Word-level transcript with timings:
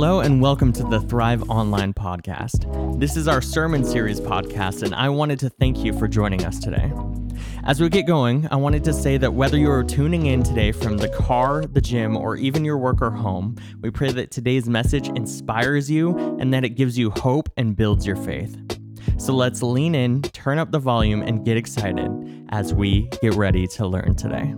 Hello, 0.00 0.20
and 0.20 0.40
welcome 0.40 0.72
to 0.74 0.84
the 0.84 1.00
Thrive 1.00 1.50
Online 1.50 1.92
podcast. 1.92 3.00
This 3.00 3.16
is 3.16 3.26
our 3.26 3.42
sermon 3.42 3.84
series 3.84 4.20
podcast, 4.20 4.84
and 4.84 4.94
I 4.94 5.08
wanted 5.08 5.40
to 5.40 5.50
thank 5.50 5.78
you 5.78 5.92
for 5.92 6.06
joining 6.06 6.44
us 6.44 6.60
today. 6.60 6.92
As 7.64 7.80
we 7.80 7.88
get 7.88 8.06
going, 8.06 8.46
I 8.52 8.54
wanted 8.54 8.84
to 8.84 8.92
say 8.92 9.16
that 9.16 9.34
whether 9.34 9.58
you 9.58 9.68
are 9.72 9.82
tuning 9.82 10.26
in 10.26 10.44
today 10.44 10.70
from 10.70 10.98
the 10.98 11.08
car, 11.08 11.64
the 11.64 11.80
gym, 11.80 12.16
or 12.16 12.36
even 12.36 12.64
your 12.64 12.78
work 12.78 13.02
or 13.02 13.10
home, 13.10 13.56
we 13.80 13.90
pray 13.90 14.12
that 14.12 14.30
today's 14.30 14.68
message 14.68 15.08
inspires 15.08 15.90
you 15.90 16.16
and 16.38 16.54
that 16.54 16.64
it 16.64 16.76
gives 16.76 16.96
you 16.96 17.10
hope 17.10 17.48
and 17.56 17.74
builds 17.74 18.06
your 18.06 18.14
faith. 18.14 18.56
So 19.16 19.34
let's 19.34 19.64
lean 19.64 19.96
in, 19.96 20.22
turn 20.22 20.60
up 20.60 20.70
the 20.70 20.78
volume, 20.78 21.22
and 21.22 21.44
get 21.44 21.56
excited 21.56 22.46
as 22.50 22.72
we 22.72 23.10
get 23.20 23.34
ready 23.34 23.66
to 23.66 23.84
learn 23.84 24.14
today. 24.14 24.54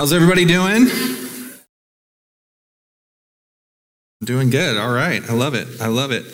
How's 0.00 0.14
everybody 0.14 0.46
doing? 0.46 0.86
Doing 4.24 4.48
good. 4.48 4.78
All 4.78 4.90
right. 4.90 5.22
I 5.28 5.34
love 5.34 5.52
it. 5.52 5.68
I 5.78 5.88
love 5.88 6.10
it. 6.10 6.24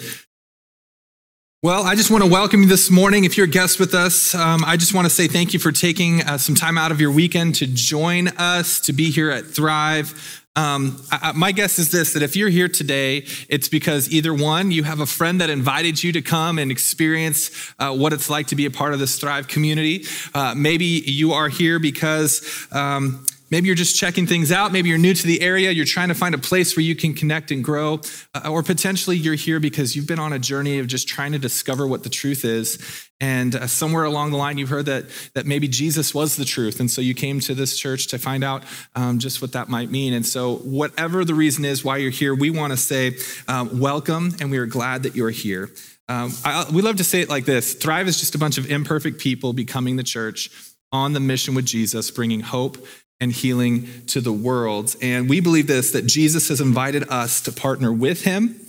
Well, 1.64 1.82
I 1.82 1.96
just 1.96 2.08
want 2.08 2.22
to 2.22 2.30
welcome 2.30 2.62
you 2.62 2.68
this 2.68 2.92
morning. 2.92 3.24
If 3.24 3.36
you're 3.36 3.46
a 3.46 3.50
guest 3.50 3.80
with 3.80 3.92
us, 3.92 4.36
um, 4.36 4.62
I 4.64 4.76
just 4.76 4.94
want 4.94 5.06
to 5.06 5.10
say 5.10 5.26
thank 5.26 5.52
you 5.52 5.58
for 5.58 5.72
taking 5.72 6.22
uh, 6.22 6.38
some 6.38 6.54
time 6.54 6.78
out 6.78 6.92
of 6.92 7.00
your 7.00 7.10
weekend 7.10 7.56
to 7.56 7.66
join 7.66 8.28
us, 8.38 8.78
to 8.82 8.92
be 8.92 9.10
here 9.10 9.32
at 9.32 9.44
Thrive. 9.44 10.44
Um, 10.54 11.02
I, 11.10 11.32
my 11.32 11.50
guess 11.50 11.80
is 11.80 11.90
this 11.90 12.12
that 12.12 12.22
if 12.22 12.36
you're 12.36 12.50
here 12.50 12.68
today, 12.68 13.24
it's 13.48 13.68
because 13.68 14.08
either 14.12 14.32
one, 14.32 14.70
you 14.70 14.84
have 14.84 15.00
a 15.00 15.06
friend 15.06 15.40
that 15.40 15.50
invited 15.50 16.04
you 16.04 16.12
to 16.12 16.22
come 16.22 16.60
and 16.60 16.70
experience 16.70 17.50
uh, 17.80 17.92
what 17.92 18.12
it's 18.12 18.30
like 18.30 18.46
to 18.46 18.54
be 18.54 18.66
a 18.66 18.70
part 18.70 18.92
of 18.92 19.00
this 19.00 19.18
Thrive 19.18 19.48
community. 19.48 20.04
Uh, 20.34 20.54
maybe 20.56 20.84
you 20.84 21.32
are 21.32 21.48
here 21.48 21.80
because. 21.80 22.68
Um, 22.70 23.26
Maybe 23.50 23.66
you're 23.66 23.76
just 23.76 23.96
checking 23.96 24.26
things 24.26 24.50
out. 24.50 24.72
Maybe 24.72 24.88
you're 24.88 24.98
new 24.98 25.14
to 25.14 25.26
the 25.26 25.40
area. 25.40 25.70
You're 25.70 25.84
trying 25.84 26.08
to 26.08 26.14
find 26.14 26.34
a 26.34 26.38
place 26.38 26.76
where 26.76 26.82
you 26.82 26.96
can 26.96 27.14
connect 27.14 27.50
and 27.50 27.62
grow. 27.62 28.00
Uh, 28.34 28.48
or 28.48 28.62
potentially 28.62 29.16
you're 29.16 29.34
here 29.34 29.60
because 29.60 29.94
you've 29.94 30.06
been 30.06 30.18
on 30.18 30.32
a 30.32 30.38
journey 30.38 30.78
of 30.78 30.88
just 30.88 31.06
trying 31.06 31.32
to 31.32 31.38
discover 31.38 31.86
what 31.86 32.02
the 32.02 32.08
truth 32.08 32.44
is. 32.44 33.08
And 33.20 33.54
uh, 33.54 33.66
somewhere 33.66 34.04
along 34.04 34.32
the 34.32 34.36
line, 34.36 34.58
you've 34.58 34.68
heard 34.68 34.86
that, 34.86 35.04
that 35.34 35.46
maybe 35.46 35.68
Jesus 35.68 36.12
was 36.12 36.36
the 36.36 36.44
truth. 36.44 36.80
And 36.80 36.90
so 36.90 37.00
you 37.00 37.14
came 37.14 37.40
to 37.40 37.54
this 37.54 37.78
church 37.78 38.08
to 38.08 38.18
find 38.18 38.42
out 38.42 38.64
um, 38.94 39.18
just 39.18 39.40
what 39.40 39.52
that 39.52 39.68
might 39.68 39.90
mean. 39.90 40.12
And 40.12 40.26
so, 40.26 40.56
whatever 40.56 41.24
the 41.24 41.34
reason 41.34 41.64
is 41.64 41.84
why 41.84 41.98
you're 41.98 42.10
here, 42.10 42.34
we 42.34 42.50
want 42.50 42.72
to 42.72 42.76
say 42.76 43.16
um, 43.48 43.80
welcome 43.80 44.34
and 44.40 44.50
we 44.50 44.58
are 44.58 44.66
glad 44.66 45.04
that 45.04 45.14
you're 45.14 45.30
here. 45.30 45.70
Um, 46.08 46.32
I, 46.44 46.66
we 46.70 46.82
love 46.82 46.96
to 46.96 47.04
say 47.04 47.20
it 47.20 47.28
like 47.28 47.46
this 47.46 47.74
Thrive 47.74 48.06
is 48.06 48.20
just 48.20 48.34
a 48.34 48.38
bunch 48.38 48.58
of 48.58 48.70
imperfect 48.70 49.18
people 49.18 49.52
becoming 49.52 49.96
the 49.96 50.02
church 50.02 50.50
on 50.92 51.12
the 51.12 51.20
mission 51.20 51.54
with 51.54 51.64
Jesus, 51.64 52.10
bringing 52.10 52.40
hope 52.40 52.76
and 53.20 53.32
healing 53.32 53.88
to 54.08 54.20
the 54.20 54.32
world. 54.32 54.94
And 55.00 55.28
we 55.28 55.40
believe 55.40 55.66
this 55.66 55.92
that 55.92 56.06
Jesus 56.06 56.48
has 56.48 56.60
invited 56.60 57.08
us 57.08 57.40
to 57.42 57.52
partner 57.52 57.92
with 57.92 58.22
him, 58.24 58.60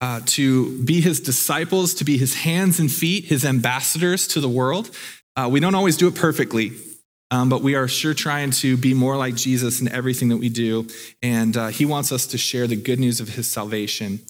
uh, 0.00 0.20
to 0.26 0.82
be 0.84 1.00
his 1.00 1.20
disciples, 1.20 1.94
to 1.94 2.04
be 2.04 2.18
his 2.18 2.34
hands 2.34 2.78
and 2.78 2.90
feet, 2.90 3.24
his 3.24 3.44
ambassadors 3.44 4.28
to 4.28 4.40
the 4.40 4.48
world. 4.48 4.90
Uh, 5.36 5.48
we 5.50 5.60
don't 5.60 5.74
always 5.74 5.96
do 5.96 6.08
it 6.08 6.14
perfectly, 6.14 6.72
um, 7.30 7.48
but 7.48 7.62
we 7.62 7.74
are 7.74 7.88
sure 7.88 8.14
trying 8.14 8.50
to 8.50 8.76
be 8.76 8.94
more 8.94 9.16
like 9.16 9.34
Jesus 9.34 9.80
in 9.80 9.88
everything 9.88 10.28
that 10.28 10.38
we 10.38 10.48
do. 10.48 10.86
And 11.22 11.56
uh, 11.56 11.68
he 11.68 11.84
wants 11.84 12.12
us 12.12 12.26
to 12.28 12.38
share 12.38 12.66
the 12.66 12.76
good 12.76 12.98
news 12.98 13.20
of 13.20 13.30
his 13.30 13.50
salvation, 13.50 14.20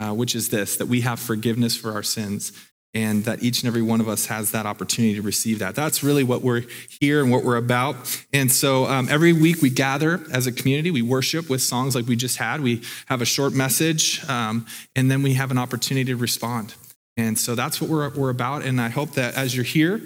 uh, 0.00 0.12
which 0.12 0.34
is 0.34 0.48
this 0.48 0.76
that 0.76 0.86
we 0.86 1.02
have 1.02 1.20
forgiveness 1.20 1.76
for 1.76 1.92
our 1.92 2.02
sins 2.02 2.52
and 2.94 3.24
that 3.24 3.42
each 3.42 3.62
and 3.62 3.68
every 3.68 3.82
one 3.82 4.00
of 4.00 4.08
us 4.08 4.26
has 4.26 4.50
that 4.50 4.66
opportunity 4.66 5.14
to 5.14 5.22
receive 5.22 5.60
that. 5.60 5.74
That's 5.74 6.02
really 6.02 6.24
what 6.24 6.42
we're 6.42 6.64
here 7.00 7.22
and 7.22 7.30
what 7.30 7.42
we're 7.42 7.56
about. 7.56 7.96
And 8.32 8.52
so 8.52 8.86
um, 8.86 9.08
every 9.10 9.32
week 9.32 9.62
we 9.62 9.70
gather 9.70 10.20
as 10.32 10.46
a 10.46 10.52
community, 10.52 10.90
we 10.90 11.02
worship 11.02 11.48
with 11.48 11.62
songs 11.62 11.94
like 11.94 12.06
we 12.06 12.16
just 12.16 12.36
had. 12.36 12.60
We 12.60 12.82
have 13.06 13.22
a 13.22 13.24
short 13.24 13.54
message, 13.54 14.28
um, 14.28 14.66
and 14.94 15.10
then 15.10 15.22
we 15.22 15.34
have 15.34 15.50
an 15.50 15.58
opportunity 15.58 16.12
to 16.12 16.16
respond. 16.16 16.74
And 17.16 17.38
so 17.38 17.54
that's 17.54 17.80
what 17.80 17.88
we're, 17.90 18.10
we're 18.10 18.30
about. 18.30 18.62
And 18.62 18.80
I 18.80 18.88
hope 18.88 19.12
that 19.12 19.36
as 19.36 19.54
you're 19.54 19.64
here, 19.64 20.00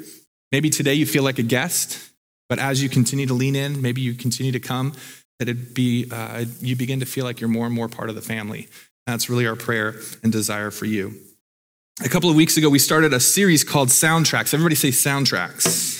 maybe 0.52 0.70
today 0.70 0.94
you 0.94 1.06
feel 1.06 1.22
like 1.22 1.38
a 1.38 1.44
guest, 1.44 2.10
but 2.48 2.58
as 2.58 2.82
you 2.82 2.88
continue 2.88 3.26
to 3.26 3.34
lean 3.34 3.56
in, 3.56 3.82
maybe 3.82 4.00
you 4.00 4.14
continue 4.14 4.52
to 4.52 4.60
come, 4.60 4.92
that 5.38 5.48
it 5.48 5.74
be 5.74 6.08
uh, 6.10 6.44
you 6.60 6.76
begin 6.76 7.00
to 7.00 7.06
feel 7.06 7.24
like 7.24 7.40
you're 7.40 7.50
more 7.50 7.66
and 7.66 7.74
more 7.74 7.88
part 7.88 8.08
of 8.08 8.14
the 8.14 8.22
family. 8.22 8.68
That's 9.06 9.28
really 9.28 9.46
our 9.46 9.56
prayer 9.56 9.96
and 10.22 10.32
desire 10.32 10.70
for 10.70 10.84
you 10.84 11.14
a 12.04 12.08
couple 12.08 12.28
of 12.28 12.36
weeks 12.36 12.56
ago, 12.56 12.68
we 12.68 12.78
started 12.78 13.14
a 13.14 13.20
series 13.20 13.64
called 13.64 13.88
Soundtracks. 13.88 14.52
Everybody 14.52 14.74
say 14.74 14.88
soundtracks. 14.88 15.94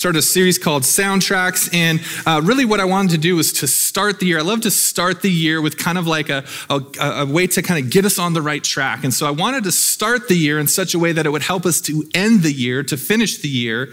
Started 0.00 0.18
a 0.18 0.22
series 0.22 0.58
called 0.58 0.82
Soundtracks. 0.82 1.72
And 1.72 2.00
uh, 2.26 2.40
really, 2.42 2.64
what 2.64 2.80
I 2.80 2.84
wanted 2.84 3.12
to 3.12 3.18
do 3.18 3.36
was 3.36 3.52
to 3.54 3.68
start 3.68 4.18
the 4.18 4.26
year. 4.26 4.40
I 4.40 4.42
love 4.42 4.62
to 4.62 4.72
start 4.72 5.22
the 5.22 5.30
year 5.30 5.62
with 5.62 5.78
kind 5.78 5.98
of 5.98 6.06
like 6.08 6.30
a, 6.30 6.44
a, 6.68 6.82
a 7.00 7.26
way 7.26 7.46
to 7.46 7.62
kind 7.62 7.82
of 7.82 7.90
get 7.90 8.04
us 8.04 8.18
on 8.18 8.32
the 8.32 8.42
right 8.42 8.62
track. 8.62 9.04
And 9.04 9.14
so 9.14 9.26
I 9.26 9.30
wanted 9.30 9.64
to 9.64 9.72
start 9.72 10.28
the 10.28 10.34
year 10.34 10.58
in 10.58 10.66
such 10.66 10.94
a 10.94 10.98
way 10.98 11.12
that 11.12 11.26
it 11.26 11.30
would 11.30 11.42
help 11.42 11.64
us 11.64 11.80
to 11.82 12.04
end 12.12 12.42
the 12.42 12.52
year, 12.52 12.82
to 12.82 12.96
finish 12.96 13.38
the 13.38 13.48
year 13.48 13.92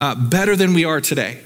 uh, 0.00 0.14
better 0.14 0.54
than 0.54 0.72
we 0.72 0.84
are 0.84 1.00
today. 1.00 1.40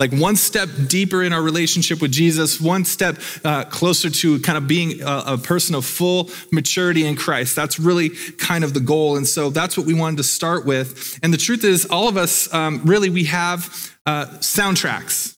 Like 0.00 0.12
one 0.12 0.36
step 0.36 0.68
deeper 0.86 1.24
in 1.24 1.32
our 1.32 1.42
relationship 1.42 2.00
with 2.00 2.12
Jesus, 2.12 2.60
one 2.60 2.84
step 2.84 3.18
uh, 3.44 3.64
closer 3.64 4.08
to 4.08 4.38
kind 4.40 4.56
of 4.56 4.68
being 4.68 5.02
a, 5.02 5.24
a, 5.26 5.38
person 5.38 5.74
of 5.74 5.84
full 5.84 6.30
maturity 6.52 7.04
in 7.04 7.16
Christ. 7.16 7.56
That's 7.56 7.80
really 7.80 8.10
kind 8.10 8.62
of 8.62 8.74
the 8.74 8.80
goal. 8.80 9.16
And 9.16 9.26
so 9.26 9.50
that's 9.50 9.76
what 9.76 9.86
we 9.86 9.94
wanted 9.94 10.18
to 10.18 10.22
start 10.22 10.64
with. 10.64 11.18
And 11.24 11.34
the 11.34 11.36
truth 11.36 11.64
is, 11.64 11.84
all 11.86 12.06
of 12.06 12.16
us, 12.16 12.52
um, 12.54 12.82
really, 12.84 13.10
we 13.10 13.24
have 13.24 13.92
uh, 14.06 14.26
soundtracks. 14.38 15.36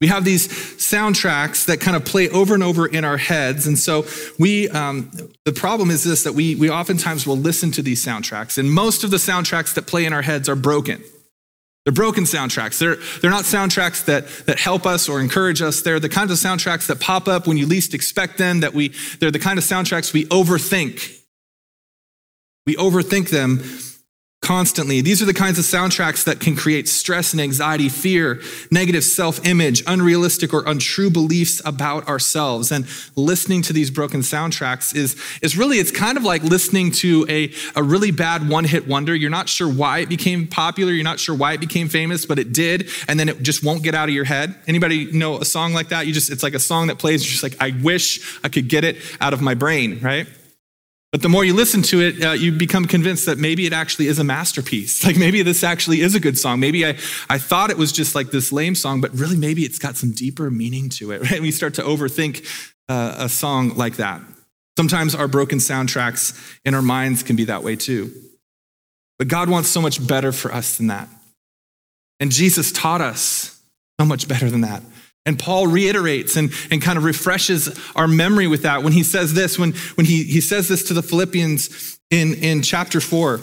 We 0.00 0.08
have 0.08 0.24
these 0.24 0.48
soundtracks 0.48 1.66
that 1.66 1.80
kind 1.80 1.96
of 1.96 2.04
play 2.04 2.28
over 2.30 2.54
and 2.54 2.62
over 2.64 2.88
in 2.88 3.04
our 3.04 3.18
heads. 3.18 3.68
And 3.68 3.78
so 3.78 4.04
we, 4.36 4.68
um, 4.70 5.12
the 5.44 5.52
problem 5.52 5.92
is 5.92 6.02
this 6.02 6.24
that 6.24 6.32
we, 6.32 6.56
we 6.56 6.68
oftentimes 6.68 7.24
will 7.24 7.36
listen 7.36 7.70
to 7.70 7.82
these 7.82 8.04
soundtracks, 8.04 8.58
and 8.58 8.68
most 8.68 9.04
of 9.04 9.12
the 9.12 9.18
soundtracks 9.18 9.74
that 9.74 9.86
play 9.86 10.04
in 10.04 10.12
our 10.12 10.22
heads 10.22 10.48
are 10.48 10.56
broken. 10.56 11.04
They're 11.84 11.92
broken 11.92 12.24
soundtracks. 12.24 12.78
They're, 12.78 12.96
they're 13.20 13.30
not 13.30 13.44
soundtracks 13.44 14.04
that, 14.04 14.28
that 14.46 14.58
help 14.58 14.86
us 14.86 15.08
or 15.08 15.20
encourage 15.20 15.60
us. 15.60 15.82
They're 15.82 15.98
the 15.98 16.08
kinds 16.08 16.30
of 16.30 16.38
soundtracks 16.38 16.86
that 16.86 17.00
pop 17.00 17.26
up 17.26 17.46
when 17.46 17.56
you 17.56 17.66
least 17.66 17.92
expect 17.92 18.38
them, 18.38 18.60
that 18.60 18.72
we, 18.72 18.94
they're 19.18 19.32
the 19.32 19.40
kind 19.40 19.58
of 19.58 19.64
soundtracks 19.64 20.12
we 20.12 20.24
overthink. 20.26 21.20
We 22.66 22.76
overthink 22.76 23.30
them 23.30 23.62
constantly. 24.42 25.00
These 25.00 25.22
are 25.22 25.24
the 25.24 25.32
kinds 25.32 25.58
of 25.58 25.64
soundtracks 25.64 26.24
that 26.24 26.40
can 26.40 26.56
create 26.56 26.88
stress 26.88 27.32
and 27.32 27.40
anxiety, 27.40 27.88
fear, 27.88 28.42
negative 28.70 29.04
self 29.04 29.44
image, 29.46 29.82
unrealistic 29.86 30.52
or 30.52 30.64
untrue 30.66 31.10
beliefs 31.10 31.62
about 31.64 32.08
ourselves. 32.08 32.72
And 32.72 32.86
listening 33.16 33.62
to 33.62 33.72
these 33.72 33.90
broken 33.90 34.20
soundtracks 34.20 34.94
is, 34.94 35.16
is 35.40 35.56
really, 35.56 35.78
it's 35.78 35.92
kind 35.92 36.18
of 36.18 36.24
like 36.24 36.42
listening 36.42 36.90
to 36.92 37.24
a, 37.28 37.52
a 37.76 37.82
really 37.82 38.10
bad 38.10 38.48
one 38.48 38.64
hit 38.64 38.88
wonder. 38.88 39.14
You're 39.14 39.30
not 39.30 39.48
sure 39.48 39.72
why 39.72 40.00
it 40.00 40.08
became 40.08 40.48
popular, 40.48 40.92
you're 40.92 41.04
not 41.04 41.20
sure 41.20 41.36
why 41.36 41.52
it 41.52 41.60
became 41.60 41.88
famous, 41.88 42.26
but 42.26 42.40
it 42.40 42.52
did, 42.52 42.90
and 43.06 43.18
then 43.18 43.28
it 43.28 43.42
just 43.42 43.64
won't 43.64 43.84
get 43.84 43.94
out 43.94 44.08
of 44.08 44.14
your 44.14 44.24
head. 44.24 44.56
Anybody 44.66 45.10
know 45.12 45.38
a 45.38 45.44
song 45.44 45.72
like 45.72 45.90
that? 45.90 46.08
You 46.08 46.12
just, 46.12 46.30
it's 46.30 46.42
like 46.42 46.54
a 46.54 46.60
song 46.60 46.88
that 46.88 46.98
plays, 46.98 47.22
just 47.22 47.44
like, 47.44 47.56
I 47.60 47.74
wish 47.80 48.38
I 48.42 48.48
could 48.48 48.68
get 48.68 48.82
it 48.82 48.96
out 49.20 49.32
of 49.32 49.40
my 49.40 49.54
brain, 49.54 50.00
right? 50.00 50.26
But 51.12 51.20
the 51.20 51.28
more 51.28 51.44
you 51.44 51.52
listen 51.52 51.82
to 51.82 52.00
it, 52.00 52.24
uh, 52.24 52.32
you 52.32 52.52
become 52.52 52.86
convinced 52.86 53.26
that 53.26 53.36
maybe 53.36 53.66
it 53.66 53.74
actually 53.74 54.06
is 54.06 54.18
a 54.18 54.24
masterpiece. 54.24 55.04
Like 55.12 55.18
maybe 55.18 55.42
this 55.42 55.62
actually 55.62 56.00
is 56.00 56.14
a 56.14 56.20
good 56.20 56.38
song. 56.38 56.58
Maybe 56.58 56.86
I, 56.86 56.96
I 57.28 57.38
thought 57.38 57.70
it 57.70 57.76
was 57.76 57.92
just 57.92 58.14
like 58.14 58.30
this 58.30 58.50
lame 58.50 58.74
song, 58.74 59.02
but 59.02 59.12
really 59.12 59.36
maybe 59.36 59.62
it's 59.62 59.78
got 59.78 59.96
some 59.96 60.12
deeper 60.12 60.50
meaning 60.50 60.88
to 60.90 61.12
it, 61.12 61.20
right? 61.30 61.42
We 61.42 61.50
start 61.50 61.74
to 61.74 61.82
overthink 61.82 62.46
uh, 62.88 63.16
a 63.18 63.28
song 63.28 63.76
like 63.76 63.96
that. 63.96 64.22
Sometimes 64.78 65.14
our 65.14 65.28
broken 65.28 65.58
soundtracks 65.58 66.58
in 66.64 66.74
our 66.74 66.80
minds 66.80 67.22
can 67.22 67.36
be 67.36 67.44
that 67.44 67.62
way 67.62 67.76
too. 67.76 68.10
But 69.18 69.28
God 69.28 69.50
wants 69.50 69.68
so 69.68 69.82
much 69.82 70.04
better 70.04 70.32
for 70.32 70.50
us 70.52 70.78
than 70.78 70.86
that. 70.86 71.08
And 72.20 72.32
Jesus 72.32 72.72
taught 72.72 73.02
us 73.02 73.60
so 74.00 74.06
much 74.06 74.28
better 74.28 74.48
than 74.48 74.62
that. 74.62 74.82
And 75.24 75.38
Paul 75.38 75.68
reiterates 75.68 76.36
and, 76.36 76.52
and 76.70 76.82
kind 76.82 76.98
of 76.98 77.04
refreshes 77.04 77.78
our 77.94 78.08
memory 78.08 78.48
with 78.48 78.62
that 78.62 78.82
when 78.82 78.92
he 78.92 79.02
says 79.02 79.34
this, 79.34 79.58
when, 79.58 79.72
when 79.94 80.06
he, 80.06 80.24
he 80.24 80.40
says 80.40 80.68
this 80.68 80.82
to 80.84 80.94
the 80.94 81.02
Philippians 81.02 81.98
in, 82.10 82.34
in 82.34 82.62
chapter 82.62 83.00
4. 83.00 83.40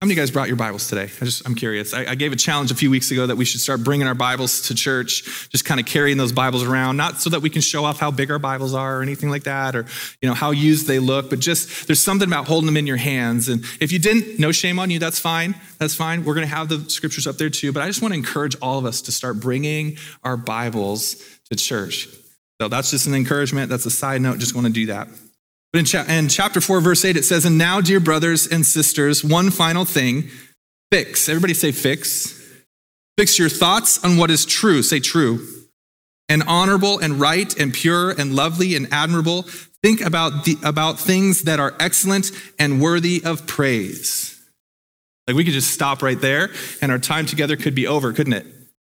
How 0.00 0.06
many 0.06 0.14
of 0.14 0.16
you 0.16 0.22
guys 0.22 0.30
brought 0.30 0.48
your 0.48 0.56
Bibles 0.56 0.88
today? 0.88 1.10
I 1.20 1.24
just, 1.26 1.46
I'm 1.46 1.54
curious. 1.54 1.92
I, 1.92 2.06
I, 2.06 2.14
gave 2.14 2.32
a 2.32 2.36
challenge 2.36 2.70
a 2.70 2.74
few 2.74 2.90
weeks 2.90 3.10
ago 3.10 3.26
that 3.26 3.36
we 3.36 3.44
should 3.44 3.60
start 3.60 3.84
bringing 3.84 4.06
our 4.06 4.14
Bibles 4.14 4.62
to 4.68 4.74
church, 4.74 5.48
just 5.50 5.66
kind 5.66 5.78
of 5.78 5.84
carrying 5.84 6.16
those 6.16 6.32
Bibles 6.32 6.62
around, 6.62 6.96
not 6.96 7.20
so 7.20 7.28
that 7.28 7.42
we 7.42 7.50
can 7.50 7.60
show 7.60 7.84
off 7.84 8.00
how 8.00 8.10
big 8.10 8.30
our 8.30 8.38
Bibles 8.38 8.72
are 8.72 8.98
or 8.98 9.02
anything 9.02 9.28
like 9.28 9.42
that, 9.42 9.76
or 9.76 9.84
you 10.22 10.28
know 10.30 10.34
how 10.34 10.52
used 10.52 10.86
they 10.86 10.98
look, 10.98 11.28
but 11.28 11.38
just 11.38 11.86
there's 11.86 12.02
something 12.02 12.26
about 12.26 12.48
holding 12.48 12.64
them 12.64 12.78
in 12.78 12.86
your 12.86 12.96
hands. 12.96 13.50
And 13.50 13.62
if 13.78 13.92
you 13.92 13.98
didn't, 13.98 14.38
no 14.38 14.52
shame 14.52 14.78
on 14.78 14.88
you. 14.88 14.98
That's 14.98 15.18
fine. 15.18 15.54
That's 15.76 15.94
fine. 15.94 16.24
We're 16.24 16.34
going 16.34 16.48
to 16.48 16.54
have 16.54 16.70
the 16.70 16.88
scriptures 16.88 17.26
up 17.26 17.36
there 17.36 17.50
too. 17.50 17.70
But 17.70 17.82
I 17.82 17.86
just 17.86 18.00
want 18.00 18.14
to 18.14 18.18
encourage 18.18 18.56
all 18.62 18.78
of 18.78 18.86
us 18.86 19.02
to 19.02 19.12
start 19.12 19.38
bringing 19.38 19.98
our 20.24 20.38
Bibles 20.38 21.16
to 21.50 21.56
church. 21.56 22.08
So 22.58 22.68
that's 22.68 22.90
just 22.90 23.06
an 23.06 23.14
encouragement. 23.14 23.68
That's 23.68 23.84
a 23.84 23.90
side 23.90 24.22
note. 24.22 24.38
Just 24.38 24.54
want 24.54 24.66
to 24.66 24.72
do 24.72 24.86
that. 24.86 25.08
But 25.72 25.78
in, 25.80 25.84
cha- 25.84 26.04
in 26.08 26.28
chapter 26.28 26.60
4, 26.60 26.80
verse 26.80 27.04
8, 27.04 27.16
it 27.16 27.24
says, 27.24 27.44
And 27.44 27.56
now, 27.56 27.80
dear 27.80 28.00
brothers 28.00 28.46
and 28.46 28.66
sisters, 28.66 29.24
one 29.24 29.50
final 29.50 29.84
thing 29.84 30.28
fix. 30.90 31.28
Everybody 31.28 31.54
say 31.54 31.70
fix. 31.70 32.36
Fix 33.16 33.38
your 33.38 33.48
thoughts 33.48 34.02
on 34.04 34.16
what 34.16 34.30
is 34.30 34.44
true. 34.44 34.82
Say 34.82 34.98
true. 34.98 35.46
And 36.28 36.42
honorable 36.44 36.98
and 36.98 37.20
right 37.20 37.56
and 37.58 37.72
pure 37.72 38.10
and 38.10 38.34
lovely 38.34 38.74
and 38.74 38.88
admirable. 38.92 39.42
Think 39.82 40.00
about, 40.00 40.44
the, 40.44 40.56
about 40.62 40.98
things 40.98 41.42
that 41.42 41.60
are 41.60 41.74
excellent 41.78 42.32
and 42.58 42.80
worthy 42.80 43.22
of 43.24 43.46
praise. 43.46 44.40
Like 45.26 45.36
we 45.36 45.44
could 45.44 45.52
just 45.52 45.70
stop 45.70 46.02
right 46.02 46.20
there 46.20 46.50
and 46.82 46.90
our 46.90 46.98
time 46.98 47.26
together 47.26 47.56
could 47.56 47.74
be 47.74 47.86
over, 47.86 48.12
couldn't 48.12 48.32
it? 48.32 48.46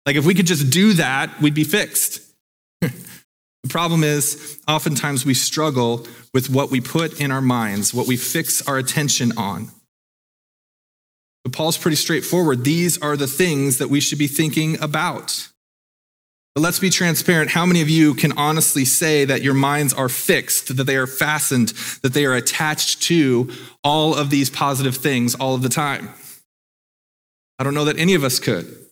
Like 0.06 0.16
if 0.16 0.25
we 0.25 0.33
could 0.33 0.48
just 0.48 0.69
do 0.69 0.94
that, 0.94 1.42
we'd 1.42 1.54
be 1.54 1.63
fixed. 1.63 2.22
the 3.65 3.71
problem 3.71 4.03
is, 4.03 4.59
oftentimes 4.67 5.25
we 5.25 5.33
struggle 5.33 6.06
with 6.35 6.51
what 6.51 6.69
we 6.69 6.79
put 6.79 7.19
in 7.19 7.31
our 7.31 7.41
minds, 7.41 7.95
what 7.95 8.06
we 8.06 8.15
fix 8.15 8.62
our 8.67 8.77
attention 8.77 9.35
on. 9.38 9.69
But 11.44 11.51
Paul's 11.51 11.75
pretty 11.75 11.97
straightforward. 11.97 12.63
These 12.63 13.01
are 13.01 13.17
the 13.17 13.25
things 13.25 13.79
that 13.79 13.89
we 13.89 14.01
should 14.01 14.19
be 14.19 14.27
thinking 14.27 14.79
about. 14.83 15.50
But 16.53 16.62
let's 16.62 16.77
be 16.77 16.91
transparent. 16.91 17.50
How 17.50 17.65
many 17.65 17.81
of 17.81 17.89
you 17.89 18.13
can 18.13 18.38
honestly 18.38 18.85
say 18.85 19.25
that 19.25 19.41
your 19.41 19.56
minds 19.56 19.95
are 19.95 20.09
fixed, 20.09 20.77
that 20.77 20.83
they 20.83 20.95
are 20.95 21.07
fastened, 21.07 21.69
that 22.03 22.13
they 22.13 22.25
are 22.25 22.35
attached 22.35 23.01
to 23.03 23.50
all 23.83 24.13
of 24.13 24.29
these 24.29 24.51
positive 24.51 24.95
things 24.95 25.33
all 25.33 25.56
of 25.56 25.63
the 25.63 25.69
time? 25.69 26.09
I 27.57 27.63
don't 27.63 27.73
know 27.73 27.85
that 27.85 27.97
any 27.97 28.13
of 28.13 28.23
us 28.23 28.38
could. 28.38 28.85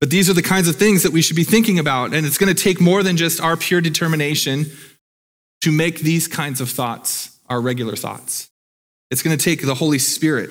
But 0.00 0.10
these 0.10 0.28
are 0.28 0.34
the 0.34 0.42
kinds 0.42 0.68
of 0.68 0.76
things 0.76 1.02
that 1.02 1.12
we 1.12 1.22
should 1.22 1.36
be 1.36 1.44
thinking 1.44 1.78
about. 1.78 2.12
And 2.12 2.26
it's 2.26 2.38
going 2.38 2.54
to 2.54 2.62
take 2.62 2.80
more 2.80 3.02
than 3.02 3.16
just 3.16 3.40
our 3.40 3.56
pure 3.56 3.80
determination 3.80 4.66
to 5.62 5.72
make 5.72 6.00
these 6.00 6.28
kinds 6.28 6.60
of 6.60 6.70
thoughts 6.70 7.38
our 7.48 7.60
regular 7.60 7.96
thoughts. 7.96 8.50
It's 9.10 9.22
going 9.22 9.36
to 9.36 9.42
take 9.42 9.64
the 9.64 9.76
Holy 9.76 9.98
Spirit 9.98 10.50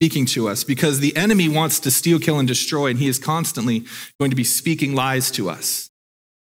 speaking 0.00 0.26
to 0.26 0.48
us 0.48 0.62
because 0.62 1.00
the 1.00 1.16
enemy 1.16 1.48
wants 1.48 1.80
to 1.80 1.90
steal, 1.90 2.20
kill, 2.20 2.38
and 2.38 2.46
destroy, 2.46 2.86
and 2.86 2.98
he 2.98 3.08
is 3.08 3.18
constantly 3.18 3.84
going 4.20 4.30
to 4.30 4.36
be 4.36 4.44
speaking 4.44 4.94
lies 4.94 5.30
to 5.32 5.50
us. 5.50 5.90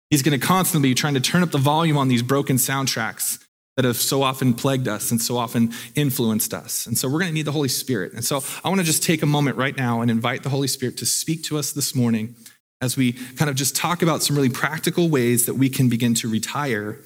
He's 0.10 0.24
going 0.24 0.40
to 0.40 0.46
constantly 0.46 0.90
be 0.90 0.96
trying 0.96 1.14
to 1.14 1.22
turn 1.22 1.44
up 1.44 1.52
the 1.52 1.60
volume 1.60 1.98
on 1.98 2.08
these 2.08 2.24
broken 2.24 2.58
soundtracks 2.58 3.43
that 3.76 3.86
have 3.86 3.98
so 3.98 4.22
often 4.22 4.54
plagued 4.54 4.88
us 4.88 5.12
and 5.12 5.22
so 5.22 5.38
often 5.38 5.74
influenced 5.96 6.54
us. 6.54 6.86
And 6.86 6.98
so 6.98 7.08
we're 7.08 7.20
going 7.20 7.30
to 7.30 7.34
need 7.34 7.46
the 7.46 7.52
Holy 7.52 7.70
Spirit. 7.70 8.14
And 8.14 8.24
so 8.24 8.44
I 8.64 8.70
want 8.70 8.80
to 8.80 8.86
just 8.86 9.04
take 9.04 9.24
a 9.24 9.26
moment 9.26 9.58
right 9.58 9.76
now 9.76 10.02
and 10.02 10.12
invite 10.12 10.44
the 10.44 10.50
Holy 10.50 10.68
Spirit 10.68 10.98
to 10.98 11.06
speak 11.06 11.44
to 11.46 11.58
us 11.58 11.72
this 11.72 11.96
morning 11.96 12.36
as 12.82 12.98
we 12.98 13.14
kind 13.14 13.50
of 13.50 13.56
just 13.56 13.76
talk 13.76 14.02
about 14.02 14.22
some 14.22 14.36
really 14.36 14.50
practical 14.50 15.10
ways 15.10 15.46
that 15.46 15.56
we 15.56 15.70
can 15.70 15.90
begin 15.90 16.14
to 16.16 16.30
retire 16.30 17.00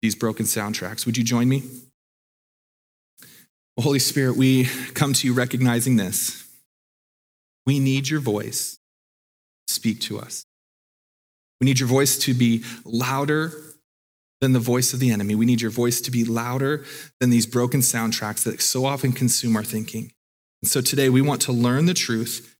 these 0.00 0.14
broken 0.14 0.46
soundtracks. 0.46 1.04
Would 1.04 1.16
you 1.16 1.24
join 1.24 1.48
me? 1.48 1.62
Well, 3.76 3.84
Holy 3.84 3.98
Spirit, 3.98 4.36
we 4.36 4.68
come 4.94 5.12
to 5.12 5.26
you 5.26 5.34
recognizing 5.34 5.96
this. 5.96 6.48
We 7.66 7.78
need 7.78 8.08
your 8.08 8.20
voice. 8.20 8.78
Speak 9.66 10.00
to 10.02 10.18
us. 10.18 10.46
We 11.60 11.66
need 11.66 11.80
your 11.80 11.88
voice 11.88 12.18
to 12.20 12.32
be 12.32 12.64
louder 12.84 13.52
than 14.40 14.52
the 14.52 14.58
voice 14.58 14.92
of 14.92 15.00
the 15.00 15.10
enemy. 15.10 15.34
We 15.34 15.46
need 15.46 15.60
your 15.60 15.70
voice 15.70 16.00
to 16.02 16.10
be 16.10 16.24
louder 16.24 16.84
than 17.20 17.30
these 17.30 17.46
broken 17.46 17.80
soundtracks 17.80 18.44
that 18.44 18.60
so 18.60 18.84
often 18.84 19.12
consume 19.12 19.56
our 19.56 19.64
thinking. 19.64 20.12
And 20.62 20.70
so 20.70 20.80
today 20.80 21.08
we 21.08 21.22
want 21.22 21.40
to 21.42 21.52
learn 21.52 21.86
the 21.86 21.94
truth 21.94 22.56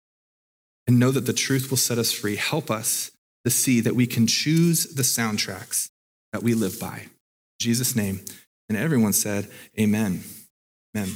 and 0.87 0.99
know 0.99 1.11
that 1.11 1.27
the 1.27 1.33
truth 1.33 1.71
will 1.71 1.77
set 1.77 1.99
us 1.99 2.13
free. 2.13 2.37
Help 2.37 2.71
us 2.71 3.11
to 3.45 3.51
see 3.51 3.81
that 3.81 3.95
we 3.95 4.07
can 4.07 4.27
choose 4.27 4.95
the 4.95 5.03
soundtracks 5.03 5.91
that 6.33 6.43
we 6.43 6.55
live 6.55 6.81
by. 6.81 6.99
In 6.99 7.11
Jesus' 7.61 7.95
name. 7.95 8.21
And 8.69 8.77
everyone 8.77 9.13
said, 9.13 9.49
Amen. 9.79 10.23
Amen. 10.97 11.11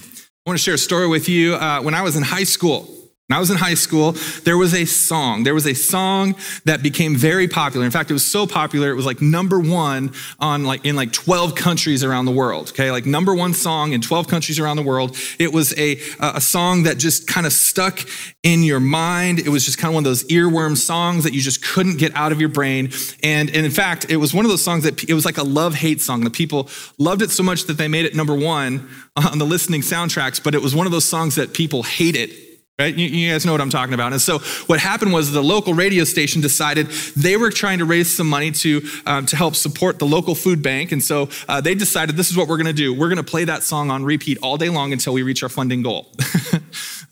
I 0.46 0.50
want 0.50 0.58
to 0.58 0.62
share 0.62 0.74
a 0.74 0.78
story 0.78 1.08
with 1.08 1.28
you. 1.28 1.54
Uh, 1.54 1.82
when 1.82 1.94
I 1.94 2.02
was 2.02 2.16
in 2.16 2.22
high 2.22 2.44
school, 2.44 2.88
when 3.30 3.36
I 3.36 3.38
was 3.38 3.50
in 3.52 3.58
high 3.58 3.74
school, 3.74 4.16
there 4.42 4.58
was 4.58 4.74
a 4.74 4.84
song. 4.84 5.44
There 5.44 5.54
was 5.54 5.64
a 5.64 5.74
song 5.74 6.34
that 6.64 6.82
became 6.82 7.14
very 7.14 7.46
popular. 7.46 7.86
In 7.86 7.92
fact, 7.92 8.10
it 8.10 8.12
was 8.12 8.24
so 8.24 8.44
popular, 8.44 8.90
it 8.90 8.96
was 8.96 9.06
like 9.06 9.22
number 9.22 9.60
one 9.60 10.12
on 10.40 10.64
like 10.64 10.84
in 10.84 10.96
like 10.96 11.12
12 11.12 11.54
countries 11.54 12.02
around 12.02 12.24
the 12.24 12.32
world. 12.32 12.70
Okay, 12.70 12.90
like 12.90 13.06
number 13.06 13.32
one 13.32 13.54
song 13.54 13.92
in 13.92 14.00
12 14.00 14.26
countries 14.26 14.58
around 14.58 14.78
the 14.78 14.82
world. 14.82 15.16
It 15.38 15.52
was 15.52 15.72
a, 15.78 16.00
a 16.18 16.40
song 16.40 16.82
that 16.82 16.98
just 16.98 17.28
kind 17.28 17.46
of 17.46 17.52
stuck 17.52 18.00
in 18.42 18.64
your 18.64 18.80
mind. 18.80 19.38
It 19.38 19.50
was 19.50 19.64
just 19.64 19.78
kind 19.78 19.90
of 19.92 19.94
one 19.94 20.00
of 20.00 20.10
those 20.10 20.24
earworm 20.24 20.76
songs 20.76 21.22
that 21.22 21.32
you 21.32 21.40
just 21.40 21.64
couldn't 21.64 21.98
get 21.98 22.12
out 22.16 22.32
of 22.32 22.40
your 22.40 22.48
brain. 22.48 22.90
And, 23.22 23.48
and 23.50 23.64
in 23.64 23.70
fact, 23.70 24.10
it 24.10 24.16
was 24.16 24.34
one 24.34 24.44
of 24.44 24.50
those 24.50 24.64
songs 24.64 24.82
that 24.82 25.08
it 25.08 25.14
was 25.14 25.24
like 25.24 25.38
a 25.38 25.44
love-hate 25.44 26.00
song. 26.00 26.24
The 26.24 26.30
people 26.30 26.68
loved 26.98 27.22
it 27.22 27.30
so 27.30 27.44
much 27.44 27.66
that 27.66 27.74
they 27.74 27.86
made 27.86 28.06
it 28.06 28.16
number 28.16 28.34
one 28.34 28.88
on 29.14 29.38
the 29.38 29.46
listening 29.46 29.82
soundtracks, 29.82 30.42
but 30.42 30.56
it 30.56 30.62
was 30.62 30.74
one 30.74 30.86
of 30.86 30.90
those 30.90 31.04
songs 31.04 31.36
that 31.36 31.54
people 31.54 31.84
hated 31.84 32.49
Right? 32.80 32.94
You, 32.94 33.08
you, 33.08 33.30
guys 33.30 33.44
know 33.44 33.52
what 33.52 33.60
I'm 33.60 33.68
talking 33.68 33.92
about. 33.92 34.12
And 34.12 34.22
so 34.22 34.38
what 34.66 34.80
happened 34.80 35.12
was 35.12 35.32
the 35.32 35.42
local 35.42 35.74
radio 35.74 36.04
station 36.04 36.40
decided 36.40 36.86
they 37.14 37.36
were 37.36 37.50
trying 37.50 37.78
to 37.80 37.84
raise 37.84 38.10
some 38.16 38.26
money 38.26 38.50
to, 38.52 38.80
um, 39.04 39.26
to 39.26 39.36
help 39.36 39.54
support 39.54 39.98
the 39.98 40.06
local 40.06 40.34
food 40.34 40.62
bank. 40.62 40.90
And 40.90 41.04
so 41.04 41.28
uh, 41.46 41.60
they 41.60 41.74
decided 41.74 42.16
this 42.16 42.30
is 42.30 42.38
what 42.38 42.48
we're 42.48 42.56
going 42.56 42.68
to 42.68 42.72
do. 42.72 42.94
We're 42.94 43.10
going 43.10 43.18
to 43.18 43.22
play 43.22 43.44
that 43.44 43.64
song 43.64 43.90
on 43.90 44.02
repeat 44.02 44.38
all 44.42 44.56
day 44.56 44.70
long 44.70 44.94
until 44.94 45.12
we 45.12 45.22
reach 45.22 45.42
our 45.42 45.50
funding 45.50 45.82
goal. 45.82 46.10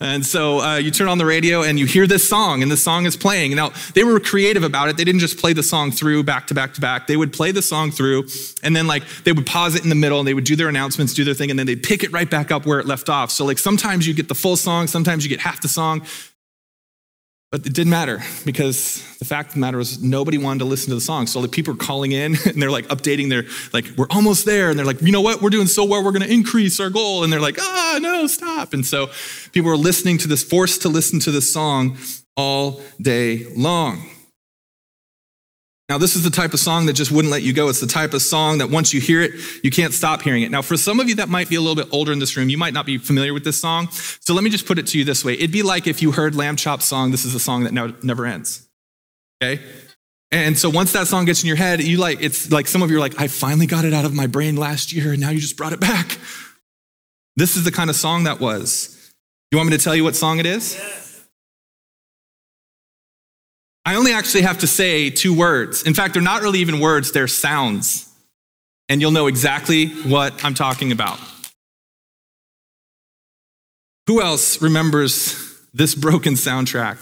And 0.01 0.25
so 0.25 0.61
uh, 0.61 0.77
you 0.77 0.91
turn 0.91 1.09
on 1.09 1.17
the 1.17 1.25
radio 1.25 1.61
and 1.61 1.77
you 1.77 1.85
hear 1.85 2.07
this 2.07 2.27
song, 2.27 2.63
and 2.63 2.71
the 2.71 2.77
song 2.77 3.05
is 3.05 3.17
playing. 3.17 3.53
Now, 3.55 3.71
they 3.95 4.05
were 4.05 4.19
creative 4.21 4.63
about 4.63 4.87
it. 4.87 4.95
They 4.95 5.03
didn't 5.03 5.19
just 5.19 5.37
play 5.37 5.51
the 5.51 5.63
song 5.63 5.91
through 5.91 6.23
back 6.23 6.47
to 6.47 6.53
back 6.53 6.73
to 6.75 6.81
back. 6.81 7.07
They 7.07 7.17
would 7.17 7.33
play 7.33 7.51
the 7.51 7.61
song 7.61 7.91
through, 7.91 8.27
and 8.63 8.73
then, 8.73 8.87
like, 8.87 9.03
they 9.25 9.33
would 9.33 9.45
pause 9.45 9.75
it 9.75 9.83
in 9.83 9.89
the 9.89 9.95
middle, 9.95 10.19
and 10.19 10.27
they 10.27 10.33
would 10.33 10.45
do 10.45 10.55
their 10.55 10.69
announcements, 10.69 11.13
do 11.13 11.25
their 11.25 11.33
thing, 11.33 11.49
and 11.49 11.59
then 11.59 11.67
they'd 11.67 11.83
pick 11.83 12.03
it 12.03 12.13
right 12.13 12.29
back 12.29 12.49
up 12.49 12.65
where 12.65 12.79
it 12.79 12.85
left 12.85 13.09
off. 13.09 13.29
So, 13.29 13.43
like, 13.43 13.57
sometimes 13.57 14.07
you 14.07 14.13
get 14.13 14.29
the 14.29 14.35
full 14.35 14.55
song, 14.55 14.87
sometimes 14.87 15.25
you 15.25 15.29
get 15.29 15.41
half 15.41 15.58
the 15.61 15.67
song. 15.67 16.01
But 17.51 17.65
it 17.65 17.73
didn't 17.73 17.89
matter 17.89 18.19
because 18.45 19.03
the 19.17 19.25
fact 19.25 19.49
of 19.49 19.53
the 19.55 19.59
matter 19.59 19.79
was 19.79 20.03
nobody 20.03 20.37
wanted 20.37 20.59
to 20.59 20.65
listen 20.65 20.89
to 20.89 20.95
the 20.95 21.01
song. 21.01 21.25
So 21.25 21.41
the 21.41 21.47
people 21.47 21.73
are 21.73 21.77
calling 21.77 22.11
in 22.11 22.35
and 22.45 22.61
they're 22.61 22.69
like 22.69 22.87
updating 22.89 23.29
their, 23.29 23.45
like, 23.73 23.85
we're 23.97 24.07
almost 24.11 24.45
there. 24.45 24.69
And 24.69 24.77
they're 24.77 24.85
like, 24.85 25.01
you 25.01 25.11
know 25.11 25.21
what? 25.21 25.41
We're 25.41 25.49
doing 25.49 25.65
so 25.65 25.83
well. 25.83 26.03
We're 26.03 26.11
going 26.11 26.27
to 26.27 26.31
increase 26.31 26.79
our 26.79 26.91
goal. 26.91 27.23
And 27.23 27.33
they're 27.33 27.39
like, 27.39 27.57
ah, 27.59 27.99
no, 27.99 28.27
stop. 28.27 28.73
And 28.73 28.85
so 28.85 29.09
people 29.51 29.71
were 29.71 29.77
listening 29.77 30.19
to 30.19 30.27
this, 30.27 30.43
forced 30.43 30.83
to 30.83 30.89
listen 30.89 31.19
to 31.21 31.31
this 31.31 31.51
song 31.51 31.97
all 32.37 32.81
day 33.01 33.47
long. 33.55 34.03
Now, 35.89 35.97
this 35.97 36.15
is 36.15 36.23
the 36.23 36.29
type 36.29 36.53
of 36.53 36.59
song 36.59 36.85
that 36.85 36.93
just 36.93 37.11
wouldn't 37.11 37.31
let 37.31 37.41
you 37.41 37.51
go. 37.51 37.67
It's 37.67 37.81
the 37.81 37.87
type 37.87 38.13
of 38.13 38.21
song 38.21 38.59
that 38.59 38.69
once 38.69 38.93
you 38.93 39.01
hear 39.01 39.21
it, 39.21 39.31
you 39.63 39.71
can't 39.71 39.91
stop 39.91 40.21
hearing 40.21 40.43
it. 40.43 40.51
Now, 40.51 40.61
for 40.61 40.77
some 40.77 40.99
of 40.99 41.09
you 41.09 41.15
that 41.15 41.29
might 41.29 41.49
be 41.49 41.55
a 41.55 41.61
little 41.61 41.75
bit 41.75 41.91
older 41.91 42.11
in 42.13 42.19
this 42.19 42.37
room, 42.37 42.47
you 42.47 42.59
might 42.59 42.75
not 42.75 42.85
be 42.85 42.99
familiar 42.99 43.33
with 43.33 43.43
this 43.43 43.59
song. 43.59 43.89
So 43.89 44.35
let 44.35 44.43
me 44.43 44.51
just 44.51 44.67
put 44.67 44.77
it 44.77 44.85
to 44.87 44.99
you 44.99 45.03
this 45.03 45.25
way. 45.25 45.33
It'd 45.33 45.51
be 45.51 45.63
like 45.63 45.87
if 45.87 46.03
you 46.03 46.11
heard 46.11 46.35
Lamb 46.35 46.57
Chop's 46.57 46.85
song, 46.85 47.09
This 47.09 47.25
is 47.25 47.33
a 47.33 47.39
song 47.39 47.63
that 47.63 47.73
never 48.03 48.27
ends. 48.27 48.69
Okay? 49.41 49.63
And 50.31 50.55
so 50.59 50.69
once 50.69 50.91
that 50.91 51.07
song 51.07 51.25
gets 51.25 51.41
in 51.41 51.47
your 51.47 51.55
head, 51.55 51.81
you 51.81 51.97
like, 51.97 52.21
it's 52.21 52.51
like 52.51 52.67
some 52.67 52.83
of 52.83 52.91
you 52.91 52.97
are 52.97 52.99
like, 52.99 53.19
I 53.19 53.27
finally 53.27 53.65
got 53.65 53.83
it 53.83 53.93
out 53.95 54.05
of 54.05 54.13
my 54.13 54.27
brain 54.27 54.57
last 54.57 54.93
year, 54.93 55.13
and 55.13 55.19
now 55.19 55.31
you 55.31 55.39
just 55.39 55.57
brought 55.57 55.73
it 55.73 55.79
back. 55.79 56.19
This 57.35 57.57
is 57.57 57.63
the 57.63 57.71
kind 57.71 57.89
of 57.89 57.95
song 57.95 58.25
that 58.25 58.39
was. 58.39 59.11
You 59.49 59.57
want 59.57 59.71
me 59.71 59.77
to 59.77 59.83
tell 59.83 59.95
you 59.95 60.03
what 60.03 60.15
song 60.15 60.37
it 60.37 60.45
is? 60.45 60.79
I 63.89 63.95
only 63.95 64.13
actually 64.13 64.43
have 64.43 64.59
to 64.59 64.67
say 64.67 65.09
two 65.09 65.33
words. 65.33 65.81
In 65.81 65.95
fact, 65.95 66.13
they're 66.13 66.21
not 66.21 66.43
really 66.43 66.59
even 66.59 66.79
words, 66.79 67.11
they're 67.11 67.27
sounds. 67.27 68.07
And 68.87 69.01
you'll 69.01 69.09
know 69.09 69.25
exactly 69.25 69.87
what 69.87 70.45
I'm 70.45 70.53
talking 70.53 70.91
about. 70.91 71.19
Who 74.05 74.21
else 74.21 74.61
remembers 74.61 75.59
this 75.73 75.95
broken 75.95 76.35
soundtrack? 76.35 77.01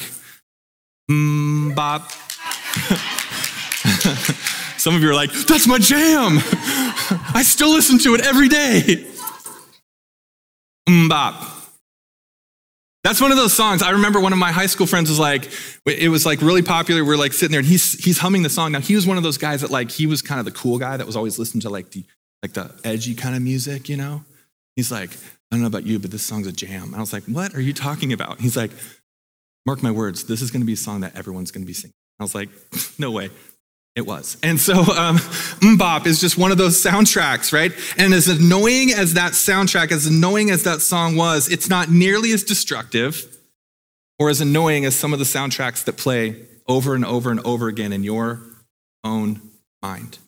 Mm. 1.12 1.76
Some 4.80 4.96
of 4.96 5.04
you 5.04 5.10
are 5.10 5.14
like, 5.14 5.34
that's 5.34 5.68
my 5.68 5.80
jam. 5.80 6.38
I 7.36 7.44
still 7.46 7.74
listen 7.74 8.00
to 8.00 8.16
it 8.16 8.22
every 8.22 8.48
day. 8.48 9.06
Mm. 10.88 11.57
That's 13.08 13.22
one 13.22 13.32
of 13.32 13.38
those 13.38 13.54
songs. 13.54 13.82
I 13.82 13.92
remember 13.92 14.20
one 14.20 14.34
of 14.34 14.38
my 14.38 14.52
high 14.52 14.66
school 14.66 14.86
friends 14.86 15.08
was 15.08 15.18
like, 15.18 15.50
it 15.86 16.10
was 16.10 16.26
like 16.26 16.42
really 16.42 16.62
popular. 16.62 17.06
We're 17.06 17.16
like 17.16 17.32
sitting 17.32 17.52
there 17.52 17.62
and 17.62 17.68
he's 17.68 17.94
he's 18.04 18.18
humming 18.18 18.44
the 18.44 18.50
song. 18.50 18.74
Now 18.74 18.82
he 18.82 18.96
was 18.96 19.08
one 19.08 19.16
of 19.16 19.24
those 19.24 19.38
guys 19.38 19.62
that 19.62 19.72
like 19.72 19.90
he 19.90 20.06
was 20.06 20.22
kind 20.22 20.40
of 20.40 20.46
the 20.46 20.52
cool 20.52 20.78
guy 20.78 20.98
that 20.98 21.08
was 21.08 21.16
always 21.16 21.40
listening 21.40 21.62
to 21.62 21.70
like 21.70 21.92
the 21.92 22.04
like 22.44 22.52
the 22.52 22.70
edgy 22.84 23.16
kind 23.16 23.34
of 23.34 23.42
music, 23.42 23.88
you 23.88 23.96
know? 23.96 24.26
He's 24.76 24.92
like, 24.92 25.14
I 25.14 25.16
don't 25.52 25.62
know 25.62 25.68
about 25.68 25.86
you, 25.86 26.00
but 26.00 26.12
this 26.12 26.24
song's 26.24 26.48
a 26.48 26.52
jam. 26.52 26.88
And 26.88 26.96
I 26.98 27.00
was 27.00 27.14
like, 27.14 27.24
what 27.24 27.56
are 27.56 27.62
you 27.62 27.72
talking 27.72 28.12
about? 28.12 28.42
He's 28.42 28.58
like, 28.58 28.72
mark 29.66 29.82
my 29.82 29.92
words, 29.92 30.26
this 30.26 30.42
is 30.42 30.52
gonna 30.52 30.66
be 30.66 30.74
a 30.74 30.76
song 30.76 31.00
that 31.00 31.16
everyone's 31.16 31.52
gonna 31.52 31.66
be 31.66 31.72
singing. 31.72 31.94
I 32.20 32.24
was 32.26 32.36
like, 32.36 32.50
no 33.00 33.12
way. 33.12 33.30
It 33.98 34.06
was. 34.06 34.38
And 34.44 34.60
so 34.60 34.76
um, 34.76 35.18
MMMBop 35.18 36.06
is 36.06 36.22
just 36.22 36.38
one 36.38 36.52
of 36.52 36.60
those 36.60 36.82
soundtracks, 36.82 37.52
right? 37.52 37.72
And 37.98 38.14
as 38.14 38.28
annoying 38.28 38.92
as 38.92 39.16
that 39.16 39.32
soundtrack, 39.32 39.92
as 39.92 40.06
annoying 40.06 40.52
as 40.52 40.62
that 40.66 40.82
song 40.82 41.16
was, 41.16 41.50
it's 41.50 41.68
not 41.68 41.90
nearly 41.90 42.32
as 42.32 42.44
destructive 42.44 43.26
or 44.20 44.30
as 44.30 44.40
annoying 44.40 44.86
as 44.86 44.96
some 44.96 45.14
of 45.14 45.20
the 45.20 45.26
soundtracks 45.26 45.84
that 45.86 45.98
play 45.98 46.46
over 46.68 46.94
and 46.94 47.04
over 47.04 47.32
and 47.32 47.40
over 47.40 47.68
again 47.68 47.92
in 47.92 48.04
your 48.04 48.44
own 49.04 49.42
mind. 49.82 50.20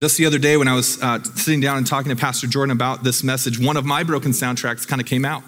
Just 0.00 0.16
the 0.16 0.26
other 0.26 0.38
day, 0.38 0.56
when 0.56 0.68
I 0.68 0.76
was 0.76 1.02
uh, 1.02 1.20
sitting 1.24 1.60
down 1.60 1.76
and 1.76 1.84
talking 1.84 2.10
to 2.10 2.16
Pastor 2.16 2.46
Jordan 2.46 2.70
about 2.70 3.02
this 3.02 3.24
message, 3.24 3.58
one 3.58 3.76
of 3.76 3.84
my 3.84 4.04
broken 4.04 4.30
soundtracks 4.30 4.86
kind 4.86 5.02
of 5.02 5.08
came 5.08 5.24
out. 5.24 5.42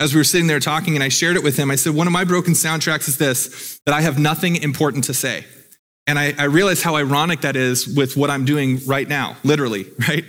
As 0.00 0.12
we 0.12 0.18
were 0.18 0.24
sitting 0.24 0.48
there 0.48 0.60
talking, 0.60 0.94
and 0.94 1.04
I 1.04 1.08
shared 1.08 1.36
it 1.36 1.42
with 1.42 1.56
him, 1.56 1.70
I 1.70 1.76
said, 1.76 1.94
One 1.94 2.06
of 2.06 2.12
my 2.12 2.24
broken 2.24 2.54
soundtracks 2.54 3.08
is 3.08 3.18
this 3.18 3.80
that 3.86 3.94
I 3.94 4.00
have 4.00 4.18
nothing 4.18 4.56
important 4.56 5.04
to 5.04 5.14
say. 5.14 5.44
And 6.06 6.18
I, 6.18 6.34
I 6.38 6.44
realized 6.44 6.82
how 6.82 6.96
ironic 6.96 7.40
that 7.42 7.56
is 7.56 7.86
with 7.86 8.16
what 8.16 8.28
I'm 8.28 8.44
doing 8.44 8.80
right 8.86 9.08
now, 9.08 9.36
literally, 9.42 9.86
right? 10.08 10.24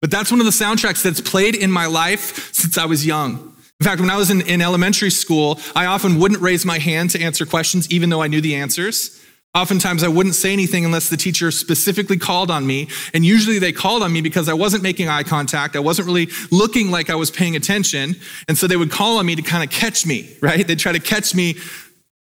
But 0.00 0.10
that's 0.10 0.30
one 0.30 0.40
of 0.40 0.46
the 0.46 0.52
soundtracks 0.52 1.02
that's 1.02 1.20
played 1.20 1.54
in 1.54 1.70
my 1.70 1.86
life 1.86 2.54
since 2.54 2.78
I 2.78 2.86
was 2.86 3.04
young. 3.04 3.54
In 3.80 3.84
fact, 3.84 4.00
when 4.00 4.08
I 4.10 4.16
was 4.16 4.30
in, 4.30 4.40
in 4.42 4.62
elementary 4.62 5.10
school, 5.10 5.58
I 5.74 5.86
often 5.86 6.18
wouldn't 6.18 6.40
raise 6.40 6.64
my 6.64 6.78
hand 6.78 7.10
to 7.10 7.20
answer 7.20 7.44
questions, 7.44 7.90
even 7.90 8.08
though 8.08 8.22
I 8.22 8.28
knew 8.28 8.40
the 8.40 8.54
answers. 8.54 9.22
Oftentimes, 9.56 10.02
I 10.02 10.08
wouldn't 10.08 10.34
say 10.34 10.52
anything 10.52 10.84
unless 10.84 11.08
the 11.08 11.16
teacher 11.16 11.50
specifically 11.50 12.18
called 12.18 12.50
on 12.50 12.66
me. 12.66 12.88
And 13.14 13.24
usually, 13.24 13.58
they 13.58 13.72
called 13.72 14.02
on 14.02 14.12
me 14.12 14.20
because 14.20 14.50
I 14.50 14.52
wasn't 14.52 14.82
making 14.82 15.08
eye 15.08 15.22
contact. 15.22 15.76
I 15.76 15.78
wasn't 15.78 16.06
really 16.06 16.28
looking 16.50 16.90
like 16.90 17.08
I 17.08 17.14
was 17.14 17.30
paying 17.30 17.56
attention. 17.56 18.16
And 18.48 18.58
so 18.58 18.66
they 18.66 18.76
would 18.76 18.90
call 18.90 19.16
on 19.16 19.24
me 19.24 19.34
to 19.34 19.40
kind 19.40 19.64
of 19.64 19.70
catch 19.70 20.04
me, 20.04 20.30
right? 20.42 20.66
They'd 20.66 20.78
try 20.78 20.92
to 20.92 21.00
catch 21.00 21.34
me 21.34 21.56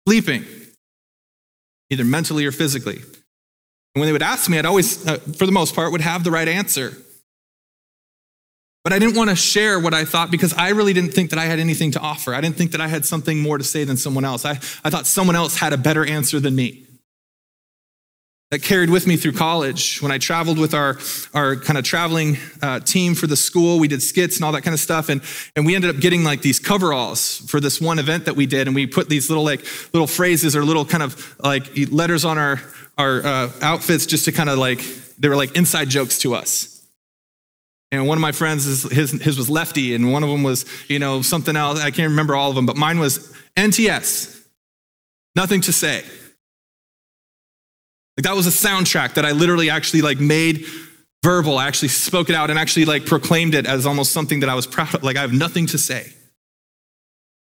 sleeping, 0.07 0.47
either 1.91 2.03
mentally 2.03 2.47
or 2.47 2.51
physically. 2.51 2.97
And 2.97 4.01
when 4.01 4.07
they 4.07 4.13
would 4.13 4.23
ask 4.23 4.49
me, 4.49 4.59
I'd 4.59 4.65
always, 4.65 5.07
uh, 5.07 5.19
for 5.19 5.45
the 5.45 5.53
most 5.53 5.75
part, 5.75 5.93
would 5.93 6.01
have 6.01 6.25
the 6.25 6.31
right 6.31 6.49
answer. 6.49 6.97
But 8.85 8.95
I 8.95 8.99
didn't 8.99 9.17
want 9.17 9.29
to 9.29 9.37
share 9.37 9.79
what 9.79 9.93
I 9.93 10.07
thought 10.07 10.31
because 10.31 10.55
I 10.55 10.71
really 10.71 10.95
didn't 10.95 11.13
think 11.13 11.29
that 11.29 11.39
I 11.39 11.45
had 11.45 11.59
anything 11.59 11.91
to 11.91 12.01
offer. 12.01 12.35
I 12.35 12.41
didn't 12.41 12.57
think 12.57 12.71
that 12.71 12.81
I 12.81 12.89
had 12.89 13.05
something 13.05 13.39
more 13.39 13.59
to 13.59 13.65
say 13.65 13.85
than 13.85 13.99
someone 13.99 14.25
else. 14.25 14.47
I, 14.47 14.53
I 14.83 14.89
thought 14.89 15.07
someone 15.07 15.37
else 15.37 15.59
had 15.59 15.75
a 15.75 15.77
better 15.77 16.07
answer 16.07 16.41
than 16.41 16.57
me 16.57 16.87
that 18.51 18.63
carried 18.63 18.89
with 18.89 19.07
me 19.07 19.17
through 19.17 19.33
college. 19.33 20.01
When 20.01 20.11
I 20.11 20.19
traveled 20.19 20.59
with 20.59 20.73
our, 20.73 20.97
our 21.35 21.57
kind 21.57 21.79
of 21.79 21.85
traveling 21.85 22.39
uh, 22.63 22.81
team 22.81 23.15
for 23.15 23.27
the 23.27 23.37
school, 23.37 23.79
we 23.79 23.89
did 23.89 24.03
skits 24.03 24.37
and 24.37 24.45
all 24.45 24.53
that 24.53 24.63
kind 24.63 24.73
of 24.73 24.81
stuff. 24.81 25.11
And, 25.11 25.21
and 25.55 25.67
we 25.67 25.75
ended 25.75 25.95
up 25.95 26.01
getting 26.01 26.25
like 26.25 26.41
these 26.41 26.59
coveralls 26.59 27.39
for 27.51 27.61
this 27.61 27.81
one 27.81 27.99
event 27.99 28.25
that 28.25 28.37
we 28.37 28.47
did. 28.47 28.67
And 28.67 28.75
we 28.75 28.87
put 28.87 29.11
these 29.11 29.29
little 29.29 29.45
like 29.45 29.61
little 29.93 30.07
phrases 30.07 30.57
or 30.57 30.65
little 30.65 30.87
kind 30.87 31.03
of 31.03 31.37
like 31.41 31.67
letters 31.91 32.25
on 32.25 32.39
our, 32.39 32.61
our 32.97 33.25
uh, 33.25 33.53
outfits 33.61 34.07
just 34.07 34.25
to 34.25 34.33
kind 34.33 34.49
of 34.49 34.59
like, 34.59 34.83
they 35.19 35.29
were 35.29 35.37
like 35.37 35.55
inside 35.55 35.91
jokes 35.91 36.19
to 36.21 36.35
us. 36.35 36.75
And 37.91 38.07
one 38.07 38.19
of 38.19 38.23
my 38.23 38.33
friends, 38.33 38.65
his, 38.65 39.11
his 39.11 39.39
was 39.39 39.49
lefty, 39.49 39.95
and 39.95 40.13
one 40.13 40.23
of 40.23 40.29
them 40.29 40.43
was, 40.43 40.67
you 40.89 40.99
know, 40.99 41.23
something 41.23 41.57
else. 41.57 41.81
I 41.81 41.91
can't 41.91 42.11
remember 42.11 42.37
all 42.37 42.51
of 42.51 42.55
them, 42.55 42.67
but 42.67 42.77
mine 42.77 42.99
was 42.99 43.33
NTS. 43.57 44.45
Nothing 45.35 45.63
to 45.63 45.73
say. 45.73 46.05
Like 48.19 48.25
that 48.25 48.35
was 48.35 48.49
a 48.49 48.51
soundtrack 48.51 49.15
that 49.15 49.25
I 49.25 49.31
literally 49.31 49.71
actually 49.71 50.03
like 50.03 50.19
made 50.19 50.67
verbal. 51.23 51.57
I 51.57 51.69
actually 51.69 51.91
spoke 51.91 52.29
it 52.29 52.35
out 52.35 52.51
and 52.51 52.59
actually 52.59 52.85
like 52.85 53.07
proclaimed 53.07 53.55
it 53.55 53.65
as 53.65 53.87
almost 53.87 54.11
something 54.11 54.41
that 54.41 54.49
I 54.49 54.57
was 54.57 54.67
proud 54.67 54.93
of. 54.93 55.05
Like 55.05 55.17
I 55.17 55.21
have 55.21 55.33
nothing 55.33 55.67
to 55.69 55.79
say. 55.79 56.13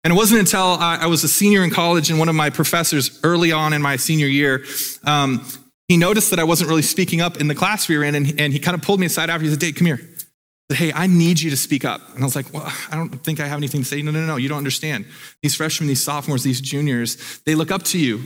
And 0.04 0.12
it 0.12 0.16
wasn't 0.16 0.38
until 0.38 0.62
I, 0.62 1.06
was 1.06 1.24
a 1.24 1.28
senior 1.28 1.64
in 1.64 1.70
college 1.70 2.10
and 2.10 2.18
one 2.20 2.28
of 2.28 2.36
my 2.36 2.48
professors 2.50 3.18
early 3.24 3.50
on 3.50 3.72
in 3.72 3.82
my 3.82 3.96
senior 3.96 4.28
year, 4.28 4.64
um, 5.04 5.44
he 5.88 5.96
noticed 5.96 6.30
that 6.30 6.38
I 6.38 6.44
wasn't 6.44 6.68
really 6.68 6.82
speaking 6.82 7.20
up 7.20 7.40
in 7.40 7.48
the 7.48 7.56
class 7.56 7.88
we 7.88 7.98
were 7.98 8.04
in, 8.04 8.14
and, 8.14 8.40
and 8.40 8.52
he 8.52 8.60
kind 8.60 8.76
of 8.76 8.82
pulled 8.82 9.00
me 9.00 9.06
aside 9.06 9.30
after. 9.30 9.42
He 9.42 9.50
said, 9.50 9.58
Dave, 9.58 9.74
come 9.74 9.86
here. 9.86 9.98
Said, 10.70 10.78
hey, 10.78 10.92
I 10.92 11.08
need 11.08 11.40
you 11.40 11.50
to 11.50 11.56
speak 11.56 11.84
up. 11.84 12.14
And 12.14 12.22
I 12.22 12.24
was 12.24 12.36
like, 12.36 12.52
well, 12.54 12.72
I 12.92 12.94
don't 12.94 13.10
think 13.24 13.40
I 13.40 13.48
have 13.48 13.58
anything 13.58 13.82
to 13.82 13.86
say. 13.88 14.00
No, 14.00 14.12
no, 14.12 14.24
no, 14.24 14.36
you 14.36 14.48
don't 14.48 14.58
understand. 14.58 15.06
These 15.42 15.56
freshmen, 15.56 15.88
these 15.88 16.04
sophomores, 16.04 16.44
these 16.44 16.60
juniors, 16.60 17.40
they 17.46 17.56
look 17.56 17.72
up 17.72 17.82
to 17.84 17.98
you. 17.98 18.22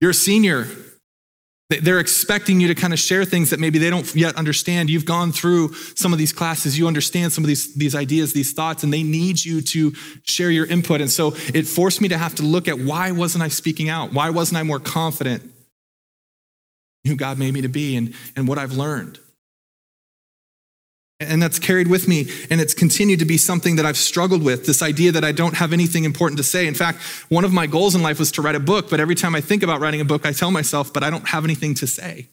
You're 0.00 0.12
a 0.12 0.14
senior. 0.14 0.66
They're 1.70 2.00
expecting 2.00 2.60
you 2.60 2.68
to 2.68 2.74
kind 2.74 2.94
of 2.94 2.98
share 2.98 3.26
things 3.26 3.50
that 3.50 3.60
maybe 3.60 3.78
they 3.78 3.90
don't 3.90 4.14
yet 4.14 4.36
understand. 4.36 4.88
You've 4.88 5.04
gone 5.04 5.32
through 5.32 5.74
some 5.74 6.14
of 6.14 6.18
these 6.18 6.32
classes, 6.32 6.78
you 6.78 6.86
understand 6.86 7.34
some 7.34 7.44
of 7.44 7.48
these, 7.48 7.74
these 7.74 7.94
ideas, 7.94 8.32
these 8.32 8.52
thoughts, 8.52 8.84
and 8.84 8.92
they 8.92 9.02
need 9.02 9.44
you 9.44 9.60
to 9.60 9.92
share 10.22 10.50
your 10.50 10.64
input. 10.64 11.02
And 11.02 11.10
so 11.10 11.34
it 11.52 11.66
forced 11.66 12.00
me 12.00 12.08
to 12.08 12.16
have 12.16 12.34
to 12.36 12.42
look 12.42 12.68
at 12.68 12.78
why 12.78 13.10
wasn't 13.10 13.44
I 13.44 13.48
speaking 13.48 13.90
out? 13.90 14.14
Why 14.14 14.30
wasn't 14.30 14.58
I 14.58 14.62
more 14.62 14.80
confident 14.80 15.42
who 17.06 17.16
God 17.16 17.38
made 17.38 17.52
me 17.52 17.60
to 17.60 17.68
be 17.68 17.96
and, 17.96 18.14
and 18.34 18.48
what 18.48 18.56
I've 18.56 18.72
learned? 18.72 19.18
And 21.20 21.42
that's 21.42 21.58
carried 21.58 21.88
with 21.88 22.06
me, 22.06 22.28
and 22.48 22.60
it's 22.60 22.74
continued 22.74 23.18
to 23.18 23.24
be 23.24 23.38
something 23.38 23.74
that 23.74 23.84
I've 23.84 23.96
struggled 23.96 24.40
with 24.40 24.66
this 24.66 24.82
idea 24.82 25.10
that 25.10 25.24
I 25.24 25.32
don't 25.32 25.54
have 25.54 25.72
anything 25.72 26.04
important 26.04 26.38
to 26.38 26.44
say. 26.44 26.68
In 26.68 26.74
fact, 26.74 27.02
one 27.28 27.44
of 27.44 27.52
my 27.52 27.66
goals 27.66 27.96
in 27.96 28.02
life 28.02 28.20
was 28.20 28.30
to 28.32 28.42
write 28.42 28.54
a 28.54 28.60
book, 28.60 28.88
but 28.88 29.00
every 29.00 29.16
time 29.16 29.34
I 29.34 29.40
think 29.40 29.64
about 29.64 29.80
writing 29.80 30.00
a 30.00 30.04
book, 30.04 30.24
I 30.24 30.30
tell 30.30 30.52
myself, 30.52 30.92
but 30.92 31.02
I 31.02 31.10
don't 31.10 31.26
have 31.26 31.42
anything 31.42 31.74
to 31.74 31.88
say. 31.88 32.28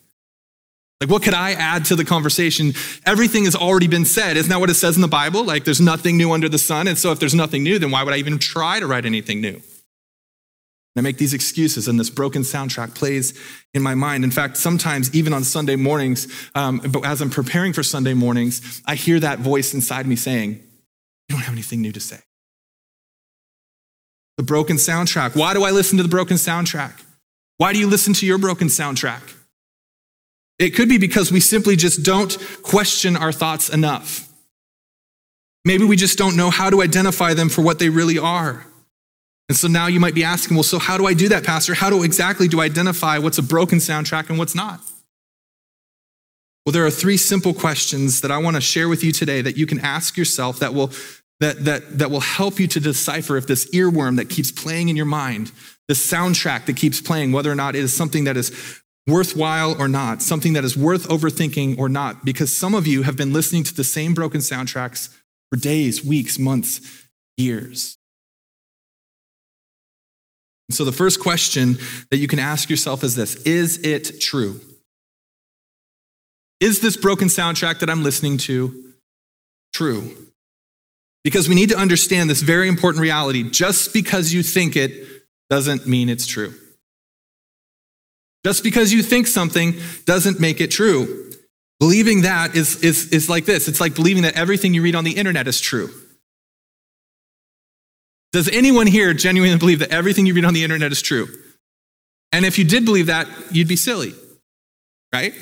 Like, 1.01 1.09
what 1.09 1.23
could 1.23 1.33
I 1.33 1.53
add 1.53 1.85
to 1.85 1.95
the 1.95 2.05
conversation? 2.05 2.73
Everything 3.07 3.45
has 3.45 3.55
already 3.55 3.87
been 3.87 4.05
said. 4.05 4.37
Isn't 4.37 4.51
that 4.51 4.59
what 4.59 4.69
it 4.69 4.75
says 4.75 4.95
in 4.95 5.01
the 5.01 5.07
Bible? 5.07 5.43
Like, 5.43 5.65
there's 5.65 5.81
nothing 5.81 6.15
new 6.15 6.31
under 6.31 6.47
the 6.47 6.59
sun. 6.59 6.87
And 6.87 6.97
so, 6.97 7.11
if 7.11 7.19
there's 7.19 7.35
nothing 7.35 7.63
new, 7.63 7.79
then 7.79 7.89
why 7.89 8.03
would 8.03 8.13
I 8.13 8.17
even 8.17 8.37
try 8.37 8.79
to 8.79 8.85
write 8.85 9.05
anything 9.05 9.41
new? 9.41 9.61
I 10.95 11.01
make 11.01 11.17
these 11.17 11.33
excuses, 11.33 11.87
and 11.87 11.99
this 11.99 12.09
broken 12.09 12.43
soundtrack 12.43 12.95
plays 12.95 13.37
in 13.73 13.81
my 13.81 13.95
mind. 13.95 14.23
In 14.23 14.31
fact, 14.31 14.55
sometimes, 14.55 15.13
even 15.13 15.33
on 15.33 15.43
Sunday 15.43 15.75
mornings, 15.75 16.27
um, 16.55 16.81
as 17.03 17.21
I'm 17.21 17.29
preparing 17.29 17.73
for 17.73 17.83
Sunday 17.83 18.13
mornings, 18.13 18.81
I 18.85 18.95
hear 18.95 19.19
that 19.19 19.39
voice 19.39 19.73
inside 19.73 20.07
me 20.07 20.15
saying, 20.15 20.51
You 20.51 21.35
don't 21.35 21.41
have 21.41 21.53
anything 21.53 21.81
new 21.81 21.91
to 21.91 21.99
say. 21.99 22.19
The 24.37 24.43
broken 24.43 24.77
soundtrack. 24.77 25.35
Why 25.35 25.53
do 25.53 25.63
I 25.63 25.71
listen 25.71 25.97
to 25.97 26.03
the 26.03 26.09
broken 26.09 26.37
soundtrack? 26.37 27.01
Why 27.57 27.73
do 27.73 27.79
you 27.79 27.87
listen 27.87 28.13
to 28.15 28.25
your 28.25 28.37
broken 28.37 28.67
soundtrack? 28.67 29.21
It 30.59 30.71
could 30.71 30.87
be 30.87 30.97
because 30.97 31.31
we 31.31 31.41
simply 31.41 31.75
just 31.75 32.03
don't 32.03 32.37
question 32.61 33.17
our 33.17 33.33
thoughts 33.33 33.69
enough. 33.69 34.29
Maybe 35.65 35.83
we 35.83 35.97
just 35.97 36.17
don't 36.17 36.37
know 36.37 36.49
how 36.49 36.69
to 36.69 36.81
identify 36.81 37.33
them 37.33 37.49
for 37.49 37.61
what 37.61 37.79
they 37.79 37.89
really 37.89 38.17
are. 38.17 38.65
And 39.47 39.57
so 39.57 39.67
now 39.67 39.87
you 39.87 39.99
might 39.99 40.15
be 40.15 40.23
asking, 40.23 40.55
well, 40.55 40.63
so 40.63 40.79
how 40.79 40.97
do 40.97 41.05
I 41.05 41.13
do 41.13 41.29
that, 41.29 41.43
Pastor? 41.43 41.75
How 41.75 41.89
do 41.89 42.03
exactly 42.03 42.47
do 42.47 42.61
I 42.61 42.65
identify 42.65 43.19
what's 43.19 43.37
a 43.37 43.43
broken 43.43 43.79
soundtrack 43.79 44.29
and 44.29 44.39
what's 44.39 44.55
not? 44.55 44.81
Well, 46.65 46.73
there 46.73 46.85
are 46.85 46.91
three 46.91 47.17
simple 47.17 47.53
questions 47.53 48.21
that 48.21 48.31
I 48.31 48.39
want 48.39 48.55
to 48.55 48.61
share 48.61 48.89
with 48.89 49.03
you 49.03 49.11
today 49.11 49.41
that 49.41 49.55
you 49.55 49.67
can 49.67 49.79
ask 49.81 50.17
yourself 50.17 50.59
that 50.59 50.73
will, 50.73 50.89
that, 51.39 51.63
that, 51.65 51.99
that 51.99 52.09
will 52.09 52.21
help 52.21 52.59
you 52.59 52.67
to 52.69 52.79
decipher 52.79 53.37
if 53.37 53.45
this 53.45 53.69
earworm 53.69 54.17
that 54.17 54.29
keeps 54.29 54.51
playing 54.51 54.89
in 54.89 54.95
your 54.95 55.05
mind, 55.05 55.51
this 55.87 56.11
soundtrack 56.11 56.65
that 56.65 56.75
keeps 56.75 56.99
playing, 56.99 57.31
whether 57.31 57.51
or 57.51 57.55
not 57.55 57.75
it 57.75 57.83
is 57.83 57.93
something 57.93 58.23
that 58.23 58.35
is 58.35 58.81
worthwhile 59.05 59.79
or 59.79 59.87
not, 59.87 60.23
something 60.23 60.53
that 60.53 60.63
is 60.63 60.75
worth 60.75 61.07
overthinking 61.07 61.77
or 61.77 61.87
not, 61.87 62.25
because 62.25 62.55
some 62.55 62.73
of 62.73 62.87
you 62.87 63.03
have 63.03 63.15
been 63.15 63.31
listening 63.31 63.63
to 63.63 63.75
the 63.75 63.83
same 63.83 64.15
broken 64.15 64.41
soundtracks 64.41 65.15
for 65.51 65.59
days, 65.59 66.03
weeks, 66.03 66.39
months, 66.39 67.07
years. 67.37 67.94
So, 70.71 70.83
the 70.83 70.91
first 70.91 71.19
question 71.19 71.77
that 72.09 72.17
you 72.17 72.27
can 72.27 72.39
ask 72.39 72.69
yourself 72.69 73.03
is 73.03 73.15
this 73.15 73.35
Is 73.43 73.77
it 73.79 74.19
true? 74.19 74.59
Is 76.59 76.79
this 76.79 76.97
broken 76.97 77.27
soundtrack 77.27 77.79
that 77.79 77.89
I'm 77.89 78.03
listening 78.03 78.37
to 78.39 78.93
true? 79.73 80.15
Because 81.23 81.49
we 81.49 81.55
need 81.55 81.69
to 81.69 81.77
understand 81.77 82.29
this 82.29 82.41
very 82.41 82.67
important 82.67 83.01
reality. 83.01 83.49
Just 83.49 83.93
because 83.93 84.33
you 84.33 84.43
think 84.43 84.75
it 84.75 85.05
doesn't 85.49 85.87
mean 85.87 86.09
it's 86.09 86.25
true. 86.27 86.53
Just 88.45 88.63
because 88.63 88.93
you 88.93 89.01
think 89.01 89.27
something 89.27 89.73
doesn't 90.05 90.39
make 90.39 90.61
it 90.61 90.69
true. 90.69 91.31
Believing 91.79 92.21
that 92.21 92.55
is, 92.55 92.83
is, 92.83 93.11
is 93.11 93.29
like 93.29 93.45
this 93.45 93.67
it's 93.67 93.81
like 93.81 93.95
believing 93.95 94.23
that 94.23 94.35
everything 94.35 94.73
you 94.73 94.81
read 94.81 94.95
on 94.95 95.03
the 95.03 95.11
internet 95.11 95.47
is 95.47 95.59
true. 95.59 95.89
Does 98.35 98.49
anyone 98.49 98.85
here 98.85 99.13
genuinely 99.13 99.57
believe 99.57 99.79
that 99.79 99.91
everything 99.91 100.25
you 100.25 100.33
read 100.33 100.43
on 100.43 100.53
the 100.53 100.65
internet 100.65 100.91
is 100.91 101.01
true? 101.01 101.29
And 102.33 102.43
if 102.43 102.59
you 102.59 102.65
did 102.65 102.83
believe 102.83 103.05
that, 103.05 103.29
you'd 103.49 103.69
be 103.69 103.77
silly, 103.77 104.13
right? 105.13 105.33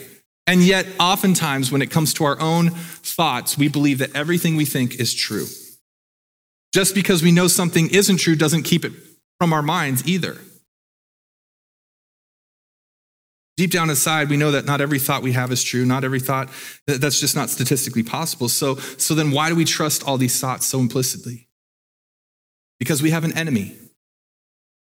And 0.45 0.61
yet, 0.61 0.85
oftentimes, 0.99 1.71
when 1.71 1.81
it 1.81 1.89
comes 1.89 2.13
to 2.13 2.23
our 2.23 2.39
own 2.39 2.69
thoughts, 2.69 3.57
we 3.57 3.67
believe 3.67 3.97
that 3.97 4.15
everything 4.15 4.55
we 4.55 4.65
think 4.65 4.99
is 4.99 5.11
true. 5.11 5.47
Just 6.71 6.93
because 6.93 7.23
we 7.23 7.31
know 7.31 7.47
something 7.47 7.89
isn't 7.89 8.17
true 8.17 8.35
doesn't 8.35 8.61
keep 8.61 8.85
it 8.85 8.93
from 9.39 9.53
our 9.53 9.63
minds 9.63 10.07
either. 10.07 10.37
Deep 13.57 13.71
down 13.71 13.89
inside, 13.89 14.29
we 14.29 14.37
know 14.37 14.51
that 14.51 14.65
not 14.65 14.81
every 14.81 14.99
thought 14.99 15.23
we 15.23 15.31
have 15.31 15.51
is 15.51 15.63
true. 15.63 15.83
Not 15.83 16.03
every 16.03 16.19
thought, 16.19 16.47
that's 16.85 17.19
just 17.19 17.35
not 17.35 17.49
statistically 17.49 18.03
possible. 18.03 18.49
So, 18.49 18.75
so 18.75 19.15
then 19.15 19.31
why 19.31 19.49
do 19.49 19.55
we 19.55 19.65
trust 19.65 20.07
all 20.07 20.19
these 20.19 20.39
thoughts 20.39 20.67
so 20.67 20.79
implicitly? 20.79 21.47
Because 22.83 23.01
we 23.01 23.11
have 23.11 23.23
an 23.23 23.31
enemy. 23.37 23.77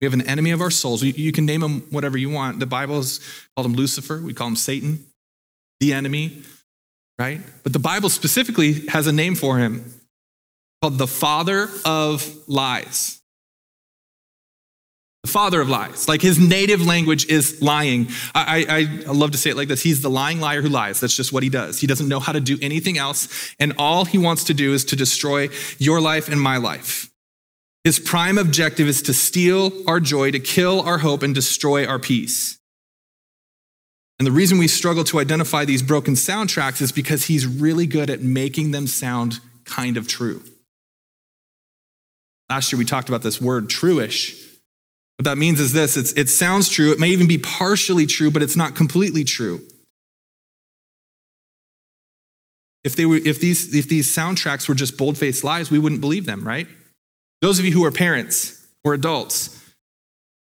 We 0.00 0.06
have 0.06 0.14
an 0.14 0.22
enemy 0.22 0.52
of 0.52 0.62
our 0.62 0.70
souls. 0.70 1.02
You 1.02 1.32
can 1.32 1.44
name 1.44 1.62
him 1.62 1.82
whatever 1.90 2.16
you 2.16 2.30
want. 2.30 2.58
The 2.58 2.64
Bible 2.64 3.04
called 3.54 3.66
him 3.66 3.74
Lucifer. 3.74 4.22
We 4.22 4.32
call 4.32 4.48
him 4.48 4.56
Satan, 4.56 5.04
the 5.80 5.92
enemy, 5.92 6.44
right? 7.18 7.42
But 7.62 7.74
the 7.74 7.78
Bible 7.78 8.08
specifically 8.08 8.86
has 8.88 9.06
a 9.06 9.12
name 9.12 9.34
for 9.34 9.58
him 9.58 9.84
called 10.80 10.96
the 10.96 11.06
father 11.06 11.68
of 11.84 12.26
lies. 12.48 13.20
the 15.22 15.28
father 15.30 15.60
of 15.60 15.68
lies. 15.68 16.08
Like 16.08 16.22
his 16.22 16.38
native 16.38 16.86
language 16.86 17.26
is 17.26 17.60
lying. 17.60 18.08
I, 18.34 18.64
I, 18.66 19.10
I, 19.10 19.12
love 19.12 19.32
to 19.32 19.38
say 19.38 19.50
it 19.50 19.58
like 19.58 19.68
this 19.68 19.82
He's 19.82 20.00
the 20.00 20.08
lying 20.08 20.40
liar 20.40 20.62
who 20.62 20.70
lies. 20.70 21.00
That's 21.00 21.14
just 21.14 21.34
what 21.34 21.42
he 21.42 21.50
does. 21.50 21.80
He 21.80 21.86
doesn't 21.86 22.08
know 22.08 22.20
how 22.20 22.32
to 22.32 22.40
do 22.40 22.56
anything 22.62 22.96
else. 22.96 23.54
And 23.60 23.74
all 23.78 24.06
he 24.06 24.16
wants 24.16 24.44
to 24.44 24.54
do 24.54 24.72
is 24.72 24.86
to 24.86 24.96
destroy 24.96 25.50
your 25.78 26.00
life 26.00 26.30
and 26.30 26.40
my 26.40 26.56
life. 26.56 27.10
His 27.84 27.98
prime 27.98 28.38
objective 28.38 28.88
is 28.88 29.02
to 29.02 29.12
steal 29.12 29.70
our 29.86 30.00
joy, 30.00 30.30
to 30.30 30.40
kill 30.40 30.80
our 30.80 30.98
hope, 30.98 31.22
and 31.22 31.34
destroy 31.34 31.86
our 31.86 31.98
peace. 31.98 32.58
And 34.18 34.26
the 34.26 34.32
reason 34.32 34.56
we 34.56 34.68
struggle 34.68 35.04
to 35.04 35.20
identify 35.20 35.66
these 35.66 35.82
broken 35.82 36.14
soundtracks 36.14 36.80
is 36.80 36.92
because 36.92 37.26
he's 37.26 37.46
really 37.46 37.86
good 37.86 38.08
at 38.08 38.22
making 38.22 38.70
them 38.70 38.86
sound 38.86 39.40
kind 39.64 39.98
of 39.98 40.08
true. 40.08 40.42
Last 42.48 42.72
year 42.72 42.78
we 42.78 42.84
talked 42.86 43.08
about 43.08 43.22
this 43.22 43.40
word 43.40 43.68
truish. 43.68 44.40
What 45.18 45.24
that 45.24 45.36
means 45.36 45.60
is 45.60 45.72
this 45.72 45.96
it 45.96 46.28
sounds 46.28 46.68
true. 46.68 46.90
It 46.92 46.98
may 46.98 47.08
even 47.08 47.28
be 47.28 47.38
partially 47.38 48.06
true, 48.06 48.30
but 48.30 48.42
it's 48.42 48.56
not 48.56 48.74
completely 48.74 49.24
true. 49.24 49.60
If, 52.82 52.96
they 52.96 53.06
were, 53.06 53.16
if, 53.16 53.40
these, 53.40 53.74
if 53.74 53.88
these 53.88 54.14
soundtracks 54.14 54.68
were 54.68 54.74
just 54.74 54.96
bold 54.98 55.16
faced 55.16 55.42
lies, 55.42 55.70
we 55.70 55.78
wouldn't 55.78 56.02
believe 56.02 56.26
them, 56.26 56.46
right? 56.46 56.68
Those 57.44 57.58
of 57.58 57.66
you 57.66 57.72
who 57.72 57.84
are 57.84 57.90
parents 57.90 58.66
or 58.84 58.94
adults, 58.94 59.62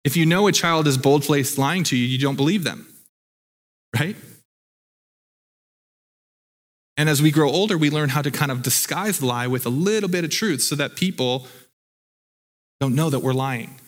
if 0.04 0.16
you 0.16 0.24
know 0.24 0.46
a 0.46 0.52
child 0.52 0.86
is 0.86 1.00
bold 1.00 1.26
faced 1.26 1.58
lying 1.58 1.84
to 1.86 1.98
you, 1.98 2.06
you 2.06 2.20
don't 2.20 2.36
believe 2.36 2.64
them, 2.64 2.86
right? 4.00 4.16
And 6.98 7.10
as 7.10 7.20
we 7.20 7.32
grow 7.32 7.50
older, 7.50 7.76
we 7.76 7.90
learn 7.90 8.10
how 8.10 8.22
to 8.22 8.30
kind 8.30 8.52
of 8.52 8.62
disguise 8.62 9.18
the 9.18 9.26
lie 9.26 9.48
with 9.48 9.66
a 9.66 9.70
little 9.70 10.10
bit 10.10 10.24
of 10.24 10.30
truth 10.30 10.62
so 10.62 10.76
that 10.76 10.96
people 10.96 11.48
don't 12.80 12.94
know 12.94 13.10
that 13.10 13.24
we're 13.24 13.34
lying. 13.34 13.80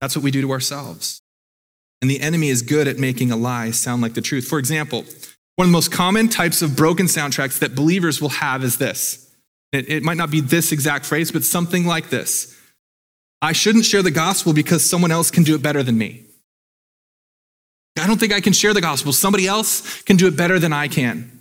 That's 0.00 0.16
what 0.16 0.24
we 0.24 0.32
do 0.32 0.42
to 0.42 0.50
ourselves. 0.50 1.22
And 2.02 2.10
the 2.10 2.18
enemy 2.18 2.48
is 2.48 2.62
good 2.62 2.88
at 2.88 2.98
making 2.98 3.30
a 3.30 3.36
lie 3.36 3.70
sound 3.70 4.02
like 4.02 4.14
the 4.14 4.22
truth. 4.22 4.48
For 4.48 4.58
example, 4.58 5.04
one 5.54 5.66
of 5.66 5.70
the 5.70 5.72
most 5.72 5.92
common 5.92 6.28
types 6.28 6.62
of 6.62 6.74
broken 6.74 7.06
soundtracks 7.06 7.60
that 7.60 7.76
believers 7.76 8.20
will 8.20 8.30
have 8.30 8.64
is 8.64 8.78
this. 8.78 9.25
It, 9.76 9.88
it, 9.88 10.02
might 10.02 10.16
not 10.16 10.30
be 10.30 10.40
this 10.40 10.72
exact 10.72 11.04
phrase, 11.04 11.30
but 11.30 11.44
something 11.44 11.86
like 11.86 12.08
this 12.08 12.56
I 13.42 13.52
shouldn't 13.52 13.84
share 13.84 14.02
the 14.02 14.10
gospel 14.10 14.52
because 14.52 14.88
someone 14.88 15.12
else 15.12 15.30
can 15.30 15.42
do 15.42 15.54
it 15.54 15.62
better 15.62 15.82
than 15.82 15.98
me. 15.98 16.24
I 17.98 18.06
don't 18.06 18.18
think 18.18 18.32
I 18.32 18.40
can 18.40 18.52
share 18.52 18.74
the 18.74 18.80
gospel. 18.80 19.12
Somebody 19.12 19.46
else 19.46 20.02
can 20.02 20.16
do 20.16 20.26
it 20.26 20.36
better 20.36 20.58
than 20.58 20.72
I 20.72 20.88
can. 20.88 21.32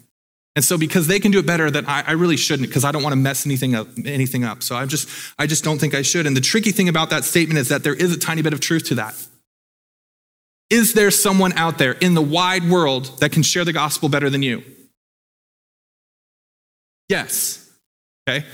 And 0.55 0.63
so 0.63 0.77
because 0.77 1.07
they 1.07 1.19
can 1.19 1.31
do 1.31 1.39
it 1.39 1.45
better, 1.45 1.69
that 1.69 1.87
I, 1.87 2.03
I, 2.07 2.11
really 2.13 2.37
shouldn't, 2.37 2.69
because 2.69 2.85
I 2.85 2.93
don't 2.93 3.03
want 3.03 3.11
to 3.11 3.17
mess 3.17 3.45
anything 3.45 3.75
up, 3.75 3.87
anything 4.05 4.45
up. 4.45 4.63
So 4.63 4.75
I 4.75 4.85
just, 4.85 5.09
I 5.37 5.47
just 5.47 5.65
don't 5.65 5.79
think 5.79 5.93
I 5.93 6.01
should. 6.01 6.25
And 6.25 6.35
the 6.35 6.41
tricky 6.41 6.71
thing 6.71 6.87
about 6.87 7.09
that 7.09 7.25
statement 7.25 7.59
is 7.59 7.67
that 7.69 7.83
there 7.83 7.93
is 7.93 8.13
a 8.13 8.17
tiny 8.17 8.41
bit 8.41 8.53
of 8.53 8.61
truth 8.61 8.85
to 8.85 8.95
that. 8.95 9.15
Is 10.69 10.93
there 10.93 11.11
someone 11.11 11.51
out 11.53 11.77
there 11.77 11.91
in 11.91 12.13
the 12.13 12.21
wide 12.21 12.69
world 12.69 13.19
that 13.19 13.33
can 13.33 13.43
share 13.43 13.65
the 13.65 13.73
gospel 13.73 14.07
better 14.07 14.29
than 14.29 14.41
you? 14.43 14.63
Yes. 17.09 17.64
Okay. 18.27 18.45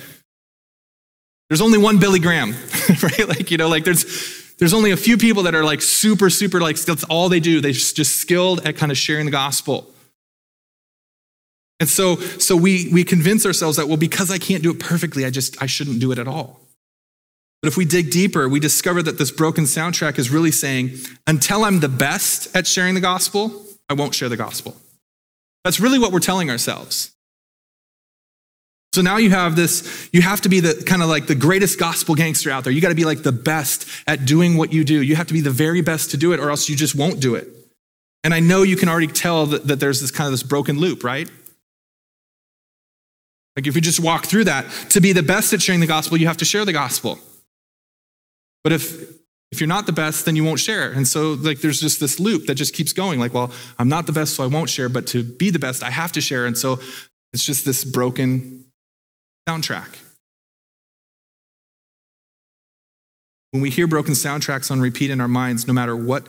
There's 1.50 1.62
only 1.62 1.78
one 1.78 2.00
Billy 2.00 2.20
Graham, 2.20 2.52
right? 3.04 3.28
Like, 3.28 3.52
you 3.52 3.58
know, 3.58 3.68
like 3.68 3.84
there's 3.84 4.06
there's 4.58 4.74
only 4.74 4.92
a 4.92 4.98
few 4.98 5.18
people 5.18 5.44
that 5.44 5.56
are 5.56 5.64
like 5.64 5.82
super, 5.82 6.30
super, 6.30 6.62
like 6.62 6.78
that's 6.78 7.04
all 7.06 7.30
they 7.30 7.40
do. 7.40 7.62
They're 7.62 7.72
just 7.72 8.18
skilled 8.18 8.66
at 8.66 8.78
kind 8.78 8.92
of 8.92 8.98
sharing 8.98 9.26
the 9.26 9.32
gospel. 9.32 9.92
And 11.80 11.90
so, 11.90 12.18
so 12.18 12.56
we, 12.56 12.90
we 12.94 13.04
convince 13.04 13.44
ourselves 13.44 13.78
that, 13.78 13.88
well, 13.88 13.98
because 13.98 14.30
I 14.30 14.38
can't 14.38 14.62
do 14.62 14.70
it 14.70 14.80
perfectly, 14.80 15.26
I 15.26 15.32
just, 15.32 15.60
I 15.64 15.66
shouldn't 15.66 16.00
do 16.00 16.12
it 16.12 16.20
at 16.20 16.28
all. 16.28 16.62
But 17.64 17.70
if 17.70 17.78
we 17.78 17.86
dig 17.86 18.12
deeper, 18.12 18.48
we 18.48 18.60
discover 18.60 19.02
that 19.02 19.18
this 19.18 19.32
broken 19.32 19.64
soundtrack 19.64 20.20
is 20.20 20.30
really 20.30 20.52
saying, 20.52 20.92
until 21.26 21.64
I'm 21.64 21.80
the 21.80 21.90
best 21.90 22.56
at 22.56 22.68
sharing 22.68 22.94
the 22.94 23.02
gospel, 23.02 23.66
I 23.90 23.94
won't 23.94 24.14
share 24.14 24.30
the 24.30 24.38
gospel. 24.38 24.78
That's 25.64 25.80
really 25.80 25.98
what 25.98 26.12
we're 26.12 26.20
telling 26.20 26.52
ourselves. 26.52 27.16
So 28.94 29.02
now 29.02 29.18
you 29.18 29.30
have 29.30 29.56
this, 29.56 30.10
you 30.12 30.22
have 30.22 30.42
to 30.42 30.50
be 30.50 30.60
the 30.60 30.84
kind 30.86 31.02
of 31.02 31.08
like 31.08 31.26
the 31.26 31.36
greatest 31.36 31.80
gospel 31.80 32.14
gangster 32.14 32.52
out 32.52 32.66
there. 32.66 32.74
You 32.74 32.82
got 32.82 32.90
to 32.90 32.96
be 32.96 33.06
like 33.06 33.24
the 33.24 33.32
best 33.32 33.88
at 34.06 34.26
doing 34.26 34.58
what 34.58 34.74
you 34.74 34.84
do. 34.84 35.02
You 35.02 35.16
have 35.16 35.28
to 35.28 35.34
be 35.34 35.40
the 35.40 35.52
very 35.52 35.82
best 35.82 36.12
to 36.12 36.18
do 36.18 36.34
it, 36.34 36.42
or 36.42 36.50
else 36.50 36.68
you 36.68 36.76
just 36.76 36.94
won't 36.94 37.22
do 37.22 37.36
it. 37.36 37.48
And 38.24 38.34
I 38.34 38.42
know 38.42 38.64
you 38.64 38.76
can 38.76 38.90
already 38.90 39.08
tell 39.08 39.46
that, 39.48 39.68
that 39.68 39.80
there's 39.80 40.02
this 40.02 40.12
kind 40.12 40.28
of 40.28 40.32
this 40.32 40.44
broken 40.44 40.78
loop, 40.78 41.04
right? 41.04 41.30
Like 43.56 43.66
if 43.66 43.76
you 43.76 43.82
just 43.82 44.00
walk 44.00 44.26
through 44.26 44.46
that, 44.46 44.70
to 44.90 45.00
be 45.00 45.14
the 45.14 45.24
best 45.24 45.54
at 45.54 45.62
sharing 45.62 45.80
the 45.80 45.88
gospel, 45.88 46.18
you 46.18 46.28
have 46.28 46.38
to 46.38 46.46
share 46.46 46.66
the 46.66 46.74
gospel. 46.74 47.18
But 48.64 48.74
if 48.74 49.22
if 49.52 49.60
you're 49.60 49.68
not 49.68 49.86
the 49.86 49.92
best, 49.92 50.26
then 50.26 50.38
you 50.38 50.46
won't 50.46 50.60
share. 50.60 50.92
And 50.92 51.06
so 51.06 51.34
like 51.34 51.60
there's 51.60 51.82
just 51.82 52.00
this 52.00 52.20
loop 52.20 52.46
that 52.46 52.56
just 52.56 52.74
keeps 52.74 52.94
going. 52.94 53.20
Like, 53.20 53.34
well, 53.34 53.52
I'm 53.80 53.90
not 53.90 54.06
the 54.06 54.14
best, 54.14 54.36
so 54.36 54.44
I 54.44 54.48
won't 54.48 54.70
share, 54.70 54.88
but 54.88 55.08
to 55.08 55.24
be 55.24 55.50
the 55.50 55.60
best, 55.60 55.84
I 55.84 55.90
have 55.90 56.12
to 56.14 56.22
share. 56.22 56.46
And 56.46 56.58
so 56.58 56.80
it's 57.34 57.46
just 57.46 57.66
this 57.66 57.84
broken 57.84 58.61
soundtrack. 59.52 59.98
When 63.52 63.62
we 63.62 63.70
hear 63.70 63.88
broken 63.88 64.14
soundtracks 64.14 64.72
on 64.72 64.80
repeat 64.80 65.12
in 65.12 65.20
our 65.20 65.28
minds, 65.28 65.68
no 65.68 65.74
matter 65.74 65.96
what 65.96 66.28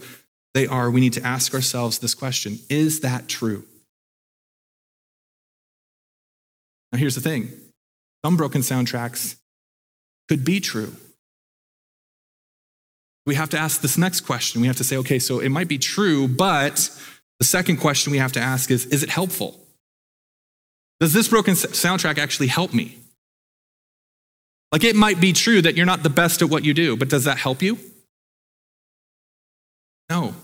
they 0.55 0.67
are, 0.67 0.91
we 0.91 1.01
need 1.01 1.13
to 1.15 1.23
ask 1.23 1.55
ourselves 1.55 1.99
this 1.99 2.15
question 2.15 2.59
Is 2.69 3.01
that 3.01 3.29
true? 3.29 3.65
Now, 6.91 6.99
here's 6.99 7.15
the 7.15 7.21
thing 7.21 7.51
some 8.25 8.37
broken 8.37 8.61
soundtracks 8.63 9.37
could 10.29 10.45
be 10.45 10.61
true. 10.61 10.95
We 13.25 13.37
have 13.37 13.51
to 13.51 13.59
ask 13.59 13.81
this 13.81 13.97
next 13.97 14.23
question. 14.23 14.61
We 14.61 14.67
have 14.67 14.77
to 14.79 14.85
say, 14.85 14.97
okay, 14.97 15.21
so 15.21 15.39
it 15.39 15.51
might 15.51 15.69
be 15.69 15.79
true, 15.79 16.27
but 16.27 16.91
the 17.39 17.45
second 17.45 17.77
question 17.77 18.11
we 18.11 18.19
have 18.19 18.33
to 18.33 18.41
ask 18.41 18.71
is 18.71 18.87
is 18.87 19.05
it 19.05 19.11
helpful? 19.11 19.61
Does 20.99 21.13
this 21.13 21.29
broken 21.29 21.55
soundtrack 21.55 22.19
actually 22.19 22.49
help 22.49 22.75
me? 22.75 23.02
Like 24.73 24.85
it 24.85 24.97
might 24.97 25.21
be 25.21 25.35
true 25.35 25.61
that 25.63 25.77
you're 25.77 25.87
not 25.87 26.03
the 26.03 26.11
best 26.11 26.41
at 26.41 26.49
what 26.49 26.65
you 26.65 26.73
do, 26.73 26.97
but 26.97 27.11
does 27.11 27.25
that 27.25 27.37
help 27.37 27.63
you? 27.63 27.79
No. 30.09 30.35